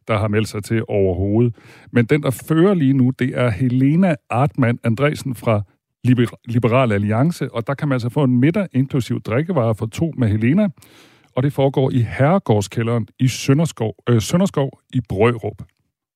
der 0.09 0.19
har 0.19 0.29
meldt 0.29 0.49
sig 0.49 0.65
til 0.65 0.83
overhovedet, 0.89 1.55
men 1.93 2.05
den, 2.05 2.23
der 2.23 2.31
fører 2.31 2.75
lige 2.75 2.93
nu, 2.93 3.11
det 3.19 3.31
er 3.35 3.51
Helena 3.51 4.15
Artmann 4.31 4.79
Andresen 4.85 5.35
fra 5.35 5.63
Liber- 6.09 6.43
Liberal 6.45 6.93
Alliance, 6.93 7.55
og 7.55 7.67
der 7.67 7.75
kan 7.75 7.89
man 7.89 7.95
altså 7.95 8.09
få 8.09 8.25
en 8.25 8.41
middag 8.41 8.67
inklusiv 8.73 9.21
drikkevarer 9.21 9.73
for 9.73 9.87
to 9.87 10.13
med 10.19 10.29
Helena, 10.29 10.69
og 11.37 11.43
det 11.43 11.53
foregår 11.53 11.91
i 11.91 12.01
Herregårdskælderen 12.19 13.09
i 13.19 13.29
Sønderskov, 13.29 13.95
øh, 14.09 14.21
Sønderskov 14.23 14.81
i 14.95 15.01
Brørup. 15.09 15.63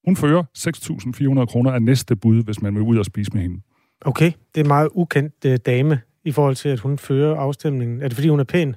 Hun 0.04 0.16
fører 0.16 0.44
6.400 0.58 1.46
kroner 1.46 1.72
af 1.72 1.82
næste 1.82 2.16
bud, 2.16 2.44
hvis 2.44 2.62
man 2.62 2.74
vil 2.74 2.82
ud 2.82 2.98
og 2.98 3.04
spise 3.04 3.30
med 3.34 3.42
hende. 3.42 3.60
Okay, 4.00 4.32
det 4.54 4.60
er 4.60 4.64
en 4.64 4.68
meget 4.68 4.88
ukendt 4.92 5.34
uh, 5.46 5.54
dame 5.66 6.00
i 6.24 6.32
forhold 6.32 6.56
til, 6.56 6.68
at 6.68 6.80
hun 6.80 6.98
fører 6.98 7.36
afstemningen. 7.36 8.02
Er 8.02 8.08
det, 8.08 8.14
fordi 8.14 8.28
hun 8.28 8.40
er 8.40 8.44
pæn? 8.44 8.68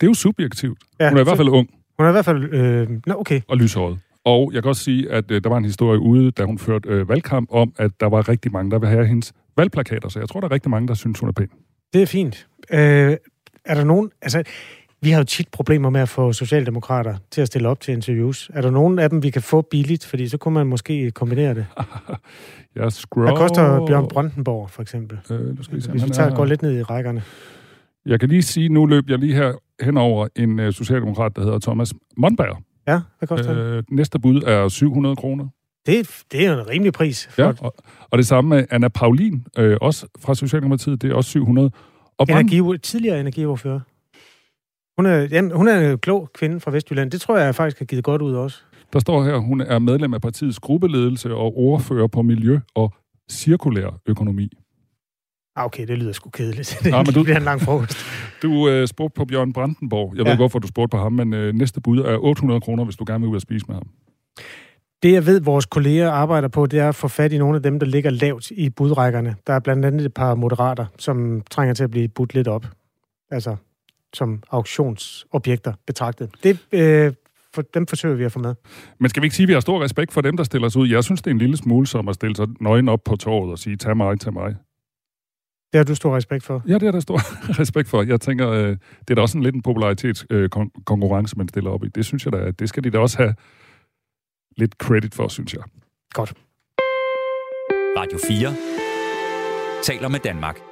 Det 0.00 0.06
er 0.06 0.10
jo 0.10 0.14
subjektivt. 0.14 0.78
Ja, 1.00 1.08
hun 1.08 1.16
er 1.16 1.20
i 1.20 1.24
hvert 1.24 1.36
fald 1.36 1.48
ung. 1.48 1.70
Hun 1.98 2.06
er 2.06 2.10
i 2.10 2.12
hvert 2.12 2.24
fald... 2.24 2.54
Øh... 2.54 2.88
Nå, 3.06 3.14
okay. 3.14 3.40
Og 3.48 3.56
lyshåret. 3.56 3.98
Og 4.24 4.50
jeg 4.54 4.62
kan 4.62 4.68
også 4.68 4.84
sige, 4.84 5.10
at 5.10 5.30
øh, 5.30 5.44
der 5.44 5.48
var 5.50 5.56
en 5.56 5.64
historie 5.64 5.98
ude, 6.00 6.30
da 6.30 6.44
hun 6.44 6.58
førte 6.58 6.88
øh, 6.88 7.08
valgkamp, 7.08 7.48
om, 7.52 7.72
at 7.78 7.90
der 8.00 8.06
var 8.06 8.28
rigtig 8.28 8.52
mange, 8.52 8.70
der 8.70 8.78
vil 8.78 8.88
have 8.88 9.06
hendes 9.06 9.32
valgplakater. 9.56 10.08
Så 10.08 10.18
jeg 10.18 10.28
tror, 10.28 10.40
der 10.40 10.48
er 10.48 10.52
rigtig 10.52 10.70
mange, 10.70 10.88
der 10.88 10.94
synes, 10.94 11.20
hun 11.20 11.28
er 11.28 11.32
pæn. 11.32 11.48
Det 11.92 12.02
er 12.02 12.06
fint. 12.06 12.48
Øh, 12.72 13.16
er 13.64 13.74
der 13.74 13.84
nogen... 13.84 14.10
Altså, 14.22 14.42
vi 15.02 15.10
har 15.10 15.18
jo 15.18 15.24
tit 15.24 15.48
problemer 15.48 15.90
med 15.90 16.00
at 16.00 16.08
få 16.08 16.32
socialdemokrater 16.32 17.16
til 17.30 17.40
at 17.40 17.46
stille 17.46 17.68
op 17.68 17.80
til 17.80 17.92
interviews. 17.92 18.50
Er 18.54 18.60
der 18.60 18.70
nogen 18.70 18.98
af 18.98 19.10
dem, 19.10 19.22
vi 19.22 19.30
kan 19.30 19.42
få 19.42 19.62
billigt? 19.62 20.06
Fordi 20.06 20.28
så 20.28 20.38
kunne 20.38 20.54
man 20.54 20.66
måske 20.66 21.10
kombinere 21.10 21.54
det. 21.54 21.66
jeg 22.76 22.92
scroll... 22.92 23.26
Hvad 23.26 23.36
koster 23.36 23.86
Bjørn 23.86 24.08
Brandenborg, 24.08 24.70
for 24.70 24.82
eksempel? 24.82 25.18
Øh, 25.30 25.56
nu 25.56 25.62
skal 25.62 25.76
vi 25.76 25.82
se, 25.82 25.90
Hvis 25.90 26.04
vi 26.04 26.10
tager, 26.10 26.30
er... 26.30 26.36
går 26.36 26.44
lidt 26.44 26.62
ned 26.62 26.78
i 26.78 26.82
rækkerne. 26.82 27.22
Jeg 28.06 28.20
kan 28.20 28.28
lige 28.28 28.42
sige, 28.42 28.68
nu 28.68 28.86
løb 28.86 29.10
jeg 29.10 29.18
lige 29.18 29.34
her 29.34 29.52
henover 29.84 30.28
en 30.36 30.60
uh, 30.60 30.72
socialdemokrat, 30.72 31.36
der 31.36 31.42
hedder 31.42 31.58
Thomas 31.58 31.94
Mondberg. 32.16 32.62
Ja, 32.88 33.00
hvad 33.18 33.28
koster 33.28 33.58
øh, 33.58 33.76
det? 33.76 33.90
Næste 33.90 34.18
bud 34.18 34.42
er 34.42 34.68
700 34.68 35.16
kroner. 35.16 35.48
Det, 35.86 36.24
det 36.32 36.46
er 36.46 36.60
en 36.60 36.68
rimelig 36.68 36.92
pris. 36.92 37.28
For... 37.30 37.42
Ja, 37.42 37.52
og, 37.60 37.74
og 38.10 38.18
det 38.18 38.26
samme 38.26 38.48
med 38.48 38.64
Anna 38.70 38.88
Paulin, 38.88 39.44
øh, 39.58 39.76
også 39.80 40.06
fra 40.20 40.34
Socialdemokratiet, 40.34 41.02
det 41.02 41.10
er 41.10 41.14
også 41.14 41.30
700. 41.30 41.70
Og 42.18 42.26
Energi, 42.30 42.78
tidligere 42.78 43.20
energioverfører. 43.20 43.80
Hun 45.00 45.06
er, 45.06 45.28
ja, 45.30 45.42
hun 45.52 45.68
er 45.68 45.90
en 45.90 45.98
klog 45.98 46.30
kvinde 46.34 46.60
fra 46.60 46.70
Vestjylland. 46.70 47.10
Det 47.10 47.20
tror 47.20 47.38
jeg 47.38 47.54
faktisk 47.54 47.78
har 47.78 47.86
givet 47.86 48.04
godt 48.04 48.22
ud 48.22 48.34
også. 48.34 48.62
Der 48.92 48.98
står 48.98 49.24
her, 49.24 49.36
hun 49.36 49.60
er 49.60 49.78
medlem 49.78 50.14
af 50.14 50.20
partiets 50.20 50.58
gruppeledelse 50.58 51.34
og 51.34 51.56
ordfører 51.56 52.06
på 52.06 52.22
miljø 52.22 52.58
og 52.74 52.94
cirkulær 53.30 54.00
økonomi. 54.06 54.48
Ah, 55.56 55.64
okay, 55.64 55.86
det 55.86 55.98
lyder 55.98 56.12
sgu 56.12 56.30
kedeligt. 56.30 56.78
Det 56.82 56.90
ja, 56.92 57.02
men 57.02 57.14
du, 57.14 57.22
bliver 57.22 57.36
en 57.36 57.42
lang 57.42 57.60
frokost. 57.60 57.98
Du 58.42 58.52
uh, 58.52 58.86
spurgte 58.86 59.16
på 59.16 59.24
Bjørn 59.24 59.52
Brandenborg. 59.52 60.16
Jeg 60.16 60.24
ja. 60.24 60.30
ved 60.30 60.38
godt, 60.38 60.38
hvorfor 60.38 60.58
du 60.58 60.66
spurgte 60.66 60.90
på 60.90 61.02
ham, 61.02 61.12
men 61.12 61.34
uh, 61.34 61.54
næste 61.54 61.80
bud 61.80 61.98
er 61.98 62.16
800 62.16 62.60
kroner, 62.60 62.84
hvis 62.84 62.96
du 62.96 63.04
gerne 63.06 63.20
vil 63.20 63.28
ud 63.28 63.34
og 63.34 63.42
spise 63.42 63.66
med 63.68 63.74
ham. 63.74 63.86
Det, 65.02 65.12
jeg 65.12 65.26
ved, 65.26 65.40
vores 65.40 65.66
kolleger 65.66 66.10
arbejder 66.10 66.48
på, 66.48 66.66
det 66.66 66.78
er 66.78 66.88
at 66.88 66.94
få 66.94 67.08
fat 67.08 67.32
i 67.32 67.38
nogle 67.38 67.56
af 67.56 67.62
dem, 67.62 67.78
der 67.78 67.86
ligger 67.86 68.10
lavt 68.10 68.50
i 68.50 68.70
budrækkerne. 68.70 69.36
Der 69.46 69.52
er 69.52 69.60
blandt 69.60 69.84
andet 69.84 70.06
et 70.06 70.14
par 70.14 70.34
moderater, 70.34 70.86
som 70.98 71.42
trænger 71.50 71.74
til 71.74 71.84
at 71.84 71.90
blive 71.90 72.08
budt 72.08 72.34
lidt 72.34 72.48
op. 72.48 72.66
Altså, 73.30 73.56
som 74.14 74.42
auktionsobjekter 74.50 75.72
betragtet. 75.86 76.30
Det, 76.42 76.58
øh, 76.72 77.12
for 77.54 77.62
dem 77.62 77.86
forsøger 77.86 78.16
vi 78.16 78.24
at 78.24 78.32
få 78.32 78.38
med. 78.38 78.54
Men 78.98 79.10
skal 79.10 79.22
vi 79.22 79.26
ikke 79.26 79.36
sige, 79.36 79.44
at 79.44 79.48
vi 79.48 79.52
har 79.52 79.60
stor 79.60 79.82
respekt 79.82 80.12
for 80.12 80.20
dem, 80.20 80.36
der 80.36 80.44
stiller 80.44 80.68
sig 80.68 80.82
ud? 80.82 80.88
Jeg 80.88 81.04
synes, 81.04 81.22
det 81.22 81.30
er 81.30 81.34
en 81.34 81.38
lille 81.38 81.56
smule 81.56 81.86
som 81.86 82.08
at 82.08 82.14
stille 82.14 82.36
sig 82.36 82.46
nøgen 82.60 82.88
op 82.88 83.04
på 83.04 83.16
torvet 83.16 83.52
og 83.52 83.58
sige, 83.58 83.76
tag 83.76 83.96
mig, 83.96 84.20
tag 84.20 84.32
mig. 84.32 84.56
Det 85.72 85.78
har 85.78 85.84
du 85.84 85.94
stor 85.94 86.16
respekt 86.16 86.44
for? 86.44 86.62
Ja, 86.68 86.74
det 86.74 86.82
er 86.82 86.90
der 86.90 87.00
stor 87.00 87.18
respekt 87.60 87.88
for. 87.88 88.02
Jeg 88.02 88.20
tænker, 88.20 88.50
øh, 88.50 88.68
det 88.68 89.10
er 89.10 89.14
da 89.14 89.20
også 89.20 89.38
en 89.38 89.44
lidt 89.44 89.54
en 89.54 89.62
popularitetskonkurrence, 89.62 91.34
øh, 91.34 91.38
man 91.38 91.48
stiller 91.48 91.70
op 91.70 91.84
i. 91.84 91.88
Det 91.88 92.04
synes 92.04 92.24
jeg 92.24 92.32
da, 92.32 92.50
det 92.50 92.68
skal 92.68 92.84
de 92.84 92.90
da 92.90 92.98
også 92.98 93.16
have 93.16 93.34
lidt 94.56 94.74
credit 94.74 95.14
for, 95.14 95.28
synes 95.28 95.54
jeg. 95.54 95.62
Godt. 96.12 96.32
Radio 97.96 98.18
4 98.28 98.54
taler 99.82 100.08
med 100.08 100.20
Danmark. 100.20 100.69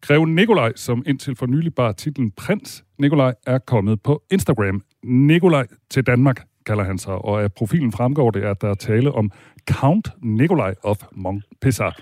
Greve 0.00 0.26
Nikolaj, 0.26 0.72
som 0.76 1.02
indtil 1.06 1.36
for 1.36 1.46
nylig 1.46 1.74
bar 1.74 1.92
titlen 1.92 2.30
Prins 2.30 2.84
Nikolaj, 2.98 3.34
er 3.46 3.58
kommet 3.58 4.02
på 4.02 4.22
Instagram. 4.30 4.82
Nikolaj 5.02 5.66
til 5.90 6.06
Danmark 6.06 6.42
kalder 6.66 6.84
han 6.84 6.98
sig, 6.98 7.14
og 7.14 7.42
af 7.42 7.52
profilen 7.52 7.92
fremgår 7.92 8.30
det, 8.30 8.42
at 8.42 8.62
der 8.62 8.70
er 8.70 8.74
tale 8.74 9.12
om 9.12 9.30
Count 9.70 10.08
Nikolaj 10.22 10.74
of 10.84 10.96
Montpessat. 11.12 11.94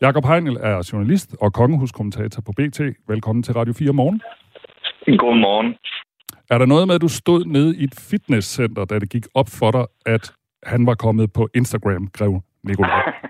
Jakob 0.00 0.24
Heinel 0.24 0.56
er 0.60 0.90
journalist 0.92 1.36
og 1.40 1.52
kongehuskommentator 1.52 2.42
på 2.42 2.52
BT. 2.52 2.80
Velkommen 3.08 3.42
til 3.42 3.54
Radio 3.54 3.72
4 3.72 3.92
morgen. 3.92 4.20
Godmorgen. 5.18 5.74
Er 6.50 6.58
der 6.58 6.66
noget 6.66 6.86
med, 6.86 6.94
at 6.94 7.00
du 7.00 7.08
stod 7.08 7.44
nede 7.44 7.76
i 7.76 7.84
et 7.84 7.94
fitnesscenter, 8.10 8.84
da 8.84 8.98
det 8.98 9.10
gik 9.10 9.26
op 9.34 9.48
for 9.48 9.70
dig, 9.70 9.86
at 10.06 10.32
han 10.62 10.86
var 10.86 10.94
kommet 10.94 11.32
på 11.32 11.48
Instagram, 11.54 12.08
Grev 12.12 12.42
Nikolaj? 12.64 13.02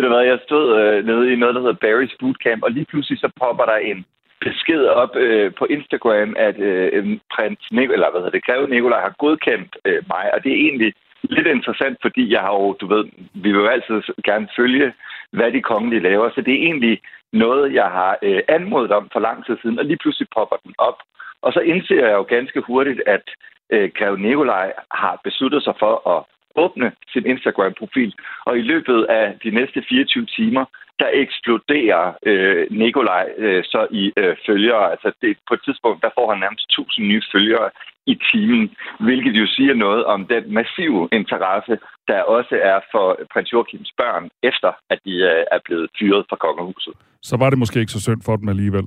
Ved 0.00 0.08
du 0.08 0.14
hvad, 0.14 0.26
jeg 0.32 0.40
stod 0.48 0.66
øh, 0.80 1.06
nede 1.06 1.32
i 1.32 1.36
noget, 1.36 1.54
der 1.54 1.60
hedder 1.60 1.84
Barry's 1.86 2.16
Bootcamp, 2.20 2.62
og 2.62 2.70
lige 2.70 2.90
pludselig 2.90 3.18
så 3.18 3.28
popper 3.40 3.64
der 3.64 3.76
en 3.76 4.04
besked 4.40 4.84
op 5.02 5.16
øh, 5.16 5.54
på 5.58 5.64
Instagram, 5.64 6.34
at 6.38 6.58
øh, 6.58 7.18
prins 7.34 7.64
Nik- 7.72 7.92
eller 7.92 8.10
hvad 8.10 8.20
hedder 8.20 8.36
det, 8.36 8.46
Greve 8.46 8.68
Nikolaj 8.68 9.00
har 9.00 9.14
godkendt 9.18 9.76
øh, 9.84 10.02
mig, 10.12 10.34
og 10.34 10.44
det 10.44 10.52
er 10.52 10.64
egentlig 10.66 10.92
lidt 11.22 11.46
interessant, 11.46 11.98
fordi 12.02 12.32
jeg 12.32 12.40
har 12.40 12.52
jo, 12.52 12.72
du 12.80 12.86
ved, 12.86 13.04
vi 13.34 13.48
vil 13.52 13.62
jo 13.64 13.66
altid 13.66 13.96
gerne 14.24 14.48
følge, 14.56 14.92
hvad 15.32 15.52
de 15.52 15.62
kongelige 15.62 16.06
laver, 16.08 16.30
så 16.30 16.40
det 16.40 16.54
er 16.54 16.66
egentlig 16.68 17.00
noget, 17.32 17.74
jeg 17.74 17.88
har 17.98 18.18
øh, 18.22 18.42
anmodet 18.48 18.92
om 18.92 19.08
for 19.12 19.20
lang 19.20 19.46
tid 19.46 19.56
siden, 19.62 19.78
og 19.78 19.84
lige 19.84 20.02
pludselig 20.02 20.28
popper 20.36 20.56
den 20.64 20.74
op. 20.78 20.98
Og 21.42 21.52
så 21.52 21.60
indser 21.60 22.06
jeg 22.06 22.12
jo 22.12 22.22
ganske 22.22 22.60
hurtigt, 22.60 23.00
at 23.06 23.26
øh, 23.70 23.90
Greve 23.98 24.18
Nikolaj 24.18 24.72
har 24.90 25.20
besluttet 25.24 25.62
sig 25.62 25.74
for 25.78 25.94
at 26.14 26.24
åbne 26.56 26.92
sin 27.12 27.26
Instagram-profil, 27.26 28.14
og 28.46 28.58
i 28.58 28.62
løbet 28.62 29.04
af 29.04 29.38
de 29.44 29.50
næste 29.50 29.84
24 29.88 30.26
timer, 30.26 30.64
der 31.00 31.08
eksploderer 31.24 32.04
øh, 32.30 32.66
Nikolaj 32.70 33.26
øh, 33.38 33.64
så 33.64 33.86
i 33.90 34.12
øh, 34.16 34.36
følgere. 34.46 34.90
Altså 34.90 35.12
det, 35.22 35.36
på 35.48 35.54
et 35.54 35.62
tidspunkt, 35.64 36.02
der 36.04 36.10
får 36.18 36.26
han 36.32 36.40
nærmest 36.40 36.64
1000 36.64 37.06
nye 37.08 37.22
følgere 37.32 37.70
i 38.06 38.14
timen, 38.30 38.64
hvilket 39.06 39.34
jo 39.40 39.46
siger 39.56 39.74
noget 39.74 40.04
om 40.04 40.20
den 40.26 40.44
massive 40.58 41.08
interesse, 41.12 41.74
der 42.08 42.20
også 42.36 42.54
er 42.72 42.78
for 42.92 43.06
prins 43.32 43.52
Joachims 43.52 43.92
børn, 44.00 44.24
efter 44.42 44.70
at 44.92 44.98
de 45.06 45.14
øh, 45.32 45.44
er 45.54 45.60
blevet 45.64 45.88
fyret 45.98 46.22
fra 46.30 46.36
kongehuset. 46.36 46.94
Så 47.22 47.36
var 47.36 47.50
det 47.50 47.58
måske 47.58 47.80
ikke 47.80 47.92
så 47.92 48.02
synd 48.02 48.22
for 48.26 48.36
dem 48.36 48.48
alligevel? 48.48 48.86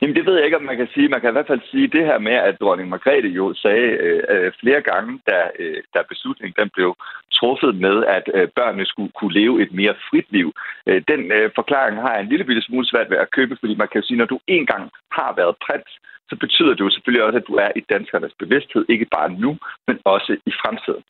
Jamen 0.00 0.16
det 0.16 0.26
ved 0.26 0.34
jeg 0.36 0.44
ikke, 0.44 0.56
om 0.56 0.68
man 0.70 0.76
kan 0.76 0.88
sige. 0.94 1.08
Man 1.08 1.20
kan 1.20 1.30
i 1.30 1.36
hvert 1.36 1.52
fald 1.52 1.70
sige 1.70 1.88
det 1.96 2.04
her 2.10 2.18
med, 2.18 2.36
at 2.48 2.60
dronning 2.60 2.88
Margrethe 2.88 3.30
jo 3.40 3.54
sagde 3.54 3.88
øh, 4.06 4.22
øh, 4.34 4.52
flere 4.60 4.80
gange, 4.90 5.20
da, 5.28 5.38
øh, 5.58 5.82
da 5.94 6.00
beslutningen 6.08 6.56
den 6.60 6.70
blev 6.76 6.90
truffet 7.38 7.72
med, 7.84 7.96
at 8.16 8.26
øh, 8.34 8.48
børnene 8.58 8.86
skulle 8.86 9.12
kunne 9.18 9.34
leve 9.40 9.62
et 9.62 9.72
mere 9.80 9.94
frit 10.08 10.28
liv. 10.36 10.48
Øh, 10.88 11.02
den 11.12 11.20
øh, 11.36 11.50
forklaring 11.58 11.96
har 12.04 12.12
jeg 12.12 12.22
en 12.22 12.28
lille 12.28 12.44
bitte 12.44 12.62
smule 12.62 12.86
svært 12.86 13.10
ved 13.10 13.18
at 13.24 13.30
købe, 13.36 13.56
fordi 13.60 13.74
man 13.74 13.88
kan 13.88 14.00
jo 14.00 14.06
sige, 14.06 14.18
når 14.18 14.30
du 14.34 14.38
engang 14.46 14.84
har 15.18 15.32
været 15.40 15.54
prins, 15.66 15.92
så 16.30 16.36
betyder 16.36 16.72
det 16.74 16.80
jo 16.80 16.90
selvfølgelig 16.90 17.24
også, 17.26 17.38
at 17.38 17.48
du 17.50 17.54
er 17.54 17.70
i 17.76 17.82
danskernes 17.92 18.34
bevidsthed, 18.38 18.84
ikke 18.88 19.06
bare 19.16 19.30
nu, 19.32 19.50
men 19.86 19.96
også 20.04 20.32
i 20.46 20.52
fremtiden. 20.62 21.02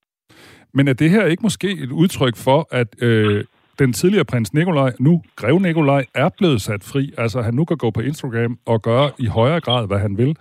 Men 0.76 0.88
er 0.88 0.92
det 0.92 1.10
her 1.10 1.24
ikke 1.26 1.42
måske 1.42 1.70
et 1.84 1.92
udtryk 1.92 2.36
for, 2.36 2.60
at 2.70 2.90
øh, 3.02 3.44
den 3.78 3.92
tidligere 3.92 4.24
prins 4.24 4.54
Nikolaj, 4.54 4.90
nu 5.00 5.22
grev 5.36 5.58
Nikolaj, 5.58 6.04
er 6.14 6.28
blevet 6.38 6.60
sat 6.60 6.82
fri. 6.92 7.12
Altså, 7.18 7.38
han 7.42 7.54
nu 7.54 7.64
kan 7.64 7.76
gå 7.76 7.90
på 7.90 8.00
Instagram 8.00 8.58
og 8.66 8.82
gøre 8.82 9.10
i 9.18 9.26
højere 9.26 9.60
grad, 9.60 9.86
hvad 9.86 9.98
han 9.98 10.18
vil. 10.18 10.36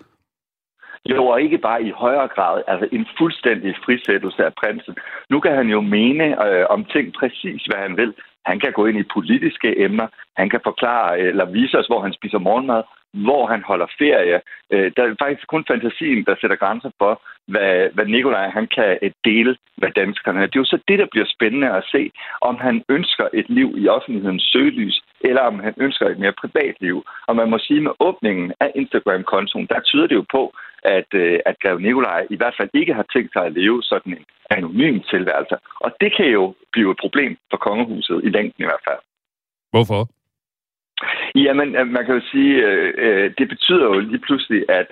Jo, 1.05 1.25
og 1.25 1.41
ikke 1.41 1.57
bare 1.57 1.83
i 1.83 1.91
højere 1.91 2.27
grad, 2.27 2.61
altså 2.67 2.87
en 2.91 3.05
fuldstændig 3.17 3.75
frisættelse 3.85 4.45
af 4.45 4.53
prinsen. 4.61 4.95
Nu 5.29 5.39
kan 5.39 5.55
han 5.55 5.67
jo 5.67 5.81
mene 5.81 6.25
øh, 6.47 6.65
om 6.69 6.85
ting 6.85 7.13
præcis, 7.19 7.61
hvad 7.69 7.79
han 7.85 7.97
vil. 7.97 8.13
Han 8.45 8.59
kan 8.59 8.71
gå 8.71 8.85
ind 8.85 8.97
i 8.99 9.11
politiske 9.13 9.79
emner. 9.85 10.07
Han 10.37 10.49
kan 10.49 10.59
forklare 10.63 11.21
øh, 11.21 11.27
eller 11.27 11.45
vise 11.45 11.77
os, 11.79 11.87
hvor 11.87 12.01
han 12.01 12.13
spiser 12.13 12.37
morgenmad 12.37 12.83
hvor 13.13 13.47
han 13.47 13.63
holder 13.63 13.87
ferie. 13.97 14.41
Øh, 14.73 14.91
der 14.95 15.03
er 15.03 15.15
faktisk 15.23 15.47
kun 15.47 15.65
fantasien, 15.71 16.25
der 16.25 16.35
sætter 16.41 16.55
grænser 16.63 16.91
for, 16.97 17.21
hvad, 17.47 17.89
hvad 17.93 18.05
Nikolaj 18.05 18.49
han 18.49 18.67
kan 18.67 18.97
øh, 19.01 19.11
dele 19.23 19.57
med 19.77 19.91
danskerne. 19.91 20.41
Det 20.41 20.55
er 20.55 20.63
jo 20.65 20.73
så 20.73 20.79
det, 20.87 20.99
der 20.99 21.07
bliver 21.11 21.27
spændende 21.35 21.69
at 21.69 21.83
se, 21.91 22.11
om 22.41 22.55
han 22.55 22.83
ønsker 22.89 23.27
et 23.33 23.49
liv 23.49 23.69
i 23.77 23.87
offentlighedens 23.87 24.49
søgelys, 24.51 25.01
eller 25.21 25.41
om 25.41 25.59
han 25.59 25.73
ønsker 25.77 26.05
et 26.09 26.19
mere 26.19 26.39
privat 26.41 26.75
liv. 26.79 27.03
Og 27.27 27.35
man 27.35 27.49
må 27.49 27.57
sige, 27.57 27.81
med 27.81 27.91
åbningen 27.99 28.53
af 28.59 28.71
Instagram-kontoen, 28.75 29.67
der 29.69 29.79
tyder 29.79 30.07
det 30.07 30.15
jo 30.15 30.25
på, 30.31 30.53
at, 30.83 31.09
øh, 31.13 31.39
at 31.45 31.55
Grev 31.61 31.79
Nikolaj 31.79 32.27
i 32.29 32.35
hvert 32.35 32.55
fald 32.57 32.69
ikke 32.73 32.93
har 32.93 33.05
tænkt 33.13 33.33
sig 33.33 33.45
at 33.45 33.53
leve 33.53 33.83
sådan 33.83 34.13
en 34.13 34.25
anonym 34.49 34.99
tilværelse. 34.99 35.55
Og 35.79 35.91
det 36.01 36.15
kan 36.17 36.25
jo 36.25 36.53
blive 36.71 36.91
et 36.91 36.97
problem 36.99 37.37
for 37.49 37.57
kongehuset 37.57 38.21
i 38.23 38.29
længden 38.29 38.63
i 38.63 38.69
hvert 38.69 38.85
fald. 38.87 39.01
Hvorfor? 39.71 40.01
Jamen, 41.35 41.75
øh, 41.75 41.87
man 41.87 42.05
kan 42.05 42.15
jo 42.15 42.21
sige, 42.31 42.53
øh, 42.67 42.93
øh, 42.97 43.31
det 43.37 43.47
betyder 43.49 43.85
jo 43.85 43.99
lige 43.99 44.25
pludselig, 44.27 44.65
at 44.69 44.87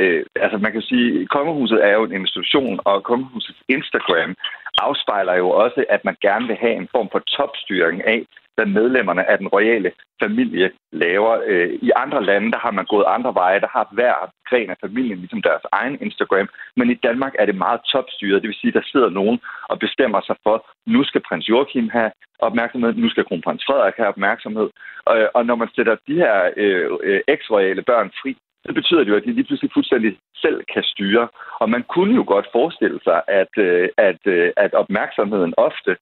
øh, 0.00 0.24
altså 0.44 0.58
man 0.58 0.72
kan 0.72 0.82
sige, 0.82 1.26
kongehuset 1.26 1.84
er 1.84 1.92
jo 1.98 2.04
en 2.04 2.12
institution, 2.12 2.80
og 2.84 3.04
kongehusets 3.04 3.62
Instagram 3.68 4.34
afspejler 4.78 5.34
jo 5.34 5.48
også, 5.50 5.84
at 5.88 6.04
man 6.04 6.16
gerne 6.20 6.46
vil 6.46 6.56
have 6.56 6.76
en 6.76 6.88
form 6.94 7.08
for 7.12 7.18
topstyring 7.18 8.06
af, 8.06 8.20
hvad 8.58 8.66
medlemmerne 8.66 9.30
af 9.30 9.38
den 9.38 9.48
royale 9.48 9.90
familie 10.22 10.70
laver. 10.92 11.32
Øh, 11.46 11.68
I 11.82 11.90
andre 11.96 12.24
lande, 12.24 12.52
der 12.52 12.58
har 12.58 12.70
man 12.70 12.84
gået 12.84 13.04
andre 13.16 13.34
veje, 13.34 13.60
der 13.60 13.70
har 13.76 13.88
hver 13.92 14.14
gren 14.48 14.70
af 14.70 14.76
familien 14.84 15.18
ligesom 15.18 15.42
deres 15.42 15.64
egen 15.72 15.96
Instagram, 16.00 16.48
men 16.76 16.90
i 16.90 17.00
Danmark 17.06 17.34
er 17.38 17.46
det 17.46 17.56
meget 17.64 17.80
topstyret, 17.92 18.42
det 18.42 18.48
vil 18.48 18.60
sige, 18.60 18.72
der 18.78 18.90
sidder 18.92 19.10
nogen 19.10 19.38
og 19.68 19.78
bestemmer 19.78 20.20
sig 20.26 20.36
for, 20.42 20.56
nu 20.86 21.04
skal 21.04 21.22
prins 21.28 21.48
Joachim 21.48 21.88
have 21.88 22.10
opmærksomhed, 22.38 22.92
nu 22.94 23.08
skal 23.10 23.24
kronprins 23.24 23.64
Frederik 23.66 23.96
have 23.96 24.08
opmærksomhed, 24.08 24.68
øh, 25.12 25.28
og 25.34 25.46
når 25.46 25.56
man 25.62 25.68
sætter 25.76 25.96
de 26.08 26.14
her 26.14 26.50
øh, 26.56 26.90
øh, 27.02 27.20
eks-royale 27.28 27.82
børn 27.82 28.10
fri, 28.22 28.36
det 28.68 28.74
betyder 28.74 29.04
jo, 29.04 29.16
at 29.16 29.24
de 29.24 29.32
lige 29.32 29.48
pludselig 29.48 29.70
fuldstændig 29.74 30.10
selv 30.44 30.58
kan 30.74 30.82
styre. 30.82 31.28
Og 31.62 31.70
man 31.70 31.82
kunne 31.94 32.14
jo 32.14 32.24
godt 32.26 32.46
forestille 32.52 33.00
sig, 33.04 33.22
at, 33.28 33.52
øh, 33.56 33.88
at, 33.96 34.20
øh, 34.24 34.52
at 34.56 34.72
opmærksomheden 34.74 35.54
ofte 35.56 35.92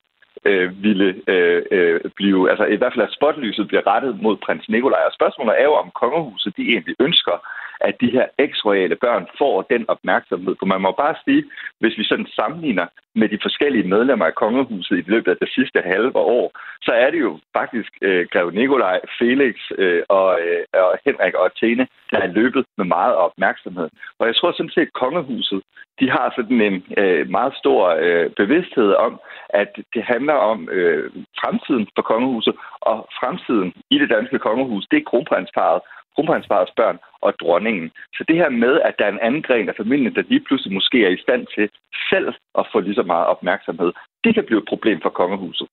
øh, 0.44 0.82
ville 0.82 1.08
øh, 1.26 1.62
øh, 1.70 2.00
blive, 2.16 2.50
altså 2.50 2.64
i 2.64 2.76
hvert 2.76 2.92
fald 2.94 3.08
at 3.08 3.16
spotlyset 3.18 3.68
bliver 3.68 3.86
rettet 3.92 4.22
mod 4.22 4.36
prins 4.36 4.68
Nikolaj. 4.68 5.02
Og 5.06 5.12
spørgsmålet 5.18 5.54
er 5.60 5.64
jo, 5.64 5.74
om 5.74 5.90
kongehuset 6.00 6.56
de 6.56 6.62
egentlig 6.72 6.94
ønsker, 7.00 7.36
at 7.80 7.94
de 8.00 8.10
her 8.10 8.26
eksroyale 8.38 8.96
børn 8.96 9.26
får 9.38 9.62
den 9.62 9.84
opmærksomhed. 9.88 10.54
For 10.58 10.66
man 10.66 10.80
må 10.80 10.90
bare 10.92 11.14
sige, 11.24 11.44
hvis 11.80 11.98
vi 11.98 12.04
sådan 12.04 12.26
sammenligner 12.26 12.86
med 13.14 13.28
de 13.28 13.38
forskellige 13.42 13.88
medlemmer 13.88 14.26
af 14.26 14.34
kongehuset 14.34 14.98
i 14.98 15.10
løbet 15.10 15.30
af 15.30 15.36
det 15.40 15.50
sidste 15.56 15.80
halve 15.80 16.16
år, 16.16 16.46
så 16.82 16.92
er 16.92 17.10
det 17.10 17.20
jo 17.20 17.38
faktisk 17.52 17.90
øh, 18.02 18.26
Greve 18.32 18.52
Nikolaj, 18.52 19.00
Felix 19.18 19.54
øh, 19.78 20.02
og, 20.08 20.40
øh, 20.40 20.64
og 20.72 20.98
Henrik 21.06 21.34
og 21.34 21.44
Athene, 21.50 21.86
der 22.10 22.18
er 22.18 22.26
løbet 22.40 22.64
med 22.78 22.84
meget 22.84 23.14
opmærksomhed. 23.14 23.88
Og 24.18 24.26
jeg 24.26 24.36
tror 24.36 24.52
sådan 24.52 24.74
set, 24.74 24.88
at 24.88 24.92
kongehuset 24.92 25.62
de 26.00 26.10
har 26.10 26.32
sådan 26.36 26.60
en 26.60 26.84
øh, 26.98 27.30
meget 27.30 27.54
stor 27.56 27.96
øh, 28.04 28.30
bevidsthed 28.30 28.90
om, 29.06 29.20
at 29.48 29.70
det 29.94 30.02
handler 30.02 30.34
om 30.34 30.68
øh, 30.68 31.10
fremtiden 31.40 31.86
for 31.94 32.02
kongehuset, 32.02 32.54
og 32.80 33.08
fremtiden 33.20 33.72
i 33.90 33.98
det 33.98 34.10
danske 34.10 34.38
kongehus, 34.38 34.86
det 34.90 34.96
er 34.98 35.10
kronprinsparet, 35.10 35.80
kronprinsparets 36.14 36.72
børn 36.76 36.98
og 37.20 37.34
dronningen. 37.40 37.90
Så 38.16 38.24
det 38.28 38.36
her 38.36 38.48
med, 38.48 38.80
at 38.80 38.94
der 38.98 39.04
er 39.04 39.12
en 39.12 39.26
anden 39.26 39.42
gren 39.42 39.68
af 39.68 39.74
familien, 39.76 40.14
der 40.14 40.22
lige 40.28 40.44
pludselig 40.46 40.74
måske 40.74 41.04
er 41.04 41.08
i 41.08 41.22
stand 41.24 41.46
til 41.54 41.70
selv 42.10 42.28
at 42.58 42.66
få 42.72 42.80
lige 42.80 42.94
så 42.94 43.02
meget 43.02 43.26
opmærksomhed, 43.26 43.92
det 44.24 44.34
kan 44.34 44.44
blive 44.44 44.60
et 44.62 44.68
problem 44.68 45.00
for 45.02 45.10
kongehuset. 45.10 45.68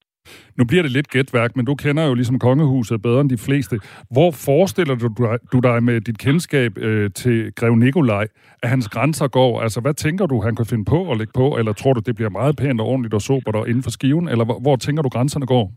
Nu 0.57 0.65
bliver 0.65 0.84
det 0.84 0.91
lidt 0.91 1.09
gætværk, 1.09 1.55
men 1.55 1.65
du 1.65 1.76
kender 1.76 2.03
jo 2.07 2.13
ligesom 2.13 2.39
kongehuset 2.39 3.01
bedre 3.01 3.21
end 3.21 3.30
de 3.30 3.38
fleste. 3.47 3.76
Hvor 4.15 4.32
forestiller 4.47 4.95
du, 4.95 5.07
du 5.53 5.59
dig 5.69 5.84
med 5.84 6.01
dit 6.01 6.17
kendskab 6.17 6.71
øh, 6.78 7.11
til 7.11 7.55
Grev 7.55 7.76
Nikolaj, 7.76 8.28
at 8.63 8.69
hans 8.69 8.89
grænser 8.89 9.28
går? 9.28 9.61
Altså, 9.61 9.82
hvad 9.82 9.93
tænker 9.93 10.26
du, 10.26 10.41
han 10.41 10.55
kan 10.55 10.65
finde 10.65 10.86
på 10.86 11.11
at 11.11 11.17
lægge 11.17 11.34
på? 11.36 11.57
Eller 11.57 11.74
tror 11.74 11.93
du, 11.93 12.01
det 12.05 12.15
bliver 12.15 12.30
meget 12.30 12.55
pænt 12.57 12.82
og 12.82 12.88
ordentligt 12.88 13.13
og 13.13 13.21
sobert 13.21 13.55
og 13.55 13.69
inden 13.69 13.84
for 13.84 13.89
skiven? 13.89 14.28
Eller 14.28 14.45
hvor, 14.45 14.59
hvor 14.59 14.76
tænker 14.76 15.01
du, 15.03 15.09
grænserne 15.09 15.45
går? 15.45 15.71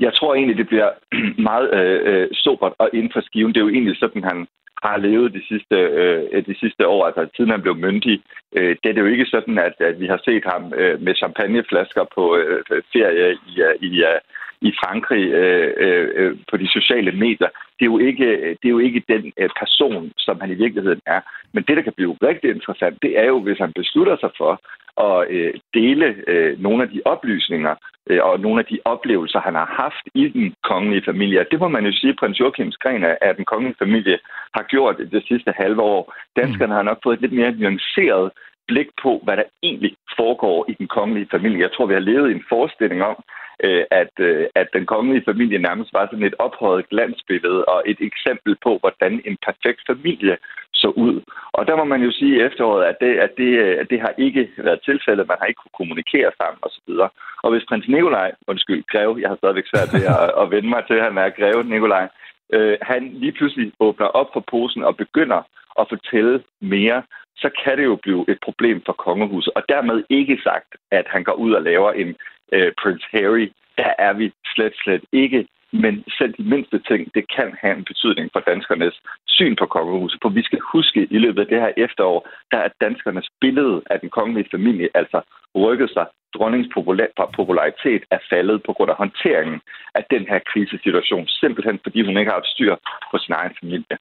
Jeg 0.00 0.12
tror 0.14 0.34
egentlig, 0.34 0.56
det 0.56 0.68
bliver 0.68 0.90
meget 1.50 1.68
øh, 1.78 2.00
øh, 2.10 2.28
sobert 2.32 2.72
og 2.78 2.88
inden 2.92 3.10
for 3.14 3.20
skiven. 3.20 3.52
Det 3.52 3.60
er 3.60 3.66
jo 3.66 3.74
egentlig 3.76 3.96
sådan, 3.96 4.24
han 4.24 4.46
har 4.82 4.96
levet 4.96 5.34
de 5.34 5.42
sidste, 5.48 5.76
øh, 5.76 6.46
de 6.46 6.56
sidste 6.60 6.86
år, 6.86 7.06
altså 7.06 7.28
siden 7.36 7.50
han 7.50 7.62
blev 7.62 7.76
myndig. 7.76 8.22
Øh, 8.56 8.76
det 8.82 8.88
er 8.88 8.94
det 8.94 9.00
jo 9.00 9.14
ikke 9.14 9.26
sådan, 9.26 9.58
at, 9.58 9.74
at 9.80 10.00
vi 10.00 10.06
har 10.06 10.20
set 10.24 10.44
ham 10.52 10.72
øh, 10.76 11.02
med 11.02 11.14
champagneflasker 11.14 12.04
på 12.14 12.36
øh, 12.36 12.82
ferie 12.92 13.38
i, 13.50 13.62
øh, 13.62 13.74
i, 13.80 13.90
øh, 14.02 14.20
i 14.60 14.72
Frankrig 14.82 15.24
øh, 15.42 15.74
øh, 16.16 16.36
på 16.50 16.56
de 16.56 16.68
sociale 16.68 17.12
medier. 17.12 17.50
Det 17.78 17.84
er, 17.84 17.92
jo 17.94 17.98
ikke, 17.98 18.28
det 18.58 18.64
er 18.68 18.76
jo 18.76 18.78
ikke 18.78 19.02
den 19.08 19.32
øh, 19.36 19.50
person, 19.60 20.12
som 20.18 20.40
han 20.40 20.50
i 20.50 20.54
virkeligheden 20.54 21.00
er. 21.06 21.20
Men 21.52 21.64
det, 21.68 21.76
der 21.76 21.82
kan 21.82 21.92
blive 21.96 22.16
rigtig 22.22 22.50
interessant, 22.50 23.02
det 23.02 23.18
er 23.18 23.24
jo, 23.24 23.40
hvis 23.40 23.58
han 23.58 23.72
beslutter 23.72 24.16
sig 24.20 24.30
for 24.38 24.52
at 25.08 25.30
øh, 25.30 25.54
dele 25.74 26.16
øh, 26.26 26.60
nogle 26.60 26.82
af 26.82 26.88
de 26.88 27.00
oplysninger 27.04 27.74
og 28.22 28.40
nogle 28.40 28.60
af 28.60 28.66
de 28.66 28.78
oplevelser, 28.84 29.40
han 29.40 29.54
har 29.54 29.68
haft 29.82 30.04
i 30.14 30.28
den 30.28 30.54
kongelige 30.64 31.04
familie. 31.04 31.46
Det 31.50 31.60
må 31.60 31.68
man 31.68 31.86
jo 31.86 31.92
sige, 31.92 32.10
at 32.10 32.16
prins 32.20 32.40
Joachims 32.40 32.76
gren 32.76 33.04
af 33.04 33.36
den 33.36 33.44
kongelige 33.44 33.78
familie 33.78 34.18
har 34.54 34.62
gjort 34.62 34.96
det 34.98 35.24
sidste 35.28 35.52
halve 35.56 35.82
år. 35.82 36.14
Danskerne 36.36 36.74
har 36.74 36.82
nok 36.82 36.98
fået 37.02 37.14
et 37.16 37.20
lidt 37.20 37.32
mere 37.32 37.52
nuanceret 37.52 38.30
blik 38.68 38.88
på, 39.02 39.20
hvad 39.24 39.36
der 39.36 39.42
egentlig 39.62 39.92
foregår 40.16 40.58
i 40.68 40.72
den 40.80 40.88
kongelige 40.88 41.28
familie. 41.30 41.60
Jeg 41.60 41.72
tror, 41.72 41.86
vi 41.86 41.94
har 41.94 42.08
levet 42.10 42.30
i 42.30 42.34
en 42.34 42.48
forestilling 42.48 43.02
om, 43.02 43.16
øh, 43.64 43.84
at, 43.90 44.14
øh, 44.20 44.46
at 44.54 44.68
den 44.72 44.86
kongelige 44.86 45.24
familie 45.30 45.58
nærmest 45.58 45.92
var 45.92 46.06
sådan 46.06 46.28
et 46.30 46.34
ophøjet 46.38 46.88
glansbillede 46.88 47.64
og 47.64 47.82
et 47.86 48.00
eksempel 48.00 48.56
på, 48.62 48.78
hvordan 48.78 49.12
en 49.24 49.36
perfekt 49.46 49.80
familie 49.86 50.36
så 50.72 50.88
ud. 50.88 51.20
Og 51.52 51.66
der 51.66 51.76
må 51.76 51.84
man 51.84 52.02
jo 52.02 52.10
sige 52.12 52.36
i 52.36 52.40
efteråret, 52.40 52.84
at 52.84 52.96
det, 53.00 53.12
at 53.26 53.32
det, 53.36 53.50
øh, 53.64 53.80
at 53.80 53.86
det 53.90 54.00
har 54.00 54.14
ikke 54.18 54.50
været 54.58 54.80
tilfældet. 54.84 55.28
Man 55.28 55.40
har 55.40 55.46
ikke 55.46 55.62
kunne 55.62 55.80
kommunikere 55.80 56.30
sammen 56.40 56.58
osv. 56.62 56.90
Og 57.42 57.50
hvis 57.50 57.68
prins 57.68 57.88
Nikolaj, 57.88 58.32
undskyld, 58.46 58.84
Greve, 58.92 59.20
jeg 59.20 59.28
har 59.28 59.36
stadigvæk 59.36 59.68
svært 59.68 59.90
ved 59.94 60.04
at, 60.14 60.30
at 60.42 60.50
vende 60.50 60.68
mig 60.68 60.82
til, 60.86 60.94
at 60.94 61.04
han 61.04 61.18
er 61.18 61.36
Greve 61.38 61.64
Nikolaj, 61.64 62.08
øh, 62.52 62.76
han 62.82 63.02
lige 63.22 63.32
pludselig 63.32 63.72
åbner 63.80 64.06
op 64.06 64.28
for 64.32 64.44
posen 64.50 64.82
og 64.84 64.96
begynder 64.96 65.40
at 65.80 65.86
fortælle 65.88 66.42
mere, 66.60 67.02
så 67.36 67.48
kan 67.64 67.78
det 67.78 67.84
jo 67.84 67.96
blive 67.96 68.24
et 68.28 68.38
problem 68.44 68.82
for 68.86 68.92
kongehuset. 68.92 69.52
Og 69.56 69.62
dermed 69.68 70.04
ikke 70.10 70.38
sagt, 70.42 70.70
at 70.90 71.06
han 71.08 71.24
går 71.24 71.32
ud 71.32 71.52
og 71.52 71.62
laver 71.62 71.92
en 71.92 72.16
øh, 72.52 72.72
Prince 72.82 73.06
Harry. 73.12 73.46
Der 73.76 73.92
er 73.98 74.12
vi 74.12 74.32
slet, 74.54 74.74
slet 74.84 75.04
ikke. 75.12 75.46
Men 75.72 76.04
selv 76.18 76.34
de 76.38 76.42
mindste 76.42 76.78
ting, 76.88 77.14
det 77.14 77.24
kan 77.36 77.48
have 77.60 77.76
en 77.76 77.84
betydning 77.84 78.30
for 78.32 78.40
danskernes 78.40 79.00
syn 79.26 79.56
på 79.56 79.66
kongehuset. 79.66 80.18
For 80.22 80.28
vi 80.28 80.42
skal 80.42 80.60
huske, 80.72 81.00
at 81.00 81.08
i 81.10 81.18
løbet 81.18 81.40
af 81.40 81.46
det 81.46 81.60
her 81.60 81.72
efterår, 81.76 82.28
der 82.50 82.58
er 82.58 82.68
danskernes 82.80 83.28
billede 83.40 83.82
af 83.90 84.00
den 84.00 84.10
kongelige 84.10 84.48
familie 84.50 84.88
altså 84.94 85.20
rykket 85.56 85.90
sig. 85.90 86.06
Dronningens 86.34 86.72
popularitet 87.36 88.02
er 88.10 88.18
faldet 88.30 88.62
på 88.62 88.72
grund 88.72 88.90
af 88.90 88.96
håndteringen 88.96 89.60
af 89.94 90.04
den 90.10 90.26
her 90.30 90.40
krisesituation, 90.50 91.26
simpelthen 91.26 91.78
fordi 91.82 92.02
hun 92.02 92.16
ikke 92.18 92.30
har 92.30 92.40
haft 92.40 92.54
styr 92.54 92.74
på 93.10 93.18
sin 93.18 93.34
egen 93.34 93.54
familie. 93.60 93.96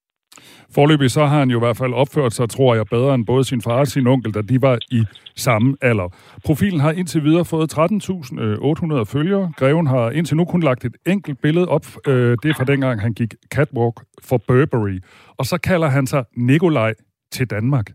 Forløbig 0.75 1.11
så 1.11 1.25
har 1.25 1.39
han 1.39 1.49
jo 1.49 1.57
i 1.57 1.63
hvert 1.65 1.77
fald 1.77 1.93
opført 1.93 2.33
sig, 2.33 2.49
tror 2.49 2.75
jeg, 2.75 2.85
bedre 2.91 3.15
end 3.15 3.25
både 3.25 3.43
sin 3.43 3.61
far 3.61 3.79
og 3.79 3.87
sin 3.87 4.07
onkel, 4.07 4.33
da 4.33 4.41
de 4.41 4.61
var 4.61 4.77
i 4.91 5.03
samme 5.35 5.77
alder. 5.81 6.09
Profilen 6.45 6.79
har 6.79 6.91
indtil 6.91 7.23
videre 7.23 7.45
fået 7.45 7.73
13.800 7.73 9.13
følgere. 9.13 9.51
Greven 9.57 9.87
har 9.87 10.11
indtil 10.11 10.37
nu 10.37 10.45
kun 10.45 10.63
lagt 10.63 10.85
et 10.85 10.95
enkelt 11.07 11.41
billede 11.41 11.67
op. 11.67 11.85
Øh, 12.07 12.37
det 12.43 12.49
er 12.49 12.53
fra 12.57 12.71
dengang, 12.71 13.01
han 13.01 13.13
gik 13.13 13.33
catwalk 13.55 13.95
for 14.23 14.37
Burberry. 14.47 14.99
Og 15.39 15.45
så 15.45 15.57
kalder 15.57 15.87
han 15.87 16.07
sig 16.07 16.23
Nikolaj 16.35 16.93
til 17.31 17.49
Danmark. 17.49 17.85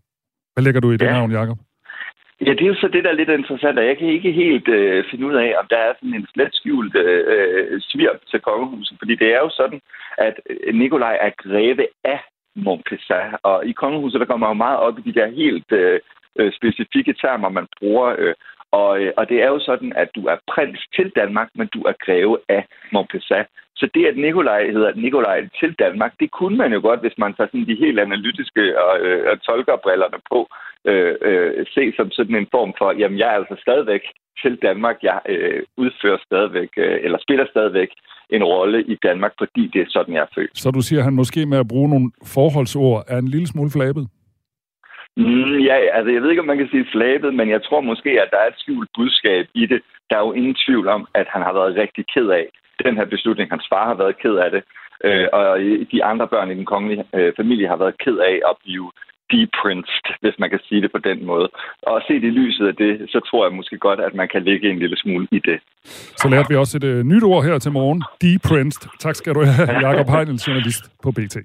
Hvad 0.55 0.65
lægger 0.65 0.81
du 0.81 0.91
i 0.91 0.97
det 0.97 1.07
ja. 1.07 1.13
navn, 1.13 1.33
Jacob? 1.33 1.59
Ja, 2.47 2.51
det 2.51 2.63
er 2.63 2.73
jo 2.75 2.75
så 2.75 2.89
det, 2.89 3.05
der 3.05 3.11
er 3.11 3.21
lidt 3.21 3.29
interessant, 3.29 3.79
og 3.79 3.87
jeg 3.87 3.99
kan 3.99 4.09
ikke 4.09 4.33
helt 4.33 4.69
øh, 4.69 5.05
finde 5.11 5.27
ud 5.27 5.35
af, 5.35 5.55
om 5.61 5.67
der 5.71 5.77
er 5.77 5.93
sådan 5.95 6.15
en 6.15 6.27
slet 6.35 6.55
skjult 6.55 6.97
øh, 6.97 7.81
svirp 7.81 8.19
til 8.31 8.41
kongehuset, 8.41 8.97
fordi 8.99 9.15
det 9.15 9.29
er 9.35 9.39
jo 9.39 9.51
sådan, 9.51 9.81
at 10.19 10.35
Nikolaj 10.75 11.19
er 11.21 11.31
greve 11.43 11.87
af 12.05 12.21
Montpessat. 12.57 13.37
Og 13.43 13.67
i 13.67 13.73
kongehuset, 13.73 14.21
der 14.21 14.27
kommer 14.27 14.49
jo 14.49 14.55
meget 14.55 14.79
op 14.79 14.99
i 14.99 15.03
de 15.03 15.15
der 15.21 15.27
helt 15.27 15.73
øh, 15.73 16.01
øh, 16.39 16.53
specifikke 16.53 17.13
termer, 17.13 17.49
man 17.49 17.67
bruger. 17.79 18.15
Øh, 18.19 18.35
og, 18.73 19.01
øh, 19.01 19.13
og 19.17 19.29
det 19.29 19.43
er 19.43 19.47
jo 19.47 19.61
sådan, 19.61 19.93
at 19.97 20.09
du 20.17 20.27
er 20.27 20.37
prins 20.53 20.81
til 20.97 21.13
Danmark, 21.17 21.49
men 21.55 21.69
du 21.75 21.81
er 21.83 21.93
greve 22.05 22.39
af 22.49 22.67
Montpessat. 22.93 23.47
Så 23.77 23.89
det, 23.95 24.07
at 24.07 24.17
Nikolaj 24.17 24.71
hedder 24.71 24.93
Nikolaj 24.95 25.49
til 25.61 25.73
Danmark, 25.79 26.13
det 26.21 26.31
kunne 26.31 26.57
man 26.57 26.73
jo 26.73 26.81
godt, 26.81 27.01
hvis 27.01 27.19
man 27.19 27.35
tager 27.35 27.49
sådan 27.49 27.67
de 27.67 27.83
helt 27.85 28.01
analytiske 28.01 28.83
og, 28.85 29.01
øh, 29.01 29.31
og 29.31 29.43
tolkerbrillerne 29.43 30.19
på, 30.31 30.49
øh, 30.85 31.15
øh, 31.23 31.67
se 31.75 31.93
som 31.97 32.11
sådan 32.11 32.37
en 32.37 32.49
form 32.51 32.75
for, 32.79 32.93
jamen 32.93 33.19
jeg 33.19 33.29
er 33.29 33.39
altså 33.41 33.57
stadigvæk 33.61 34.03
til 34.43 34.57
Danmark. 34.63 34.97
Jeg 35.03 35.21
øh, 35.29 35.63
udfører 35.77 36.19
stadigvæk, 36.27 36.71
øh, 36.77 36.99
eller 37.05 37.19
spiller 37.19 37.47
stadigvæk 37.47 37.91
en 38.37 38.45
rolle 38.45 38.79
i 38.83 38.97
Danmark, 39.03 39.33
fordi 39.39 39.63
det 39.73 39.81
er 39.81 39.87
sådan, 39.89 40.15
jeg 40.15 40.21
er 40.21 40.35
født. 40.35 40.59
Så 40.59 40.71
du 40.71 40.81
siger, 40.81 41.01
at 41.01 41.05
han 41.05 41.15
måske 41.15 41.47
med 41.47 41.59
at 41.59 41.69
bruge 41.69 41.89
nogle 41.89 42.11
forholdsord 42.35 43.05
er 43.09 43.19
en 43.19 43.29
lille 43.29 43.47
smule 43.47 43.71
flabet? 43.71 44.05
Mm, 45.17 45.59
ja, 45.69 45.77
altså 45.97 46.11
jeg 46.13 46.23
ved 46.23 46.31
ikke, 46.31 46.45
om 46.45 46.51
man 46.53 46.59
kan 46.59 46.69
sige 46.71 46.93
flabet, 46.93 47.35
men 47.35 47.49
jeg 47.51 47.63
tror 47.63 47.81
måske, 47.81 48.11
at 48.23 48.29
der 48.31 48.39
er 48.41 48.49
et 48.49 48.59
skjult 48.59 48.91
budskab 48.97 49.47
i 49.55 49.67
det. 49.67 49.81
Der 50.11 50.17
er 50.17 50.25
jo 50.27 50.33
ingen 50.33 50.57
tvivl 50.67 50.89
om, 50.89 51.07
at 51.15 51.27
han 51.29 51.43
har 51.43 51.53
været 51.53 51.77
rigtig 51.77 52.05
ked 52.15 52.29
af 52.29 52.47
den 52.85 52.97
her 52.97 53.05
beslutning. 53.05 53.51
Hans 53.51 53.67
far 53.73 53.87
har 53.87 53.95
været 53.95 54.19
ked 54.23 54.35
af 54.45 54.51
det, 54.51 54.63
øh, 55.05 55.29
og 55.33 55.59
de 55.93 56.05
andre 56.05 56.29
børn 56.29 56.51
i 56.51 56.55
den 56.55 56.65
kongelige 56.65 57.05
øh, 57.15 57.33
familie 57.37 57.69
har 57.69 57.77
været 57.77 57.99
ked 58.05 58.17
af 58.19 58.37
at 58.51 58.57
blive 58.65 58.91
deprinced, 59.35 60.05
hvis 60.23 60.37
man 60.43 60.51
kan 60.51 60.61
sige 60.69 60.83
det 60.83 60.91
på 60.97 60.99
den 61.09 61.19
måde. 61.31 61.49
Og 61.83 62.03
set 62.09 62.23
i 62.31 62.33
lyset 62.41 62.67
af 62.71 62.75
det, 62.83 62.93
så 63.13 63.19
tror 63.29 63.41
jeg 63.47 63.53
måske 63.59 63.79
godt, 63.79 64.01
at 64.01 64.15
man 64.15 64.29
kan 64.33 64.43
lægge 64.49 64.71
en 64.71 64.79
lille 64.79 64.97
smule 64.97 65.27
i 65.31 65.41
det. 65.49 65.59
Så 66.21 66.29
lærte 66.29 66.49
vi 66.49 66.57
også 66.57 66.77
et 66.81 66.85
uh, 66.85 67.03
nyt 67.13 67.23
ord 67.23 67.45
her 67.45 67.59
til 67.59 67.73
morgen. 67.73 68.03
Deprinced. 68.27 68.89
Tak 68.99 69.15
skal 69.15 69.35
du 69.35 69.41
have, 69.45 69.71
Jakob 69.87 70.09
Heinel, 70.15 70.37
journalist 70.47 70.85
på 71.03 71.11
BT. 71.11 71.37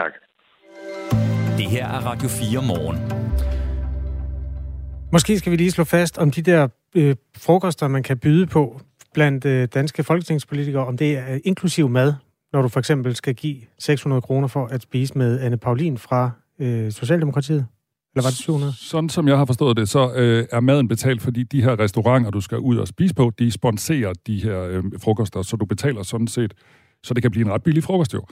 Tak. 0.00 0.12
Det 1.58 1.66
her 1.74 1.86
er 1.96 2.00
Radio 2.10 2.28
4 2.28 2.62
morgen. 2.72 2.98
Måske 5.12 5.38
skal 5.38 5.52
vi 5.52 5.56
lige 5.56 5.70
slå 5.70 5.84
fast 5.84 6.18
om 6.18 6.30
de 6.30 6.42
der 6.42 6.68
øh, 6.96 7.14
frokoster, 7.44 7.88
man 7.88 8.02
kan 8.02 8.18
byde 8.18 8.46
på 8.46 8.80
blandt 9.14 9.44
øh, 9.44 9.68
danske 9.74 10.04
folketingspolitikere, 10.04 10.86
om 10.86 10.96
det 10.96 11.18
er 11.18 11.38
inklusiv 11.44 11.88
mad, 11.88 12.14
når 12.52 12.62
du 12.62 12.68
for 12.68 12.78
eksempel 12.78 13.14
skal 13.14 13.34
give 13.34 13.56
600 13.78 14.22
kroner 14.22 14.48
for 14.48 14.66
at 14.66 14.82
spise 14.82 15.18
med 15.18 15.40
Anne 15.40 15.56
Paulin 15.56 15.98
fra 15.98 16.30
øh, 16.60 16.92
Socialdemokratiet? 16.92 17.66
Eller 18.14 18.26
var 18.26 18.30
det 18.30 18.38
700? 18.38 18.72
Sådan 18.76 19.08
som 19.08 19.28
jeg 19.28 19.38
har 19.38 19.44
forstået 19.44 19.76
det, 19.76 19.88
så 19.88 20.12
øh, 20.14 20.46
er 20.52 20.60
maden 20.60 20.88
betalt, 20.88 21.22
fordi 21.22 21.42
de 21.42 21.62
her 21.62 21.80
restauranter, 21.80 22.30
du 22.30 22.40
skal 22.40 22.58
ud 22.58 22.76
og 22.76 22.88
spise 22.88 23.14
på, 23.14 23.32
de 23.38 23.50
sponserer 23.50 24.12
de 24.26 24.42
her 24.42 24.60
øh, 24.62 24.84
frokoster, 24.98 25.42
så 25.42 25.56
du 25.56 25.64
betaler 25.64 26.02
sådan 26.02 26.26
set, 26.26 26.54
så 27.04 27.14
det 27.14 27.22
kan 27.22 27.30
blive 27.30 27.46
en 27.46 27.52
ret 27.52 27.62
billig 27.62 27.82
frokost 27.84 28.14
jo, 28.14 28.22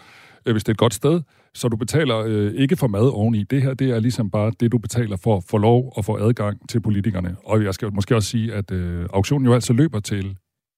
øh, 0.47 0.53
hvis 0.53 0.64
det 0.64 0.68
er 0.68 0.75
et 0.75 0.79
godt 0.79 0.95
sted. 0.95 1.20
Så 1.55 1.68
du 1.68 1.77
betaler 1.77 2.18
øh, 2.27 2.53
ikke 2.55 2.77
for 2.77 2.87
mad 2.87 3.09
oveni. 3.14 3.43
Det 3.43 3.62
her, 3.62 3.75
det 3.75 3.91
er 3.91 4.01
ligesom 4.01 4.31
bare 4.31 4.53
det, 4.61 4.72
du 4.72 4.79
betaler 4.79 5.16
for 5.16 5.37
at 5.37 5.45
få 5.49 5.59
lov 5.59 5.93
at 5.99 6.05
få 6.05 6.29
adgang 6.29 6.68
til 6.68 6.81
politikerne. 6.81 7.37
Og 7.45 7.64
jeg 7.64 7.75
skal 7.75 7.95
måske 7.95 8.16
også 8.16 8.29
sige, 8.29 8.55
at 8.55 8.70
øh, 8.70 9.07
auktionen 9.12 9.47
jo 9.47 9.55
altså 9.55 9.72
løber 9.72 10.01
til 10.01 10.37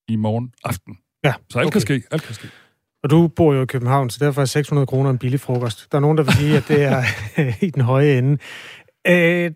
i 0.09 0.16
morgen 0.16 0.53
aften. 0.64 0.97
Ja, 1.24 1.34
Så 1.51 1.59
alt 1.59 1.66
okay. 1.66 1.72
kan 1.72 1.80
ske, 1.80 2.03
alt 2.11 2.22
kan 2.22 2.34
ske. 2.34 2.49
Og 3.07 3.11
du 3.11 3.28
bor 3.28 3.54
jo 3.54 3.62
i 3.62 3.66
København, 3.66 4.11
så 4.11 4.24
derfor 4.24 4.40
er 4.40 4.44
600 4.44 4.86
kroner 4.86 5.11
en 5.11 5.18
billig 5.18 5.40
frokost. 5.40 5.92
Der 5.92 5.98
er 5.98 6.00
nogen, 6.00 6.18
der 6.18 6.24
vil 6.24 6.32
sige, 6.32 6.57
at 6.57 6.64
det 6.68 6.82
er 6.82 7.02
i 7.66 7.70
den 7.70 7.82
høje 7.82 8.18
ende. 8.18 8.38
Øh, 9.07 9.50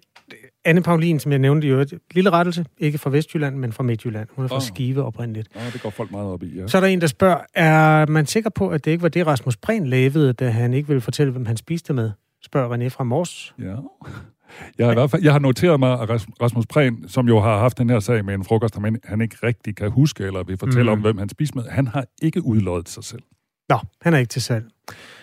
Anne 0.65 0.83
Paulin, 0.83 1.21
som 1.21 1.33
jeg 1.33 1.39
nævnte 1.39 1.67
i 1.67 1.71
øvrigt, 1.71 1.95
lille 2.15 2.31
rettelse, 2.31 2.65
ikke 2.79 2.99
fra 2.99 3.11
Vestjylland, 3.11 3.57
men 3.57 3.73
fra 3.73 3.83
Midtjylland. 3.83 4.29
Hun 4.37 4.45
er 4.45 4.49
fra 4.49 4.57
Åh. 4.57 4.63
Skive 4.63 5.03
oprindeligt. 5.03 5.55
Nå, 5.55 5.61
det 5.73 5.83
går 5.83 5.91
folk 5.91 6.11
meget 6.11 6.27
op 6.27 6.43
i, 6.43 6.59
ja. 6.61 6.67
Så 6.67 6.77
er 6.77 6.81
der 6.81 6.89
en, 6.89 7.01
der 7.01 7.07
spørger, 7.07 7.39
er 7.55 8.07
man 8.07 8.27
sikker 8.27 8.51
på, 8.51 8.69
at 8.69 8.85
det 8.85 8.91
ikke 8.91 9.03
var 9.03 9.09
det, 9.09 9.27
Rasmus 9.27 9.57
Prehn 9.57 9.87
lavede, 9.87 10.33
da 10.33 10.51
han 10.51 10.75
ikke 10.75 10.89
ville 10.89 11.01
fortælle, 11.01 11.33
hvem 11.33 11.47
han 11.47 11.57
spiste 11.57 11.93
med? 11.93 12.11
Spørger 12.45 12.77
René 12.77 12.89
fra 12.89 13.05
Mors. 13.05 13.55
Ja. 13.59 13.75
Jeg 14.79 14.87
har, 14.87 14.93
i 14.93 14.95
hvert 14.95 15.11
fald, 15.11 15.23
jeg 15.23 15.33
har 15.33 15.39
noteret 15.39 15.81
mig, 15.81 15.93
at 16.01 16.11
Ras- 16.11 16.33
Rasmus 16.43 16.67
Prehn, 16.67 17.09
som 17.09 17.29
jo 17.29 17.41
har 17.41 17.59
haft 17.59 17.79
den 17.79 17.91
her 17.91 18.01
sag 18.01 18.25
med 18.25 18.35
en 18.35 18.45
frokost, 18.45 18.75
han, 18.75 19.01
han 19.05 19.21
ikke 19.21 19.37
rigtig 19.43 19.77
kan 19.77 19.91
huske, 19.91 20.25
eller 20.25 20.43
vil 20.43 20.57
fortælle 20.59 20.83
mm. 20.83 20.93
om, 20.93 21.01
hvem 21.01 21.19
han 21.19 21.29
spiste 21.29 21.59
med, 21.59 21.65
han 21.65 21.87
har 21.87 22.05
ikke 22.23 22.45
udløjet 22.45 22.89
sig 22.89 23.05
selv. 23.05 23.23
Nå, 23.71 23.79
han 24.03 24.15
er 24.15 24.19
ikke 24.19 24.29
til 24.29 24.43
salg. 24.43 24.65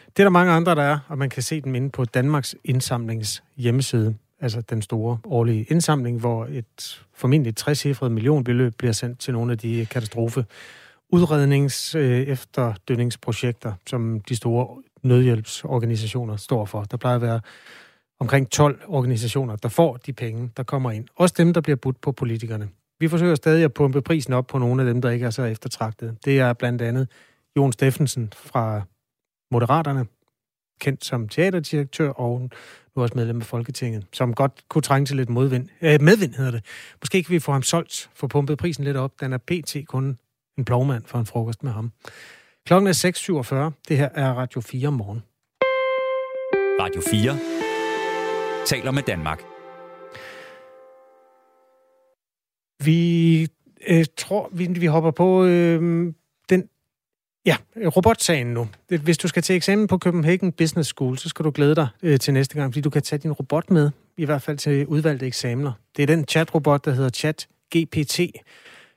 Det 0.08 0.20
er 0.20 0.24
der 0.24 0.30
mange 0.30 0.52
andre, 0.52 0.76
der 0.76 0.82
er, 0.82 1.00
og 1.08 1.18
man 1.18 1.30
kan 1.30 1.44
se 1.44 1.62
dem 1.62 1.76
inde 1.76 1.90
på 1.90 2.06
Danmarks 2.06 2.56
Indsamlings 2.64 3.44
hjemmeside. 3.58 4.16
Altså 4.40 4.62
den 4.62 4.82
store 4.82 5.18
årlige 5.26 5.64
indsamling, 5.70 6.20
hvor 6.20 6.46
et 6.46 7.06
formentlig 7.14 7.56
60 7.56 8.02
millionbeløb 8.02 8.74
bliver 8.78 8.92
sendt 8.92 9.20
til 9.20 9.34
nogle 9.34 9.52
af 9.52 9.58
de 9.58 9.88
katastrofe 9.92 10.46
udrednings 11.10 11.96
øh, 11.96 12.22
efterdønningsprojekter, 12.22 13.74
som 13.88 14.22
de 14.30 14.36
store 14.36 14.82
nødhjælpsorganisationer 15.04 16.36
står 16.36 16.66
for. 16.66 16.84
Der 16.84 16.98
plejer 16.98 17.16
at 17.16 17.22
være 17.22 17.40
omkring 18.20 18.52
12 18.52 18.82
organisationer, 18.88 19.56
der 19.56 19.70
får 19.70 19.98
de 19.98 20.14
penge, 20.14 20.52
der 20.58 20.64
kommer 20.64 20.92
ind. 20.92 21.06
Også 21.16 21.36
dem, 21.38 21.54
der 21.54 21.62
bliver 21.62 21.76
budt 21.76 22.02
på 22.02 22.12
politikerne. 22.12 22.70
Vi 23.00 23.08
forsøger 23.08 23.36
stadig 23.36 23.64
at 23.64 23.74
pumpe 23.74 24.02
prisen 24.02 24.34
op 24.34 24.48
på 24.48 24.58
nogle 24.58 24.82
af 24.82 24.94
dem, 24.94 25.02
der 25.02 25.10
ikke 25.10 25.26
er 25.26 25.30
så 25.30 25.44
eftertragtede. 25.44 26.16
Det 26.26 26.40
er 26.40 26.54
blandt 26.54 26.82
andet 26.82 27.08
Jon 27.58 27.72
Steffensen 27.72 28.34
fra 28.36 28.82
Moderaterne, 29.52 30.06
kendt 30.82 31.06
som 31.06 31.30
teaterdirektør 31.30 32.10
og 32.10 32.50
nu 32.96 33.02
også 33.02 33.16
medlem 33.16 33.40
af 33.40 33.46
Folketinget, 33.46 34.06
som 34.14 34.34
godt 34.34 34.64
kunne 34.70 34.82
trænge 34.82 35.06
til 35.06 35.16
lidt 35.16 35.30
modvind. 35.30 35.70
Øh, 35.82 36.02
medvind 36.02 36.34
hedder 36.34 36.52
det. 36.52 36.66
Måske 37.02 37.24
kan 37.24 37.34
vi 37.34 37.40
få 37.40 37.52
ham 37.52 37.64
solgt, 37.64 38.10
få 38.16 38.28
pumpet 38.28 38.58
prisen 38.58 38.84
lidt 38.84 38.98
op. 38.98 39.12
Den 39.20 39.34
er 39.34 39.38
pt. 39.38 39.76
kun 39.88 40.18
en 40.58 40.66
plovmand 40.66 41.04
for 41.06 41.20
en 41.20 41.26
frokost 41.26 41.64
med 41.64 41.72
ham. 41.72 41.92
Klokken 42.66 42.88
er 42.88 43.72
6.47. 43.72 43.82
Det 43.88 43.98
her 43.98 44.10
er 44.14 44.34
Radio 44.34 44.62
4 44.62 44.92
morgen. 44.92 45.24
Radio 46.82 47.02
4 47.10 47.38
taler 48.66 48.92
med 48.92 49.04
Danmark. 49.04 49.42
Vi 52.86 53.42
øh, 53.88 54.06
tror, 54.18 54.50
vi, 54.54 54.66
vi 54.66 54.86
hopper 54.86 55.12
på 55.12 55.46
øh, 55.46 56.14
ja, 57.48 57.56
robotsagen 57.96 58.48
nu. 58.48 58.68
Hvis 58.88 59.18
du 59.18 59.28
skal 59.28 59.44
til 59.44 59.56
eksamen 59.56 59.88
på 59.88 59.98
Copenhagen 59.98 60.52
Business 60.52 60.90
School, 60.90 61.18
så 61.18 61.30
skal 61.30 61.46
du 61.46 61.52
glæde 61.52 61.76
dig 61.76 61.88
øh, 62.04 62.20
til 62.20 62.34
næste 62.34 62.56
gang, 62.56 62.74
fordi 62.74 62.82
du 62.82 62.90
kan 62.90 63.02
tage 63.02 63.20
din 63.20 63.32
robot 63.32 63.72
med, 63.72 63.90
i 64.18 64.26
hvert 64.26 64.42
fald 64.42 64.58
til 64.58 64.86
udvalgte 64.86 65.28
eksamener. 65.28 65.72
Det 65.98 66.04
er 66.04 66.08
den 66.08 66.26
chatrobot, 66.28 66.86
der 66.86 66.92
hedder 66.92 67.10
Chat 67.10 67.48
GPT, 67.76 68.20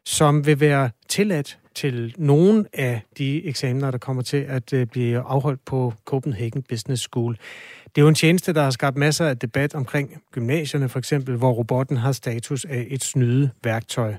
som 0.05 0.47
vil 0.47 0.61
være 0.61 0.91
tilladt 1.09 1.59
til 1.75 2.15
nogle 2.19 2.65
af 2.73 3.01
de 3.19 3.45
eksamener, 3.47 3.91
der 3.91 3.99
kommer 3.99 4.23
til 4.23 4.37
at 4.37 4.73
øh, 4.73 4.87
blive 4.87 5.21
afholdt 5.21 5.65
på 5.65 5.95
Copenhagen 6.05 6.63
Business 6.63 7.03
School. 7.03 7.37
Det 7.85 8.01
er 8.01 8.03
jo 8.03 8.09
en 8.09 8.15
tjeneste, 8.15 8.53
der 8.53 8.63
har 8.63 8.71
skabt 8.71 8.97
masser 8.97 9.27
af 9.27 9.39
debat 9.39 9.75
omkring 9.75 10.23
gymnasierne, 10.33 10.89
for 10.89 10.99
eksempel, 10.99 11.37
hvor 11.37 11.53
robotten 11.53 11.97
har 11.97 12.13
status 12.13 12.65
af 12.65 12.87
et 12.91 13.05
snyde 13.05 13.51
værktøj. 13.65 14.15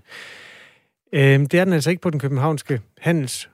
Øhm, 1.14 1.46
det 1.46 1.60
er 1.60 1.64
den 1.64 1.74
altså 1.74 1.90
ikke 1.90 2.02
på 2.02 2.10
den 2.10 2.20
københavnske 2.20 2.82
handels 3.00 3.50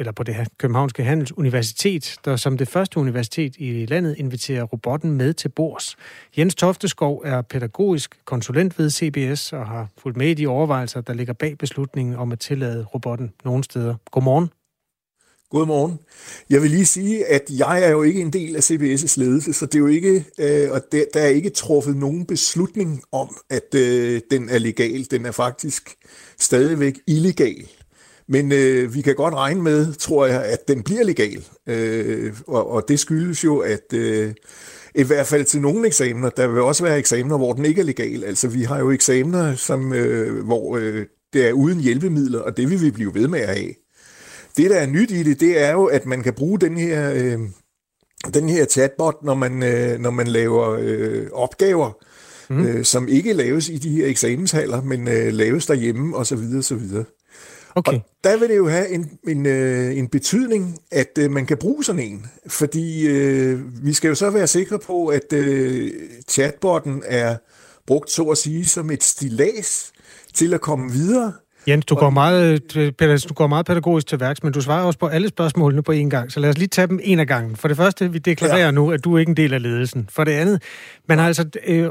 eller 0.00 0.12
på 0.12 0.22
det 0.22 0.34
her 0.34 0.44
Københavnske 0.58 1.04
Handelsuniversitet, 1.04 2.16
der 2.24 2.36
som 2.36 2.58
det 2.58 2.68
første 2.68 3.00
universitet 3.00 3.54
i 3.58 3.86
landet 3.86 4.14
inviterer 4.18 4.62
robotten 4.62 5.10
med 5.12 5.34
til 5.34 5.48
bords. 5.48 5.96
Jens 6.38 6.54
Tofteskov 6.54 7.22
er 7.24 7.42
pædagogisk 7.42 8.20
konsulent 8.24 8.78
ved 8.78 8.90
CBS 8.90 9.52
og 9.52 9.66
har 9.66 9.88
fulgt 9.98 10.16
med 10.16 10.28
i 10.28 10.34
de 10.34 10.46
overvejelser, 10.46 11.00
der 11.00 11.12
ligger 11.12 11.32
bag 11.32 11.58
beslutningen 11.58 12.16
om 12.16 12.32
at 12.32 12.38
tillade 12.38 12.84
robotten 12.84 13.32
nogle 13.44 13.64
steder. 13.64 13.94
Godmorgen. 14.10 14.50
Godmorgen. 15.50 15.98
Jeg 16.50 16.62
vil 16.62 16.70
lige 16.70 16.86
sige, 16.86 17.26
at 17.26 17.42
jeg 17.58 17.84
er 17.84 17.90
jo 17.90 18.02
ikke 18.02 18.20
en 18.20 18.32
del 18.32 18.56
af 18.56 18.70
CBS' 18.70 19.14
ledelse, 19.16 19.52
så 19.52 19.66
det 19.66 19.74
er 19.74 19.78
jo 19.78 19.86
ikke, 19.86 20.24
øh, 20.38 20.70
og 20.70 20.80
der, 20.92 21.04
der 21.14 21.20
er 21.20 21.26
ikke 21.26 21.50
truffet 21.50 21.96
nogen 21.96 22.26
beslutning 22.26 23.02
om, 23.12 23.36
at 23.50 23.74
øh, 23.74 24.20
den 24.30 24.48
er 24.48 24.58
legal. 24.58 25.06
Den 25.10 25.26
er 25.26 25.32
faktisk 25.32 25.96
stadigvæk 26.38 26.98
illegal. 27.06 27.68
Men 28.30 28.52
øh, 28.52 28.94
vi 28.94 29.00
kan 29.00 29.14
godt 29.14 29.34
regne 29.34 29.62
med, 29.62 29.92
tror 29.92 30.26
jeg, 30.26 30.44
at 30.44 30.68
den 30.68 30.82
bliver 30.82 31.04
legal. 31.04 31.46
Øh, 31.66 32.32
og, 32.46 32.70
og 32.70 32.84
det 32.88 33.00
skyldes 33.00 33.44
jo, 33.44 33.58
at 33.58 33.92
øh, 33.94 34.32
i 34.94 35.02
hvert 35.02 35.26
fald 35.26 35.44
til 35.44 35.60
nogle 35.60 35.86
eksamener, 35.86 36.30
der 36.30 36.48
vil 36.48 36.60
også 36.60 36.82
være 36.82 36.98
eksamener, 36.98 37.36
hvor 37.36 37.52
den 37.52 37.64
ikke 37.64 37.80
er 37.80 37.84
legal. 37.84 38.24
Altså 38.24 38.48
vi 38.48 38.62
har 38.62 38.78
jo 38.78 38.90
eksamener, 38.90 39.54
som, 39.54 39.92
øh, 39.92 40.44
hvor 40.44 40.76
øh, 40.76 41.06
det 41.32 41.48
er 41.48 41.52
uden 41.52 41.80
hjælpemidler, 41.80 42.40
og 42.40 42.56
det 42.56 42.70
vil 42.70 42.82
vi 42.82 42.90
blive 42.90 43.14
ved 43.14 43.28
med 43.28 43.40
at 43.40 43.56
have. 43.56 43.74
Det, 44.56 44.70
der 44.70 44.76
er 44.76 44.86
nyt 44.86 45.10
i 45.10 45.22
det, 45.22 45.40
det 45.40 45.62
er 45.62 45.72
jo, 45.72 45.84
at 45.84 46.06
man 46.06 46.22
kan 46.22 46.32
bruge 46.32 46.58
den 46.58 46.76
her, 46.76 47.12
øh, 47.14 47.38
den 48.34 48.48
her 48.48 48.64
chatbot, 48.64 49.22
når 49.22 49.34
man, 49.34 49.62
øh, 49.62 49.98
når 49.98 50.10
man 50.10 50.26
laver 50.26 50.78
øh, 50.80 51.26
opgaver, 51.32 51.92
mm. 52.50 52.66
øh, 52.66 52.84
som 52.84 53.08
ikke 53.08 53.32
laves 53.32 53.68
i 53.68 53.78
de 53.78 53.90
her 53.90 54.06
eksamenshaller, 54.06 54.82
men 54.82 55.08
øh, 55.08 55.32
laves 55.32 55.66
derhjemme 55.66 56.16
osv. 56.16 56.38
osv. 56.58 56.82
Okay. 57.74 57.92
Og 57.92 58.06
der 58.24 58.38
vil 58.38 58.48
det 58.48 58.56
jo 58.56 58.68
have 58.68 58.88
en, 58.88 59.10
en, 59.28 59.46
øh, 59.46 59.98
en 59.98 60.08
betydning, 60.08 60.78
at 60.90 61.18
øh, 61.18 61.30
man 61.30 61.46
kan 61.46 61.56
bruge 61.56 61.84
sådan 61.84 62.02
en. 62.02 62.26
Fordi 62.46 63.06
øh, 63.06 63.84
vi 63.84 63.92
skal 63.92 64.08
jo 64.08 64.14
så 64.14 64.30
være 64.30 64.46
sikre 64.46 64.78
på, 64.78 65.06
at 65.06 65.32
øh, 65.32 65.90
chatbotten 66.28 67.02
er 67.06 67.36
brugt, 67.86 68.10
så 68.10 68.22
at 68.22 68.38
sige, 68.38 68.64
som 68.64 68.90
et 68.90 69.02
stilas 69.02 69.92
til 70.34 70.54
at 70.54 70.60
komme 70.60 70.92
videre. 70.92 71.32
Jens, 71.68 71.84
du 71.84 71.94
går, 71.94 72.10
meget, 72.10 72.62
Peter, 72.98 73.26
du 73.28 73.34
går 73.34 73.46
meget 73.46 73.66
pædagogisk 73.66 74.06
til 74.06 74.20
værks, 74.20 74.42
men 74.42 74.52
du 74.52 74.60
svarer 74.60 74.84
også 74.84 74.98
på 74.98 75.06
alle 75.06 75.28
spørgsmålene 75.28 75.82
på 75.82 75.92
én 75.92 76.08
gang, 76.08 76.32
så 76.32 76.40
lad 76.40 76.50
os 76.50 76.58
lige 76.58 76.68
tage 76.68 76.86
dem 76.86 77.00
en 77.02 77.18
af 77.20 77.26
gangen. 77.26 77.56
For 77.56 77.68
det 77.68 77.76
første, 77.76 78.12
vi 78.12 78.18
deklarerer 78.18 78.64
ja. 78.64 78.70
nu, 78.70 78.92
at 78.92 79.04
du 79.04 79.14
er 79.14 79.18
ikke 79.18 79.30
en 79.30 79.36
del 79.36 79.54
af 79.54 79.62
ledelsen. 79.62 80.08
For 80.12 80.24
det 80.24 80.32
andet, 80.32 80.62
man 81.08 81.18
har 81.18 81.26
altså 81.26 81.48
øh, 81.66 81.88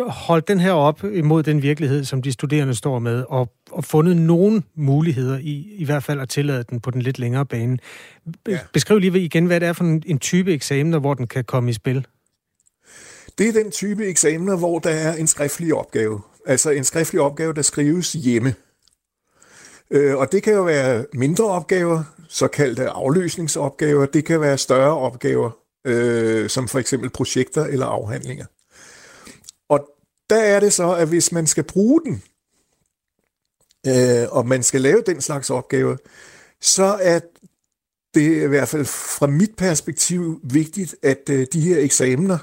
holdt 0.00 0.48
den 0.48 0.60
her 0.60 0.72
op 0.72 1.04
imod 1.04 1.42
den 1.42 1.62
virkelighed, 1.62 2.04
som 2.04 2.22
de 2.22 2.32
studerende 2.32 2.74
står 2.74 2.98
med, 2.98 3.24
og, 3.28 3.52
og 3.70 3.84
fundet 3.84 4.16
nogle 4.16 4.62
muligheder 4.74 5.38
i, 5.38 5.74
i 5.76 5.84
hvert 5.84 6.02
fald 6.02 6.20
at 6.20 6.28
tillade 6.28 6.64
den 6.70 6.80
på 6.80 6.90
den 6.90 7.02
lidt 7.02 7.18
længere 7.18 7.46
bane. 7.46 7.78
Ja. 8.48 8.58
Beskriv 8.72 8.98
lige 8.98 9.20
igen, 9.20 9.46
hvad 9.46 9.60
det 9.60 9.68
er 9.68 9.72
for 9.72 9.84
en, 9.84 10.02
en 10.06 10.18
type 10.18 10.52
eksamener, 10.52 10.98
hvor 10.98 11.14
den 11.14 11.26
kan 11.26 11.44
komme 11.44 11.70
i 11.70 11.72
spil. 11.72 12.06
Det 13.38 13.48
er 13.48 13.52
den 13.52 13.70
type 13.70 14.06
eksamener, 14.06 14.56
hvor 14.56 14.78
der 14.78 14.90
er 14.90 15.14
en 15.14 15.26
skriftlig 15.26 15.74
opgave. 15.74 16.20
Altså 16.46 16.70
en 16.70 16.84
skriftlig 16.84 17.20
opgave, 17.20 17.54
der 17.54 17.62
skrives 17.62 18.12
hjemme. 18.12 18.54
Øh, 19.90 20.16
og 20.16 20.32
det 20.32 20.42
kan 20.42 20.52
jo 20.52 20.62
være 20.62 21.04
mindre 21.12 21.44
opgaver, 21.44 22.02
såkaldte 22.28 22.88
afløsningsopgaver. 22.88 24.06
Det 24.06 24.24
kan 24.24 24.40
være 24.40 24.58
større 24.58 24.96
opgaver, 24.96 25.50
øh, 25.86 26.48
som 26.48 26.68
for 26.68 26.78
eksempel 26.78 27.10
projekter 27.10 27.64
eller 27.64 27.86
afhandlinger. 27.86 28.46
Der 30.30 30.40
er 30.40 30.60
det 30.60 30.72
så, 30.72 30.94
at 30.94 31.08
hvis 31.08 31.32
man 31.32 31.46
skal 31.46 31.64
bruge 31.64 32.00
den, 32.04 32.22
øh, 33.86 34.28
og 34.30 34.46
man 34.46 34.62
skal 34.62 34.80
lave 34.80 35.02
den 35.06 35.20
slags 35.20 35.50
opgaver, 35.50 35.96
så 36.60 36.98
er 37.02 37.20
det 38.14 38.42
i 38.42 38.46
hvert 38.46 38.68
fald 38.68 38.84
fra 38.84 39.26
mit 39.26 39.56
perspektiv 39.56 40.40
vigtigt, 40.42 40.96
at 41.02 41.28
øh, 41.30 41.46
de 41.52 41.60
her 41.60 41.78
eksamener, 41.78 42.38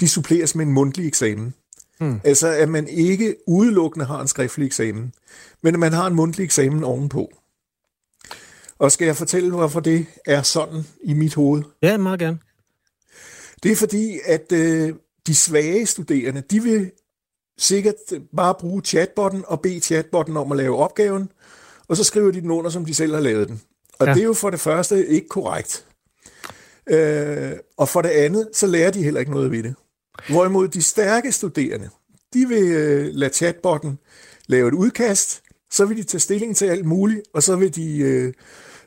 de 0.00 0.08
suppleres 0.08 0.54
med 0.54 0.66
en 0.66 0.72
mundtlig 0.72 1.06
eksamen. 1.06 1.54
Hmm. 1.98 2.20
Altså 2.24 2.48
at 2.48 2.68
man 2.68 2.88
ikke 2.88 3.36
udelukkende 3.46 4.06
har 4.06 4.20
en 4.20 4.28
skriftlig 4.28 4.66
eksamen, 4.66 5.14
men 5.62 5.74
at 5.74 5.80
man 5.80 5.92
har 5.92 6.06
en 6.06 6.14
mundtlig 6.14 6.44
eksamen 6.44 6.84
ovenpå. 6.84 7.30
Og 8.78 8.92
skal 8.92 9.06
jeg 9.06 9.16
fortælle, 9.16 9.50
hvorfor 9.50 9.80
det 9.80 10.06
er 10.26 10.42
sådan 10.42 10.86
i 11.02 11.14
mit 11.14 11.34
hoved? 11.34 11.62
Ja, 11.82 11.96
meget 11.96 12.20
gerne. 12.20 12.38
Det 13.62 13.72
er 13.72 13.76
fordi, 13.76 14.18
at 14.24 14.52
øh, 14.52 14.94
de 15.26 15.34
svage 15.34 15.86
studerende, 15.86 16.40
de 16.40 16.62
vil 16.62 16.90
sikkert 17.58 17.94
bare 18.36 18.54
bruge 18.54 18.82
chatbotten 18.82 19.44
og 19.46 19.60
bede 19.60 19.80
chatbotten 19.80 20.36
om 20.36 20.52
at 20.52 20.58
lave 20.58 20.76
opgaven, 20.76 21.28
og 21.88 21.96
så 21.96 22.04
skriver 22.04 22.30
de 22.30 22.40
den 22.40 22.50
under, 22.50 22.70
som 22.70 22.84
de 22.84 22.94
selv 22.94 23.14
har 23.14 23.20
lavet 23.20 23.48
den. 23.48 23.60
Og 23.98 24.06
ja. 24.06 24.14
det 24.14 24.20
er 24.20 24.24
jo 24.24 24.34
for 24.34 24.50
det 24.50 24.60
første 24.60 25.06
ikke 25.06 25.28
korrekt. 25.28 25.86
Øh, 26.86 27.52
og 27.76 27.88
for 27.88 28.02
det 28.02 28.08
andet, 28.08 28.48
så 28.52 28.66
lærer 28.66 28.90
de 28.90 29.02
heller 29.02 29.20
ikke 29.20 29.32
noget 29.32 29.50
ved 29.50 29.62
det. 29.62 29.74
Hvorimod 30.28 30.68
de 30.68 30.82
stærke 30.82 31.32
studerende, 31.32 31.90
de 32.34 32.48
vil 32.48 32.62
øh, 32.62 33.08
lade 33.14 33.32
chatbotten 33.34 33.98
lave 34.46 34.68
et 34.68 34.74
udkast, 34.74 35.42
så 35.70 35.84
vil 35.84 35.96
de 35.96 36.02
tage 36.02 36.20
stilling 36.20 36.56
til 36.56 36.66
alt 36.66 36.84
muligt, 36.84 37.20
og 37.32 37.42
så 37.42 37.56
vil 37.56 37.74
de 37.74 37.98
øh, 37.98 38.32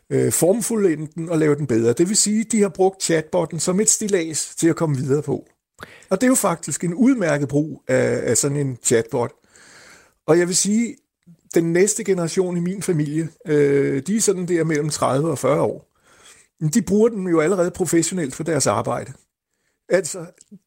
øh, 0.09 0.32
formfuldende 0.32 1.07
den 1.15 1.30
og 1.30 1.38
lave 1.38 1.55
den 1.55 1.67
bedre. 1.67 1.93
Det 1.93 2.09
vil 2.09 2.17
sige, 2.17 2.39
at 2.39 2.51
de 2.51 2.61
har 2.61 2.70
brugt 2.70 3.03
chatbotten 3.03 3.59
som 3.59 3.80
et 3.80 3.89
stilas 3.89 4.55
til 4.55 4.67
at 4.67 4.76
komme 4.76 4.97
videre 4.97 5.22
på. 5.22 5.47
Og 6.09 6.21
det 6.21 6.23
er 6.23 6.32
jo 6.32 6.36
faktisk 6.36 6.84
en 6.84 6.93
udmærket 6.93 7.47
brug 7.47 7.84
af, 7.88 8.30
af 8.30 8.38
sådan 8.38 8.57
en 8.57 8.77
chatbot. 8.84 9.32
Og 10.27 10.39
jeg 10.39 10.47
vil 10.47 10.55
sige, 10.55 10.95
den 11.55 11.73
næste 11.73 12.03
generation 12.03 12.57
i 12.57 12.59
min 12.59 12.82
familie, 12.82 13.30
øh, 13.45 14.03
de 14.07 14.15
er 14.15 14.21
sådan 14.21 14.47
der 14.47 14.63
mellem 14.63 14.89
30 14.89 15.32
og 15.32 15.38
40 15.38 15.61
år. 15.61 15.89
De 16.73 16.82
bruger 16.82 17.09
den 17.09 17.27
jo 17.27 17.39
allerede 17.39 17.71
professionelt 17.71 18.36
for 18.36 18.43
deres 18.43 18.67
arbejde. 18.67 19.13
Altså, 19.89 20.25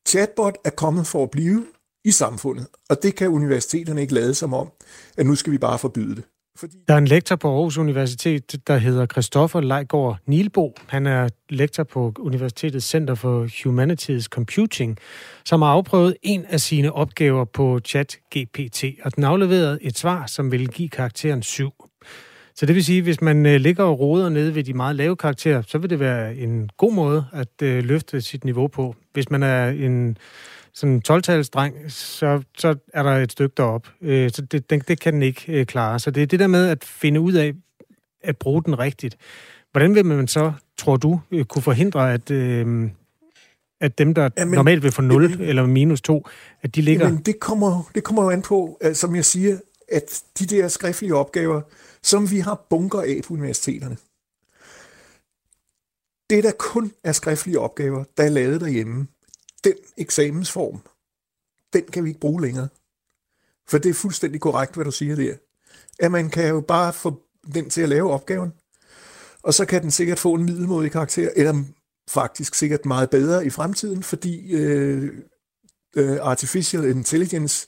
chatbot 0.08 0.58
er 0.64 0.70
kommet 0.70 1.06
for 1.06 1.22
at 1.22 1.30
blive 1.30 1.66
i 2.04 2.10
samfundet, 2.10 2.66
og 2.88 3.02
det 3.02 3.14
kan 3.14 3.28
universiteterne 3.28 4.00
ikke 4.00 4.14
lade 4.14 4.34
som 4.34 4.54
om, 4.54 4.68
at 5.16 5.26
nu 5.26 5.34
skal 5.34 5.52
vi 5.52 5.58
bare 5.58 5.78
forbyde 5.78 6.16
det. 6.16 6.24
Fordi... 6.58 6.76
Der 6.88 6.94
er 6.94 6.98
en 6.98 7.06
lektor 7.06 7.36
på 7.36 7.48
Aarhus 7.48 7.78
Universitet, 7.78 8.66
der 8.66 8.76
hedder 8.76 9.06
Christoffer 9.06 9.60
Leigård 9.60 10.18
Nilbo. 10.26 10.74
Han 10.86 11.06
er 11.06 11.28
lektor 11.48 11.82
på 11.82 12.12
Universitetets 12.18 12.86
Center 12.86 13.14
for 13.14 13.48
Humanities 13.64 14.24
Computing, 14.24 14.98
som 15.44 15.62
har 15.62 15.68
afprøvet 15.68 16.16
en 16.22 16.44
af 16.44 16.60
sine 16.60 16.92
opgaver 16.92 17.44
på 17.44 17.80
ChatGPT, 17.84 18.84
og 19.02 19.16
den 19.16 19.24
afleverede 19.24 19.78
et 19.82 19.98
svar, 19.98 20.26
som 20.26 20.52
vil 20.52 20.68
give 20.68 20.88
karakteren 20.88 21.42
7. 21.42 21.70
Så 22.54 22.66
det 22.66 22.74
vil 22.74 22.84
sige, 22.84 22.98
at 22.98 23.04
hvis 23.04 23.20
man 23.20 23.46
øh, 23.46 23.60
ligger 23.60 23.84
og 23.84 24.00
roder 24.00 24.28
nede 24.28 24.54
ved 24.54 24.64
de 24.64 24.74
meget 24.74 24.96
lave 24.96 25.16
karakterer, 25.16 25.62
så 25.66 25.78
vil 25.78 25.90
det 25.90 26.00
være 26.00 26.36
en 26.36 26.70
god 26.76 26.92
måde 26.92 27.24
at 27.32 27.62
øh, 27.62 27.84
løfte 27.84 28.20
sit 28.20 28.44
niveau 28.44 28.68
på. 28.68 28.94
Hvis 29.12 29.30
man 29.30 29.42
er 29.42 29.68
en 29.68 30.16
sådan 30.74 31.02
12-talsdreng, 31.08 31.88
så, 31.88 32.42
så 32.58 32.76
er 32.92 33.02
der 33.02 33.10
et 33.10 33.32
stykke 33.32 33.54
derop. 33.56 33.88
Øh, 34.00 34.30
så 34.30 34.42
det, 34.42 34.70
det, 34.70 34.88
det 34.88 35.00
kan 35.00 35.14
den 35.14 35.22
ikke 35.22 35.44
øh, 35.48 35.66
klare. 35.66 35.98
Så 35.98 36.10
det 36.10 36.22
er 36.22 36.26
det 36.26 36.40
der 36.40 36.46
med 36.46 36.68
at 36.68 36.84
finde 36.84 37.20
ud 37.20 37.32
af 37.32 37.54
at 38.22 38.36
bruge 38.36 38.62
den 38.62 38.78
rigtigt. 38.78 39.16
Hvordan 39.72 39.94
vil 39.94 40.04
man 40.04 40.28
så, 40.28 40.52
tror 40.78 40.96
du, 40.96 41.20
øh, 41.30 41.44
kunne 41.44 41.62
forhindre, 41.62 42.12
at, 42.12 42.30
øh, 42.30 42.90
at 43.80 43.98
dem, 43.98 44.14
der 44.14 44.28
jamen, 44.38 44.54
normalt 44.54 44.82
vil 44.82 44.92
få 44.92 45.02
0 45.02 45.30
jamen, 45.30 45.40
eller 45.40 45.66
minus 45.66 46.00
2, 46.00 46.28
at 46.62 46.74
de 46.74 46.82
ligger... 46.82 47.06
Jamen, 47.06 47.22
det 47.22 47.40
kommer, 47.40 47.90
det 47.94 48.04
kommer 48.04 48.22
jo 48.22 48.30
an 48.30 48.42
på, 48.42 48.80
som 48.92 49.16
jeg 49.16 49.24
siger, 49.24 49.58
at 49.92 50.22
de 50.38 50.46
der 50.46 50.68
skriftlige 50.68 51.14
opgaver, 51.14 51.60
som 52.02 52.30
vi 52.30 52.38
har 52.38 52.66
bunker 52.70 53.00
af 53.00 53.20
på 53.28 53.34
universiteterne, 53.34 53.96
det 56.30 56.44
der 56.44 56.52
kun 56.58 56.92
er 57.04 57.12
skriftlige 57.12 57.60
opgaver, 57.60 58.04
der 58.16 58.24
er 58.24 58.28
lavet 58.28 58.60
derhjemme, 58.60 59.06
den 59.64 59.74
eksamensform, 59.96 60.80
den 61.72 61.84
kan 61.84 62.04
vi 62.04 62.08
ikke 62.08 62.20
bruge 62.20 62.42
længere. 62.42 62.68
For 63.68 63.78
det 63.78 63.90
er 63.90 63.94
fuldstændig 63.94 64.40
korrekt, 64.40 64.74
hvad 64.74 64.84
du 64.84 64.90
siger 64.90 65.16
der. 65.16 65.34
At 65.98 66.12
man 66.12 66.30
kan 66.30 66.48
jo 66.48 66.60
bare 66.60 66.92
få 66.92 67.22
den 67.54 67.70
til 67.70 67.82
at 67.82 67.88
lave 67.88 68.10
opgaven, 68.12 68.52
og 69.42 69.54
så 69.54 69.64
kan 69.64 69.82
den 69.82 69.90
sikkert 69.90 70.18
få 70.18 70.34
en 70.34 70.44
middelmodig 70.44 70.92
karakter, 70.92 71.30
eller 71.36 71.64
faktisk 72.08 72.54
sikkert 72.54 72.86
meget 72.86 73.10
bedre 73.10 73.46
i 73.46 73.50
fremtiden, 73.50 74.02
fordi 74.02 74.52
øh, 74.52 75.12
øh, 75.96 76.18
artificial 76.20 76.84
intelligence, 76.84 77.66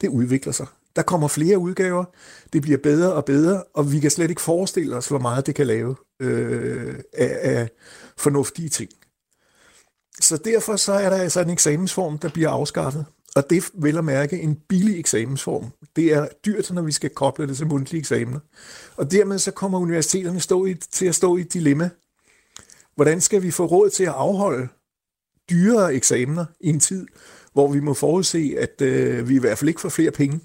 det 0.00 0.08
udvikler 0.08 0.52
sig. 0.52 0.66
Der 0.96 1.02
kommer 1.02 1.28
flere 1.28 1.58
udgaver, 1.58 2.04
det 2.52 2.62
bliver 2.62 2.78
bedre 2.78 3.12
og 3.12 3.24
bedre, 3.24 3.62
og 3.74 3.92
vi 3.92 4.00
kan 4.00 4.10
slet 4.10 4.30
ikke 4.30 4.42
forestille 4.42 4.96
os, 4.96 5.08
hvor 5.08 5.18
meget 5.18 5.46
det 5.46 5.54
kan 5.54 5.66
lave 5.66 5.96
øh, 6.20 6.98
af, 7.12 7.38
af 7.42 7.68
fornuftige 8.16 8.68
ting. 8.68 8.90
Så 10.20 10.36
derfor 10.36 10.76
så 10.76 10.92
er 10.92 11.10
der 11.10 11.16
altså 11.16 11.40
en 11.40 11.50
eksamensform, 11.50 12.18
der 12.18 12.28
bliver 12.28 12.50
afskaffet. 12.50 13.04
Og 13.36 13.50
det 13.50 13.70
vil 13.74 13.98
at 13.98 14.04
mærke 14.04 14.40
en 14.40 14.60
billig 14.68 14.98
eksamensform. 14.98 15.70
Det 15.96 16.12
er 16.12 16.28
dyrt, 16.46 16.70
når 16.70 16.82
vi 16.82 16.92
skal 16.92 17.10
koble 17.10 17.46
det 17.46 17.56
til 17.56 17.66
mundtlige 17.66 18.00
eksamener. 18.00 18.40
Og 18.96 19.10
dermed 19.10 19.38
så 19.38 19.50
kommer 19.50 19.78
universiteterne 19.78 20.40
stå 20.40 20.66
i, 20.66 20.74
til 20.74 21.06
at 21.06 21.14
stå 21.14 21.36
i 21.36 21.40
et 21.40 21.52
dilemma. 21.52 21.90
Hvordan 22.94 23.20
skal 23.20 23.42
vi 23.42 23.50
få 23.50 23.66
råd 23.66 23.90
til 23.90 24.04
at 24.04 24.12
afholde 24.12 24.68
dyrere 25.50 25.94
eksamener 25.94 26.44
i 26.60 26.68
en 26.68 26.80
tid, 26.80 27.06
hvor 27.52 27.72
vi 27.72 27.80
må 27.80 27.94
forudse, 27.94 28.56
at 28.58 28.80
øh, 28.80 29.28
vi 29.28 29.34
i 29.34 29.38
hvert 29.38 29.58
fald 29.58 29.68
ikke 29.68 29.80
får 29.80 29.88
flere 29.88 30.10
penge? 30.10 30.40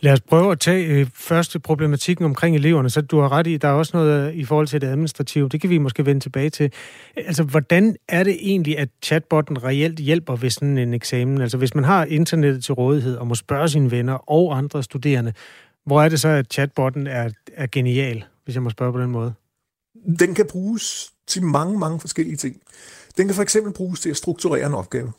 Lad 0.00 0.12
os 0.12 0.20
prøve 0.20 0.52
at 0.52 0.60
tage 0.60 0.86
øh, 0.86 1.06
første 1.14 1.60
problematikken 1.60 2.24
omkring 2.24 2.56
eleverne, 2.56 2.90
så 2.90 3.00
du 3.00 3.20
har 3.20 3.32
ret 3.32 3.46
i, 3.46 3.56
der 3.56 3.68
er 3.68 3.72
også 3.72 3.96
noget 3.96 4.28
øh, 4.28 4.34
i 4.34 4.44
forhold 4.44 4.66
til 4.66 4.80
det 4.80 4.86
administrative, 4.86 5.48
det 5.48 5.60
kan 5.60 5.70
vi 5.70 5.78
måske 5.78 6.06
vende 6.06 6.20
tilbage 6.20 6.50
til. 6.50 6.72
Altså, 7.16 7.42
hvordan 7.42 7.96
er 8.08 8.24
det 8.24 8.36
egentlig, 8.40 8.78
at 8.78 8.88
chatbotten 9.02 9.64
reelt 9.64 9.98
hjælper 9.98 10.36
ved 10.36 10.50
sådan 10.50 10.78
en 10.78 10.94
eksamen? 10.94 11.40
Altså, 11.40 11.58
hvis 11.58 11.74
man 11.74 11.84
har 11.84 12.04
internettet 12.04 12.64
til 12.64 12.74
rådighed 12.74 13.16
og 13.16 13.26
må 13.26 13.34
spørge 13.34 13.68
sine 13.68 13.90
venner 13.90 14.30
og 14.30 14.58
andre 14.58 14.82
studerende, 14.82 15.32
hvor 15.84 16.02
er 16.02 16.08
det 16.08 16.20
så, 16.20 16.28
at 16.28 16.52
chatbotten 16.52 17.06
er, 17.06 17.30
er 17.52 17.66
genial, 17.72 18.24
hvis 18.44 18.54
jeg 18.54 18.62
må 18.62 18.70
spørge 18.70 18.92
på 18.92 19.00
den 19.00 19.10
måde? 19.10 19.34
Den 20.18 20.34
kan 20.34 20.46
bruges 20.50 21.12
til 21.26 21.42
mange, 21.42 21.78
mange 21.78 22.00
forskellige 22.00 22.36
ting. 22.36 22.56
Den 23.16 23.26
kan 23.26 23.34
for 23.34 23.42
eksempel 23.42 23.72
bruges 23.72 24.00
til 24.00 24.10
at 24.10 24.16
strukturere 24.16 24.66
en 24.66 24.74
opgave. 24.74 25.12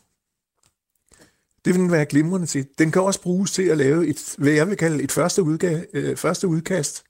Det 1.68 1.74
vil 1.74 1.82
den 1.82 1.92
være 1.92 2.06
glimrende 2.06 2.46
til. 2.46 2.66
Den 2.78 2.90
kan 2.90 3.02
også 3.02 3.22
bruges 3.22 3.52
til 3.52 3.62
at 3.62 3.78
lave 3.78 4.06
et, 4.06 4.34
hvad 4.38 4.52
jeg 4.52 4.68
vil 4.68 4.76
kalde 4.76 5.02
et 5.02 5.12
første, 5.12 5.42
udgave, 5.42 5.96
øh, 5.96 6.16
første 6.16 6.48
udkast 6.48 7.04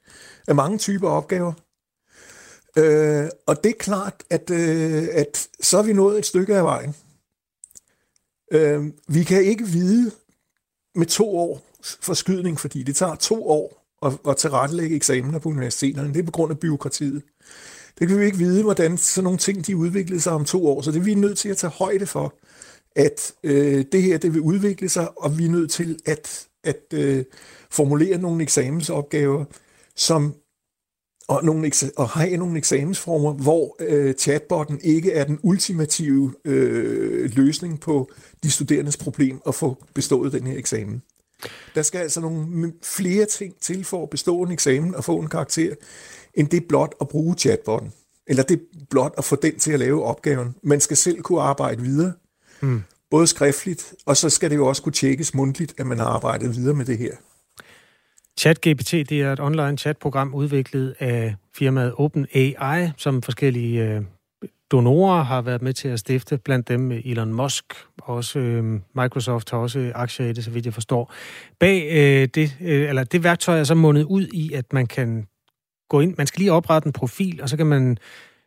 af 0.49 0.55
mange 0.55 0.79
typer 0.79 1.09
opgaver. 1.09 1.53
Øh, 2.77 3.29
og 3.47 3.65
det 3.65 3.71
er 3.71 3.79
klart, 3.79 4.15
at, 4.31 4.51
øh, 4.51 5.09
at 5.13 5.49
så 5.61 5.79
er 5.79 5.83
vi 5.83 5.93
nået 5.93 6.19
et 6.19 6.27
stykke 6.27 6.57
af 6.57 6.65
vejen. 6.65 6.95
Øh, 8.53 8.85
vi 9.09 9.25
kan 9.25 9.45
ikke 9.45 9.67
vide 9.67 10.11
med 10.95 11.07
to 11.07 11.39
år 11.39 11.63
forskydning, 11.83 12.61
fordi 12.61 12.83
det 12.83 12.97
tager 12.97 13.15
to 13.15 13.49
år 13.49 13.87
at, 14.07 14.13
at 14.29 14.37
tilrettelægge 14.37 14.97
eksamener 14.97 15.39
på 15.39 15.49
universiteterne. 15.49 16.15
Det 16.15 16.21
er 16.21 16.27
på 16.27 16.33
grund 16.33 16.51
af 16.51 16.59
byråkratiet. 16.59 17.23
Det 17.99 18.09
kan 18.09 18.21
vi 18.21 18.25
ikke 18.25 18.39
vide, 18.39 18.63
hvordan 18.63 18.99
sådan 18.99 19.25
nogle 19.25 19.39
ting 19.39 19.67
de 19.67 19.77
udviklede 19.77 20.21
sig 20.21 20.33
om 20.33 20.45
to 20.45 20.67
år, 20.67 20.83
så 20.83 20.91
det 20.91 20.99
er 20.99 21.05
vi 21.05 21.15
nødt 21.15 21.39
til 21.39 21.49
at 21.49 21.57
tage 21.57 21.71
højde 21.71 22.07
for 22.07 22.35
at 22.99 23.33
øh, 23.45 23.85
det 23.93 24.03
her 24.03 24.19
det 24.19 24.35
vil 24.35 24.41
udvikle 24.41 24.89
sig, 24.89 25.19
og 25.19 25.39
vi 25.39 25.45
er 25.45 25.51
nødt 25.51 25.71
til 25.71 25.99
at, 26.07 26.49
at 26.65 26.83
øh, 26.95 27.25
formulere 27.71 28.19
nogle 28.19 28.43
eksamensopgaver, 28.43 29.45
som 29.97 30.35
og, 31.29 31.45
nogle, 31.45 31.71
og 31.97 32.09
have 32.09 32.37
nogle 32.37 32.59
eksamensformer, 32.59 33.33
hvor 33.33 33.77
øh, 33.81 34.15
chatbotten 34.15 34.81
ikke 34.85 35.13
er 35.13 35.25
den 35.25 35.39
ultimative 35.43 36.35
øh, 36.45 37.31
løsning 37.37 37.81
på 37.81 38.11
de 38.43 38.51
studerendes 38.51 38.97
problem 38.97 39.41
at 39.47 39.55
få 39.55 39.85
bestået 39.95 40.33
den 40.33 40.47
her 40.47 40.59
eksamen. 40.59 41.03
Der 41.75 41.83
skal 41.83 41.99
altså 41.99 42.21
nogle 42.21 42.73
flere 42.83 43.27
ting 43.27 43.55
til 43.61 43.85
for 43.85 44.03
at 44.03 44.11
bestå 44.11 44.43
en 44.43 44.53
eksamen 44.53 44.95
og 44.95 45.05
få 45.05 45.21
en 45.21 45.29
karakter, 45.29 45.75
end 46.35 46.49
det 46.49 46.69
blot 46.69 46.95
at 47.01 47.09
bruge 47.09 47.35
chatbotten. 47.35 47.93
Eller 48.27 48.43
det 48.43 48.61
blot 48.91 49.15
at 49.19 49.25
få 49.25 49.37
den 49.37 49.59
til 49.59 49.73
at 49.73 49.79
lave 49.79 50.05
opgaven. 50.05 50.55
Man 50.63 50.81
skal 50.81 50.97
selv 50.97 51.23
kunne 51.23 51.41
arbejde 51.41 51.83
videre. 51.83 52.13
Mm. 52.61 52.83
Både 53.11 53.27
skriftligt, 53.27 53.95
og 54.07 54.17
så 54.17 54.31
skal 54.31 54.51
det 54.51 54.57
jo 54.57 54.67
også 54.67 54.83
kunne 54.83 54.93
tjekkes 54.93 55.35
mundtligt, 55.35 55.75
at 55.79 55.87
man 55.87 55.99
har 55.99 56.07
arbejdet 56.07 56.57
videre 56.57 56.75
med 56.75 56.85
det 56.85 56.99
her. 56.99 57.13
ChatGPT 58.39 58.91
det 58.91 59.13
er 59.13 59.33
et 59.33 59.41
online 59.41 59.79
chatprogram 59.79 60.35
udviklet 60.35 60.95
af 60.99 61.35
firmaet 61.57 61.95
OpenAI, 61.97 62.91
som 62.97 63.23
forskellige 63.23 63.85
øh, 63.85 64.03
donorer 64.71 65.23
har 65.23 65.43
været 65.43 65.63
med 65.63 65.73
til 65.73 65.89
at 65.89 65.99
stifte, 65.99 66.39
blandt 66.39 66.69
dem 66.69 66.91
Elon 66.91 67.33
Musk, 67.33 67.65
og 68.03 68.15
også 68.15 68.39
øh, 68.39 68.81
Microsoft 68.95 69.51
har 69.51 69.59
også 69.59 69.93
aktier 69.95 70.27
i 70.27 70.33
det, 70.33 70.45
så 70.45 70.51
vidt 70.51 70.67
jeg 70.67 70.75
forstår. 70.75 71.13
Bag 71.61 71.89
øh, 71.91 72.29
det, 72.35 72.57
øh, 72.61 72.89
eller 72.89 73.05
det 73.05 73.25
værktøj 73.25 73.59
er 73.59 73.65
så 73.65 73.75
mundet 73.75 74.05
ud 74.05 74.27
i, 74.27 74.53
at 74.53 74.73
man 74.73 74.87
kan 74.87 75.27
gå 75.89 76.01
ind, 76.01 76.15
man 76.19 76.27
skal 76.27 76.41
lige 76.41 76.53
oprette 76.53 76.87
en 76.87 76.93
profil, 76.93 77.43
og 77.43 77.49
så 77.49 77.57
kan 77.57 77.67
man 77.67 77.99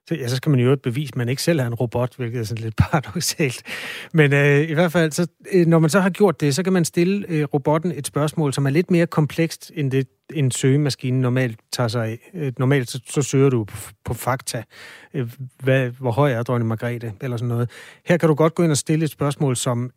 så, 0.07 0.15
ja, 0.15 0.27
så 0.27 0.35
skal 0.35 0.49
man 0.49 0.59
jo 0.59 0.73
et 0.73 0.81
bevis, 0.81 1.09
at 1.09 1.15
man 1.15 1.29
ikke 1.29 1.41
selv 1.41 1.59
er 1.59 1.67
en 1.67 1.73
robot, 1.73 2.15
hvilket 2.17 2.39
er 2.39 2.43
sådan 2.43 2.63
lidt 2.63 2.75
paradoxalt. 2.91 3.63
Men 4.13 4.33
øh, 4.33 4.69
i 4.69 4.73
hvert 4.73 4.91
fald, 4.91 5.11
så, 5.11 5.27
øh, 5.51 5.67
når 5.67 5.79
man 5.79 5.89
så 5.89 5.99
har 5.99 6.09
gjort 6.09 6.41
det, 6.41 6.55
så 6.55 6.63
kan 6.63 6.73
man 6.73 6.85
stille 6.85 7.25
øh, 7.29 7.43
robotten 7.43 7.91
et 7.91 8.07
spørgsmål, 8.07 8.53
som 8.53 8.65
er 8.65 8.69
lidt 8.69 8.91
mere 8.91 9.07
komplekst, 9.07 9.71
end 9.75 9.91
det 9.91 10.07
en 10.33 10.51
søgemaskine 10.51 11.21
normalt 11.21 11.59
tager 11.71 11.87
sig 11.87 12.05
af. 12.05 12.31
Øh, 12.33 12.53
normalt 12.59 12.89
så, 12.89 12.99
så 13.09 13.21
søger 13.21 13.49
du 13.49 13.63
på, 13.63 13.77
på 14.05 14.13
fakta. 14.13 14.63
Øh, 15.13 15.31
hvad, 15.63 15.89
hvor 15.89 16.11
høj 16.11 16.31
er 16.31 16.43
dronning 16.43 16.67
Margrethe? 16.67 17.13
Eller 17.21 17.37
sådan 17.37 17.47
noget. 17.47 17.69
Her 18.05 18.17
kan 18.17 18.29
du 18.29 18.35
godt 18.35 18.55
gå 18.55 18.63
ind 18.63 18.71
og 18.71 18.77
stille 18.77 19.05
et 19.05 19.11
spørgsmål, 19.11 19.55
som 19.55 19.91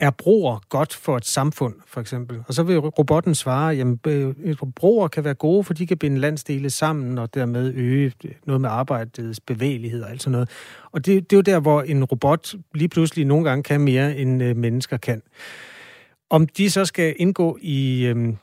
er 0.00 0.10
broer 0.10 0.58
godt 0.68 0.94
for 0.94 1.16
et 1.16 1.26
samfund, 1.26 1.74
for 1.86 2.00
eksempel? 2.00 2.42
Og 2.48 2.54
så 2.54 2.62
vil 2.62 2.78
robotten 2.78 3.34
svare, 3.34 3.74
jamen 3.74 4.00
øh, 4.06 4.56
broer 4.76 5.08
kan 5.08 5.24
være 5.24 5.34
gode, 5.34 5.64
for 5.64 5.74
de 5.74 5.86
kan 5.86 5.98
binde 5.98 6.18
landsdele 6.18 6.70
sammen, 6.70 7.18
og 7.18 7.34
dermed 7.34 7.74
øge 7.74 8.12
noget 8.46 8.60
med 8.60 8.70
arbejdets 8.70 9.40
bevægelighed 9.40 10.02
og 10.02 10.10
alt 10.10 10.22
sådan 10.22 10.32
noget. 10.32 10.50
Og 10.92 11.06
det, 11.06 11.30
det 11.30 11.36
er 11.36 11.38
jo 11.38 11.42
der, 11.42 11.60
hvor 11.60 11.82
en 11.82 12.04
robot 12.04 12.54
lige 12.74 12.88
pludselig 12.88 13.24
nogle 13.24 13.48
gange 13.48 13.62
kan 13.62 13.80
mere, 13.80 14.16
end 14.16 14.42
øh, 14.42 14.56
mennesker 14.56 14.96
kan. 14.96 15.22
Om 16.30 16.46
de 16.46 16.70
så 16.70 16.84
skal 16.84 17.14
indgå 17.18 17.58
i, 17.60 18.04
øh, 18.06 18.34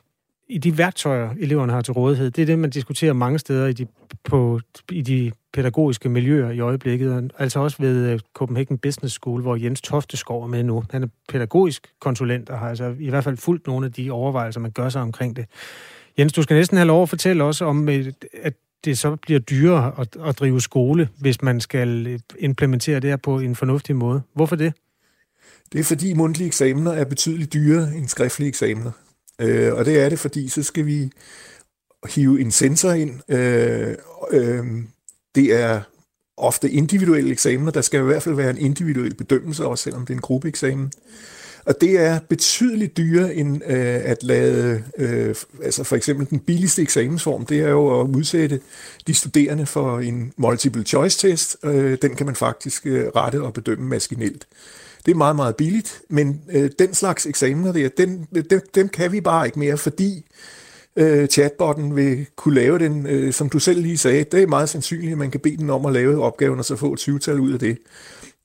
i 0.50 0.58
de 0.58 0.78
værktøjer, 0.78 1.30
eleverne 1.40 1.72
har 1.72 1.82
til 1.82 1.92
rådighed. 1.92 2.30
Det 2.30 2.42
er 2.42 2.46
det, 2.46 2.58
man 2.58 2.70
diskuterer 2.70 3.12
mange 3.12 3.38
steder 3.38 3.66
i 3.66 3.72
de, 3.72 3.86
på, 4.24 4.60
i 4.90 5.02
de 5.02 5.32
pædagogiske 5.52 6.08
miljøer 6.08 6.50
i 6.50 6.60
øjeblikket. 6.60 7.32
Altså 7.38 7.60
også 7.60 7.76
ved 7.80 8.10
øh, 8.10 8.20
Copenhagen 8.34 8.78
Business 8.78 9.14
School, 9.14 9.42
hvor 9.42 9.56
Jens 9.56 9.80
Tofteskov 9.80 10.42
er 10.42 10.46
med 10.46 10.62
nu. 10.62 10.84
Han 10.90 11.02
er 11.02 11.06
pædagogisk 11.28 11.86
konsulent 12.00 12.50
og 12.50 12.58
har 12.58 12.68
altså 12.68 12.94
i 12.98 13.10
hvert 13.10 13.24
fald 13.24 13.36
fulgt 13.36 13.66
nogle 13.66 13.86
af 13.86 13.92
de 13.92 14.10
overvejelser, 14.10 14.60
man 14.60 14.70
gør 14.70 14.88
sig 14.88 15.02
omkring 15.02 15.36
det. 15.36 15.46
Jens, 16.18 16.32
du 16.32 16.42
skal 16.42 16.54
næsten 16.54 16.76
have 16.76 16.86
lov 16.86 17.02
at 17.02 17.08
fortælle 17.08 17.44
også 17.44 17.64
om, 17.64 17.88
øh, 17.88 18.12
at 18.42 18.54
det 18.84 18.98
så 18.98 19.16
bliver 19.16 19.40
dyrere 19.40 19.92
at, 19.98 20.16
at 20.26 20.38
drive 20.38 20.60
skole, 20.60 21.08
hvis 21.18 21.42
man 21.42 21.60
skal 21.60 22.06
øh, 22.06 22.18
implementere 22.38 23.00
det 23.00 23.10
her 23.10 23.16
på 23.16 23.38
en 23.38 23.56
fornuftig 23.56 23.96
måde. 23.96 24.22
Hvorfor 24.34 24.56
det? 24.56 24.72
Det 25.72 25.80
er 25.80 25.84
fordi 25.84 26.14
mundtlige 26.14 26.46
eksamener 26.46 26.92
er 26.92 27.04
betydeligt 27.04 27.52
dyrere 27.52 27.94
end 27.96 28.08
skriftlige 28.08 28.48
eksamener. 28.48 28.90
Øh, 29.40 29.74
og 29.74 29.84
det 29.84 30.00
er 30.00 30.08
det, 30.08 30.18
fordi 30.18 30.48
så 30.48 30.62
skal 30.62 30.86
vi 30.86 31.12
hive 32.08 32.40
en 32.40 32.50
sensor 32.50 32.92
ind. 32.92 33.30
Øh, 33.30 33.94
øh, 34.30 34.64
det 35.34 35.54
er 35.54 35.80
ofte 36.36 36.70
individuelle 36.70 37.30
eksamener. 37.30 37.70
Der 37.70 37.80
skal 37.80 38.00
i 38.00 38.04
hvert 38.04 38.22
fald 38.22 38.34
være 38.34 38.50
en 38.50 38.58
individuel 38.58 39.14
bedømmelse, 39.14 39.66
også 39.66 39.84
selvom 39.84 40.06
det 40.06 40.10
er 40.10 40.16
en 40.16 40.20
gruppeeksamen. 40.20 40.92
Og 41.64 41.80
det 41.80 42.00
er 42.00 42.20
betydeligt 42.28 42.96
dyrere 42.96 43.34
end 43.34 43.62
øh, 43.66 44.00
at 44.04 44.22
lade, 44.22 44.84
øh, 44.98 45.34
altså 45.62 45.84
for 45.84 45.96
eksempel 45.96 46.30
den 46.30 46.38
billigste 46.38 46.82
eksamensform, 46.82 47.46
det 47.46 47.60
er 47.60 47.68
jo 47.68 48.00
at 48.00 48.08
udsætte 48.16 48.60
de 49.06 49.14
studerende 49.14 49.66
for 49.66 49.98
en 49.98 50.32
multiple 50.36 50.84
choice 50.84 51.28
test. 51.28 51.56
Øh, 51.64 51.98
den 52.02 52.14
kan 52.14 52.26
man 52.26 52.36
faktisk 52.36 52.86
øh, 52.86 53.06
rette 53.16 53.42
og 53.42 53.52
bedømme 53.52 53.88
maskinelt. 53.88 54.46
Det 55.10 55.14
er 55.14 55.18
meget, 55.18 55.36
meget 55.36 55.56
billigt, 55.56 56.02
men 56.08 56.42
øh, 56.50 56.70
den 56.78 56.94
slags 56.94 57.26
eksamener 57.26 57.72
der, 57.72 57.88
den, 57.88 58.28
dem, 58.50 58.60
dem 58.74 58.88
kan 58.88 59.12
vi 59.12 59.20
bare 59.20 59.46
ikke 59.46 59.58
mere, 59.58 59.76
fordi 59.76 60.24
øh, 60.96 61.28
chatbotten 61.28 61.96
vil 61.96 62.26
kunne 62.36 62.54
lave 62.54 62.78
den, 62.78 63.06
øh, 63.06 63.32
som 63.32 63.48
du 63.48 63.58
selv 63.58 63.82
lige 63.82 63.98
sagde, 63.98 64.24
det 64.24 64.42
er 64.42 64.46
meget 64.46 64.68
sandsynligt, 64.68 65.12
at 65.12 65.18
man 65.18 65.30
kan 65.30 65.40
bede 65.40 65.56
den 65.56 65.70
om 65.70 65.86
at 65.86 65.92
lave 65.92 66.24
opgaven 66.24 66.58
og 66.58 66.64
så 66.64 66.76
få 66.76 66.92
et 66.92 67.08
20-tal 67.08 67.40
ud 67.40 67.52
af 67.52 67.58
det. 67.58 67.78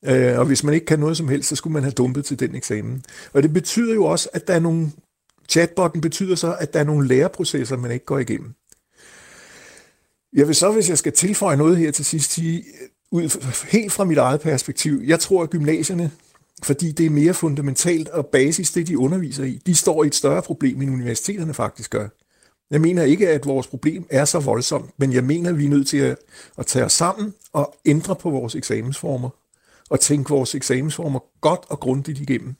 Øh, 0.04 0.38
og 0.38 0.44
hvis 0.44 0.64
man 0.64 0.74
ikke 0.74 0.86
kan 0.86 0.98
noget 0.98 1.16
som 1.16 1.28
helst, 1.28 1.48
så 1.48 1.56
skulle 1.56 1.72
man 1.72 1.82
have 1.82 1.92
dumpet 1.92 2.24
til 2.24 2.40
den 2.40 2.54
eksamen. 2.54 3.04
Og 3.32 3.42
det 3.42 3.52
betyder 3.52 3.94
jo 3.94 4.04
også, 4.04 4.28
at 4.32 4.48
der 4.48 4.54
er 4.54 4.60
nogle, 4.60 4.90
chatbotten 5.48 6.00
betyder 6.00 6.34
så, 6.34 6.56
at 6.60 6.72
der 6.72 6.80
er 6.80 6.84
nogle 6.84 7.08
læreprocesser, 7.08 7.76
man 7.76 7.90
ikke 7.90 8.06
går 8.06 8.18
igennem. 8.18 8.54
Jeg 10.32 10.46
vil 10.46 10.54
så, 10.54 10.72
hvis 10.72 10.88
jeg 10.88 10.98
skal 10.98 11.12
tilføje 11.12 11.56
noget 11.56 11.76
her 11.76 11.90
til 11.90 12.04
sidst, 12.04 12.32
sige, 12.32 12.58
øh, 12.58 12.88
ud, 13.10 13.52
helt 13.70 13.92
fra 13.92 14.04
mit 14.04 14.18
eget 14.18 14.40
perspektiv, 14.40 15.02
jeg 15.04 15.20
tror, 15.20 15.42
at 15.42 15.50
gymnasierne 15.50 16.10
fordi 16.64 16.92
det 16.92 17.06
er 17.06 17.10
mere 17.10 17.34
fundamentalt 17.34 18.08
og 18.08 18.26
basis, 18.26 18.72
det 18.72 18.86
de 18.86 18.98
underviser 18.98 19.44
i. 19.44 19.60
De 19.66 19.74
står 19.74 20.04
i 20.04 20.06
et 20.06 20.14
større 20.14 20.42
problem, 20.42 20.82
end 20.82 20.90
universiteterne 20.90 21.54
faktisk 21.54 21.90
gør. 21.90 22.08
Jeg 22.70 22.80
mener 22.80 23.02
ikke, 23.02 23.28
at 23.28 23.46
vores 23.46 23.66
problem 23.66 24.06
er 24.10 24.24
så 24.24 24.40
voldsomt, 24.40 24.90
men 24.96 25.12
jeg 25.12 25.24
mener, 25.24 25.50
at 25.50 25.58
vi 25.58 25.64
er 25.64 25.68
nødt 25.68 25.88
til 25.88 25.98
at, 25.98 26.18
at 26.58 26.66
tage 26.66 26.84
os 26.84 26.92
sammen 26.92 27.34
og 27.52 27.76
ændre 27.84 28.16
på 28.16 28.30
vores 28.30 28.54
eksamensformer, 28.54 29.28
og 29.90 30.00
tænke 30.00 30.30
vores 30.30 30.54
eksamensformer 30.54 31.20
godt 31.40 31.60
og 31.68 31.80
grundigt 31.80 32.18
igennem. 32.18 32.54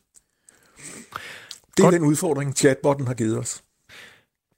Det 1.76 1.78
er 1.78 1.82
godt. 1.82 1.94
den 1.94 2.02
udfordring, 2.02 2.56
chatbotten 2.56 3.06
har 3.06 3.14
givet 3.14 3.38
os. 3.38 3.62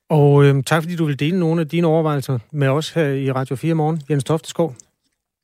Og 0.08 0.44
øh, 0.44 0.64
tak 0.64 0.82
fordi 0.82 0.96
du 0.96 1.04
vil 1.04 1.18
dele 1.18 1.38
nogle 1.38 1.60
af 1.60 1.68
dine 1.68 1.86
overvejelser 1.86 2.38
med 2.52 2.68
os 2.68 2.90
her 2.90 3.08
i 3.08 3.32
Radio 3.32 3.56
4 3.56 3.74
morgen. 3.74 4.02
Jens 4.10 4.24
Tofteskov. 4.24 4.76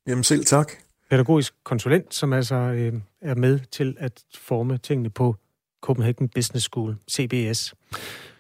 Jamen 0.07 0.25
selv 0.25 0.45
tak 0.45 0.73
pædagogisk 1.11 1.55
konsulent, 1.65 2.15
som 2.15 2.33
altså 2.33 2.55
øh, 2.55 2.93
er 3.25 3.35
med 3.35 3.59
til 3.59 3.97
at 3.99 4.25
forme 4.35 4.79
tingene 4.79 5.11
på 5.11 5.37
Copenhagen 5.83 6.29
Business 6.29 6.65
School, 6.65 6.97
CBS. 7.11 7.75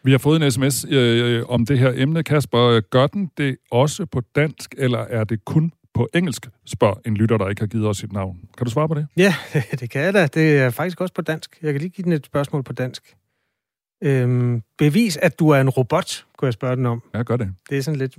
Vi 0.02 0.10
har 0.10 0.18
fået 0.18 0.42
en 0.42 0.50
sms 0.50 0.84
øh, 0.88 1.42
om 1.48 1.66
det 1.66 1.78
her 1.78 1.92
emne, 1.96 2.22
Kasper. 2.22 2.80
Gør 2.80 3.06
den 3.06 3.30
det 3.38 3.56
også 3.70 4.06
på 4.06 4.20
dansk, 4.20 4.74
eller 4.78 4.98
er 4.98 5.24
det 5.24 5.44
kun 5.44 5.72
på 5.94 6.08
engelsk, 6.14 6.48
spørger 6.66 6.94
en 7.06 7.16
lytter, 7.16 7.38
der 7.38 7.48
ikke 7.48 7.62
har 7.62 7.66
givet 7.66 7.86
os 7.86 7.96
sit 7.96 8.12
navn. 8.12 8.40
Kan 8.58 8.64
du 8.64 8.70
svare 8.70 8.88
på 8.88 8.94
det? 8.94 9.06
Ja, 9.16 9.34
det 9.80 9.90
kan 9.90 10.02
jeg 10.02 10.14
da. 10.14 10.26
Det 10.26 10.58
er 10.58 10.70
faktisk 10.70 11.00
også 11.00 11.14
på 11.14 11.22
dansk. 11.22 11.58
Jeg 11.62 11.72
kan 11.72 11.80
lige 11.80 11.90
give 11.90 12.04
den 12.04 12.12
et 12.12 12.26
spørgsmål 12.26 12.62
på 12.62 12.72
dansk. 12.72 13.16
Øhm, 14.02 14.62
bevis, 14.78 15.16
at 15.16 15.38
du 15.38 15.48
er 15.48 15.60
en 15.60 15.70
robot, 15.70 16.26
kunne 16.36 16.46
jeg 16.46 16.52
spørge 16.52 16.76
den 16.76 16.86
om. 16.86 17.02
Ja, 17.14 17.22
gør 17.22 17.36
det. 17.36 17.54
Det 17.70 17.78
er 17.78 17.82
sådan 17.82 17.98
lidt... 17.98 18.18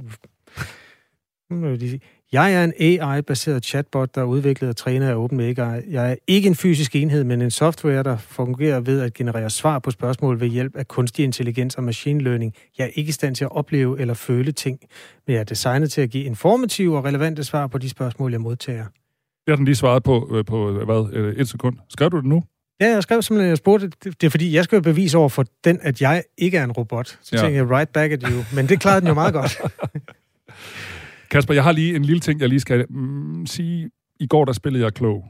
Nu 1.50 1.56
må 1.56 1.68
jeg 1.68 1.78
lige 1.78 1.90
sige. 1.90 2.02
Jeg 2.32 2.54
er 2.54 2.64
en 2.64 2.74
AI-baseret 2.80 3.66
chatbot, 3.66 4.16
der 4.16 4.22
er 4.22 4.26
udviklet 4.26 4.70
og 4.70 4.76
trænet 4.76 5.08
af 5.08 5.16
OpenAI. 5.16 5.54
Jeg 5.90 6.12
er 6.12 6.16
ikke 6.28 6.48
en 6.48 6.56
fysisk 6.56 6.96
enhed, 6.96 7.24
men 7.24 7.42
en 7.42 7.52
software, 7.52 8.04
der 8.04 8.18
fungerer 8.18 8.80
ved 8.80 9.02
at 9.02 9.14
generere 9.14 9.50
svar 9.50 9.80
på 9.80 9.92
spørgsmål 9.92 10.40
ved 10.40 10.48
hjælp 10.48 10.76
af 10.76 10.88
kunstig 10.88 11.26
intelligens 11.26 11.76
og 11.76 11.84
machine 11.84 12.24
learning. 12.24 12.54
Jeg 12.78 12.84
er 12.86 12.90
ikke 12.94 13.10
i 13.10 13.12
stand 13.12 13.36
til 13.36 13.44
at 13.44 13.52
opleve 13.52 14.00
eller 14.00 14.14
føle 14.14 14.52
ting, 14.52 14.80
men 15.28 15.34
jeg 15.34 15.40
er 15.40 15.44
designet 15.44 15.92
til 15.92 16.02
at 16.02 16.10
give 16.10 16.24
informative 16.24 16.98
og 16.98 17.06
relevante 17.06 17.44
svar 17.44 17.68
på 17.68 17.78
de 17.78 17.90
spørgsmål, 17.90 18.32
jeg 18.32 18.42
modtager. 18.42 18.86
Det 19.46 19.52
har 19.52 19.56
den 19.56 19.66
lige 19.66 19.76
svaret 19.76 20.04
på, 20.04 20.30
øh, 20.32 20.46
på 20.46 20.72
hvad, 20.72 21.10
øh, 21.14 21.36
et 21.36 21.50
sekund. 21.50 21.78
Skrev 21.90 22.10
du 22.10 22.18
det 22.18 22.26
nu? 22.26 22.44
Ja, 22.82 22.88
jeg 22.90 23.04
skrev 23.04 23.22
simpelthen, 23.22 23.50
jeg 23.50 23.58
spurgte, 23.58 23.92
det 24.04 24.24
er 24.24 24.30
fordi, 24.30 24.56
jeg 24.56 24.64
skal 24.64 24.76
jo 24.76 24.82
bevise 24.82 25.18
over 25.18 25.30
for 25.30 25.46
den, 25.64 25.80
at 25.82 26.02
jeg 26.02 26.24
ikke 26.38 26.58
er 26.58 26.64
en 26.64 26.72
robot. 26.72 27.08
Så 27.08 27.30
ja. 27.34 27.38
tænkte 27.38 27.58
jeg, 27.58 27.72
right 27.72 27.90
back 27.90 28.14
at 28.14 28.22
you. 28.22 28.44
Men 28.56 28.70
det 28.70 28.80
klarede 28.80 29.02
den 29.02 29.08
jo 29.08 29.14
meget 29.14 29.34
godt. 29.34 29.62
Kasper, 31.32 31.54
jeg 31.54 31.64
har 31.64 31.72
lige 31.72 31.96
en 31.96 32.06
lille 32.06 32.20
ting, 32.20 32.42
jeg 32.42 32.50
lige 32.50 32.60
skal 32.60 32.86
mm, 32.90 33.46
sige. 33.46 33.90
I 34.20 34.28
går, 34.28 34.46
der 34.46 34.54
spillede 34.54 34.84
jeg 34.84 34.94
klog. 34.94 35.26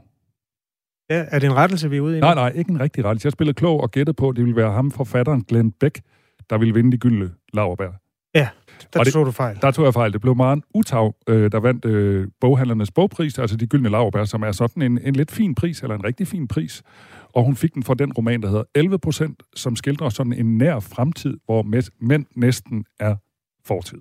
Ja, 1.10 1.24
er 1.30 1.38
det 1.38 1.46
en 1.46 1.56
rettelse, 1.56 1.90
vi 1.90 1.96
er 1.96 2.00
ude 2.00 2.16
i? 2.16 2.20
Nej, 2.20 2.34
nej, 2.34 2.52
ikke 2.54 2.70
en 2.70 2.80
rigtig 2.80 3.04
rettelse. 3.04 3.26
Jeg 3.26 3.32
spillede 3.32 3.54
klog 3.54 3.80
og 3.80 3.90
gættede 3.90 4.14
på, 4.14 4.28
at 4.28 4.36
det 4.36 4.44
ville 4.44 4.56
være 4.56 4.72
ham, 4.72 4.90
forfatteren 4.90 5.42
Glenn 5.42 5.72
Beck, 5.72 6.00
der 6.50 6.58
ville 6.58 6.74
vinde 6.74 6.92
de 6.92 6.98
gyldne 6.98 7.30
laverbær. 7.54 7.90
Ja, 8.34 8.48
der 8.94 9.02
det, 9.02 9.12
tog 9.12 9.26
du 9.26 9.30
fejl. 9.30 9.58
Der 9.62 9.70
tog 9.70 9.84
jeg 9.84 9.94
fejl. 9.94 10.12
Det 10.12 10.20
blev 10.20 10.36
Maren 10.36 10.62
Utav, 10.74 11.14
øh, 11.28 11.52
der 11.52 11.60
vandt 11.60 11.84
øh, 11.84 12.28
boghandlernes 12.40 12.90
bogpris, 12.90 13.38
altså 13.38 13.56
de 13.56 13.66
gyldne 13.66 13.88
laverbær, 13.88 14.24
som 14.24 14.42
er 14.42 14.52
sådan 14.52 14.82
en, 14.82 14.98
en 15.02 15.16
lidt 15.16 15.30
fin 15.30 15.54
pris, 15.54 15.82
eller 15.82 15.94
en 15.94 16.04
rigtig 16.04 16.28
fin 16.28 16.48
pris. 16.48 16.82
Og 17.32 17.44
hun 17.44 17.56
fik 17.56 17.74
den 17.74 17.82
for 17.82 17.94
den 17.94 18.12
roman, 18.12 18.42
der 18.42 18.48
hedder 18.48 18.64
11 18.74 18.98
procent, 18.98 19.42
som 19.54 19.76
skildrer 19.76 20.08
sådan 20.08 20.32
en 20.32 20.58
nær 20.58 20.80
fremtid, 20.80 21.36
hvor 21.44 21.62
mænd 22.00 22.26
næsten 22.34 22.84
er 23.00 23.16
fortid. 23.64 23.98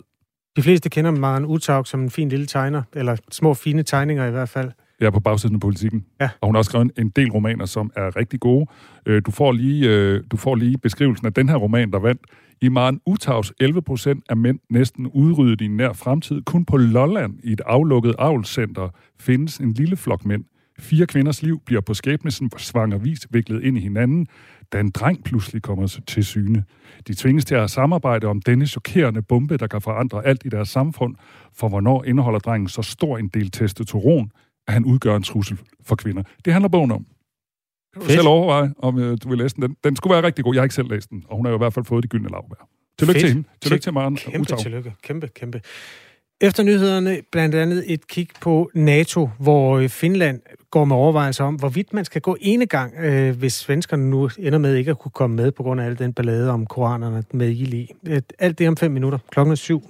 De 0.55 0.61
fleste 0.61 0.89
kender 0.89 1.11
Maren 1.11 1.45
Uthaug 1.45 1.87
som 1.87 2.01
en 2.01 2.09
fin 2.09 2.29
lille 2.29 2.45
tegner, 2.45 2.81
eller 2.93 3.15
små 3.31 3.53
fine 3.53 3.83
tegninger 3.83 4.27
i 4.27 4.31
hvert 4.31 4.49
fald. 4.49 4.71
Ja, 5.01 5.09
på 5.09 5.19
bagsiden 5.19 5.55
af 5.55 5.61
politikken. 5.61 6.05
Ja. 6.21 6.29
Og 6.41 6.47
hun 6.47 6.55
har 6.55 6.57
også 6.57 6.69
skrevet 6.69 6.91
en 6.97 7.09
del 7.09 7.31
romaner, 7.31 7.65
som 7.65 7.91
er 7.95 8.15
rigtig 8.15 8.39
gode. 8.39 8.65
Øh, 9.05 9.21
du 9.25 9.31
får 9.31 9.51
lige, 9.51 9.89
øh, 9.89 10.23
du 10.31 10.37
får 10.37 10.55
lige 10.55 10.77
beskrivelsen 10.77 11.27
af 11.27 11.33
den 11.33 11.49
her 11.49 11.55
roman, 11.55 11.91
der 11.91 11.99
vandt. 11.99 12.21
I 12.61 12.69
Maren 12.69 13.01
Uthavs 13.05 13.53
11 13.59 13.81
procent 13.81 14.23
af 14.29 14.37
mænd 14.37 14.59
næsten 14.69 15.07
udryddet 15.07 15.61
i 15.61 15.67
nær 15.67 15.93
fremtid. 15.93 16.41
Kun 16.41 16.65
på 16.65 16.77
Lolland 16.77 17.33
i 17.43 17.51
et 17.51 17.61
aflukket 17.65 18.15
avlscenter 18.19 18.89
findes 19.19 19.57
en 19.57 19.73
lille 19.73 19.97
flok 19.97 20.25
mænd. 20.25 20.43
Fire 20.79 21.05
kvinders 21.05 21.43
liv 21.43 21.61
bliver 21.65 21.81
på 21.81 21.93
skæbnesen 21.93 22.51
svanger 22.57 22.97
vis 22.97 23.27
viklet 23.29 23.63
ind 23.63 23.77
i 23.77 23.81
hinanden, 23.81 24.27
da 24.73 24.79
en 24.79 24.89
dreng 24.89 25.23
pludselig 25.23 25.61
kommer 25.61 25.99
til 26.07 26.25
syne. 26.25 26.63
De 27.07 27.13
tvinges 27.13 27.45
til 27.45 27.55
at 27.55 27.69
samarbejde 27.69 28.27
om 28.27 28.41
denne 28.41 28.67
chokerende 28.67 29.21
bombe, 29.21 29.57
der 29.57 29.67
kan 29.67 29.81
forandre 29.81 30.25
alt 30.25 30.41
i 30.45 30.49
deres 30.49 30.69
samfund, 30.69 31.15
for 31.53 31.69
hvornår 31.69 32.03
indeholder 32.03 32.39
drengen 32.39 32.67
så 32.69 32.81
stor 32.81 33.17
en 33.17 33.27
del 33.27 33.51
testosteron, 33.51 34.31
at 34.67 34.73
han 34.73 34.85
udgør 34.85 35.15
en 35.15 35.23
trussel 35.23 35.59
for 35.83 35.95
kvinder. 35.95 36.23
Det 36.45 36.53
handler 36.53 36.69
bogen 36.69 36.91
om. 36.91 37.05
Kan 37.93 38.01
du 38.01 38.09
selv 38.09 38.27
overveje, 38.27 38.73
om 38.77 38.95
uh, 38.95 39.01
du 39.23 39.29
vil 39.29 39.37
læse 39.37 39.55
den. 39.55 39.63
den. 39.63 39.75
Den 39.83 39.95
skulle 39.95 40.13
være 40.15 40.23
rigtig 40.23 40.43
god. 40.43 40.53
Jeg 40.53 40.61
har 40.61 40.65
ikke 40.65 40.75
selv 40.75 40.89
læst 40.89 41.09
den, 41.09 41.25
og 41.27 41.37
hun 41.37 41.45
har 41.45 41.51
jo 41.51 41.57
i 41.57 41.63
hvert 41.63 41.73
fald 41.73 41.85
fået 41.85 42.03
de 42.03 42.07
gyldne 42.07 42.29
lavbær. 42.29 42.67
Tillykke 42.99 43.19
Fedt. 43.19 43.27
til 43.27 43.33
hende. 43.35 43.47
Tillykke 43.61 43.83
til 43.83 43.93
Maren 43.93 44.15
Kæmpe 44.15 44.39
Utav. 44.39 44.57
tillykke. 44.57 44.93
Kæmpe, 45.03 45.27
kæmpe. 45.27 45.61
Efter 46.41 46.63
nyhederne 46.63 47.17
blandt 47.31 47.55
andet 47.55 47.83
et 47.87 48.07
kig 48.07 48.27
på 48.41 48.69
NATO, 48.73 49.29
hvor 49.39 49.77
øh, 49.77 49.89
Finland 49.89 50.41
går 50.71 50.85
med 50.85 50.95
overvejelser 50.95 51.43
om, 51.43 51.55
hvorvidt 51.55 51.93
man 51.93 52.05
skal 52.05 52.21
gå 52.21 52.37
ene 52.41 52.65
gang, 52.65 52.93
øh, 52.99 53.37
hvis 53.37 53.53
svenskerne 53.53 54.09
nu 54.09 54.29
ender 54.39 54.59
med 54.59 54.75
ikke 54.75 54.91
at 54.91 54.99
kunne 54.99 55.11
komme 55.11 55.35
med 55.35 55.51
på 55.51 55.63
grund 55.63 55.81
af 55.81 55.85
al 55.85 55.99
den 55.99 56.13
ballade 56.13 56.51
om 56.51 56.65
koranerne 56.65 57.23
med 57.33 57.49
ild 57.49 57.73
i. 57.73 57.91
Alt 58.39 58.59
det 58.59 58.67
om 58.67 58.77
fem 58.77 58.91
minutter. 58.91 59.19
Klokken 59.31 59.51
er 59.51 59.55
syv. 59.55 59.83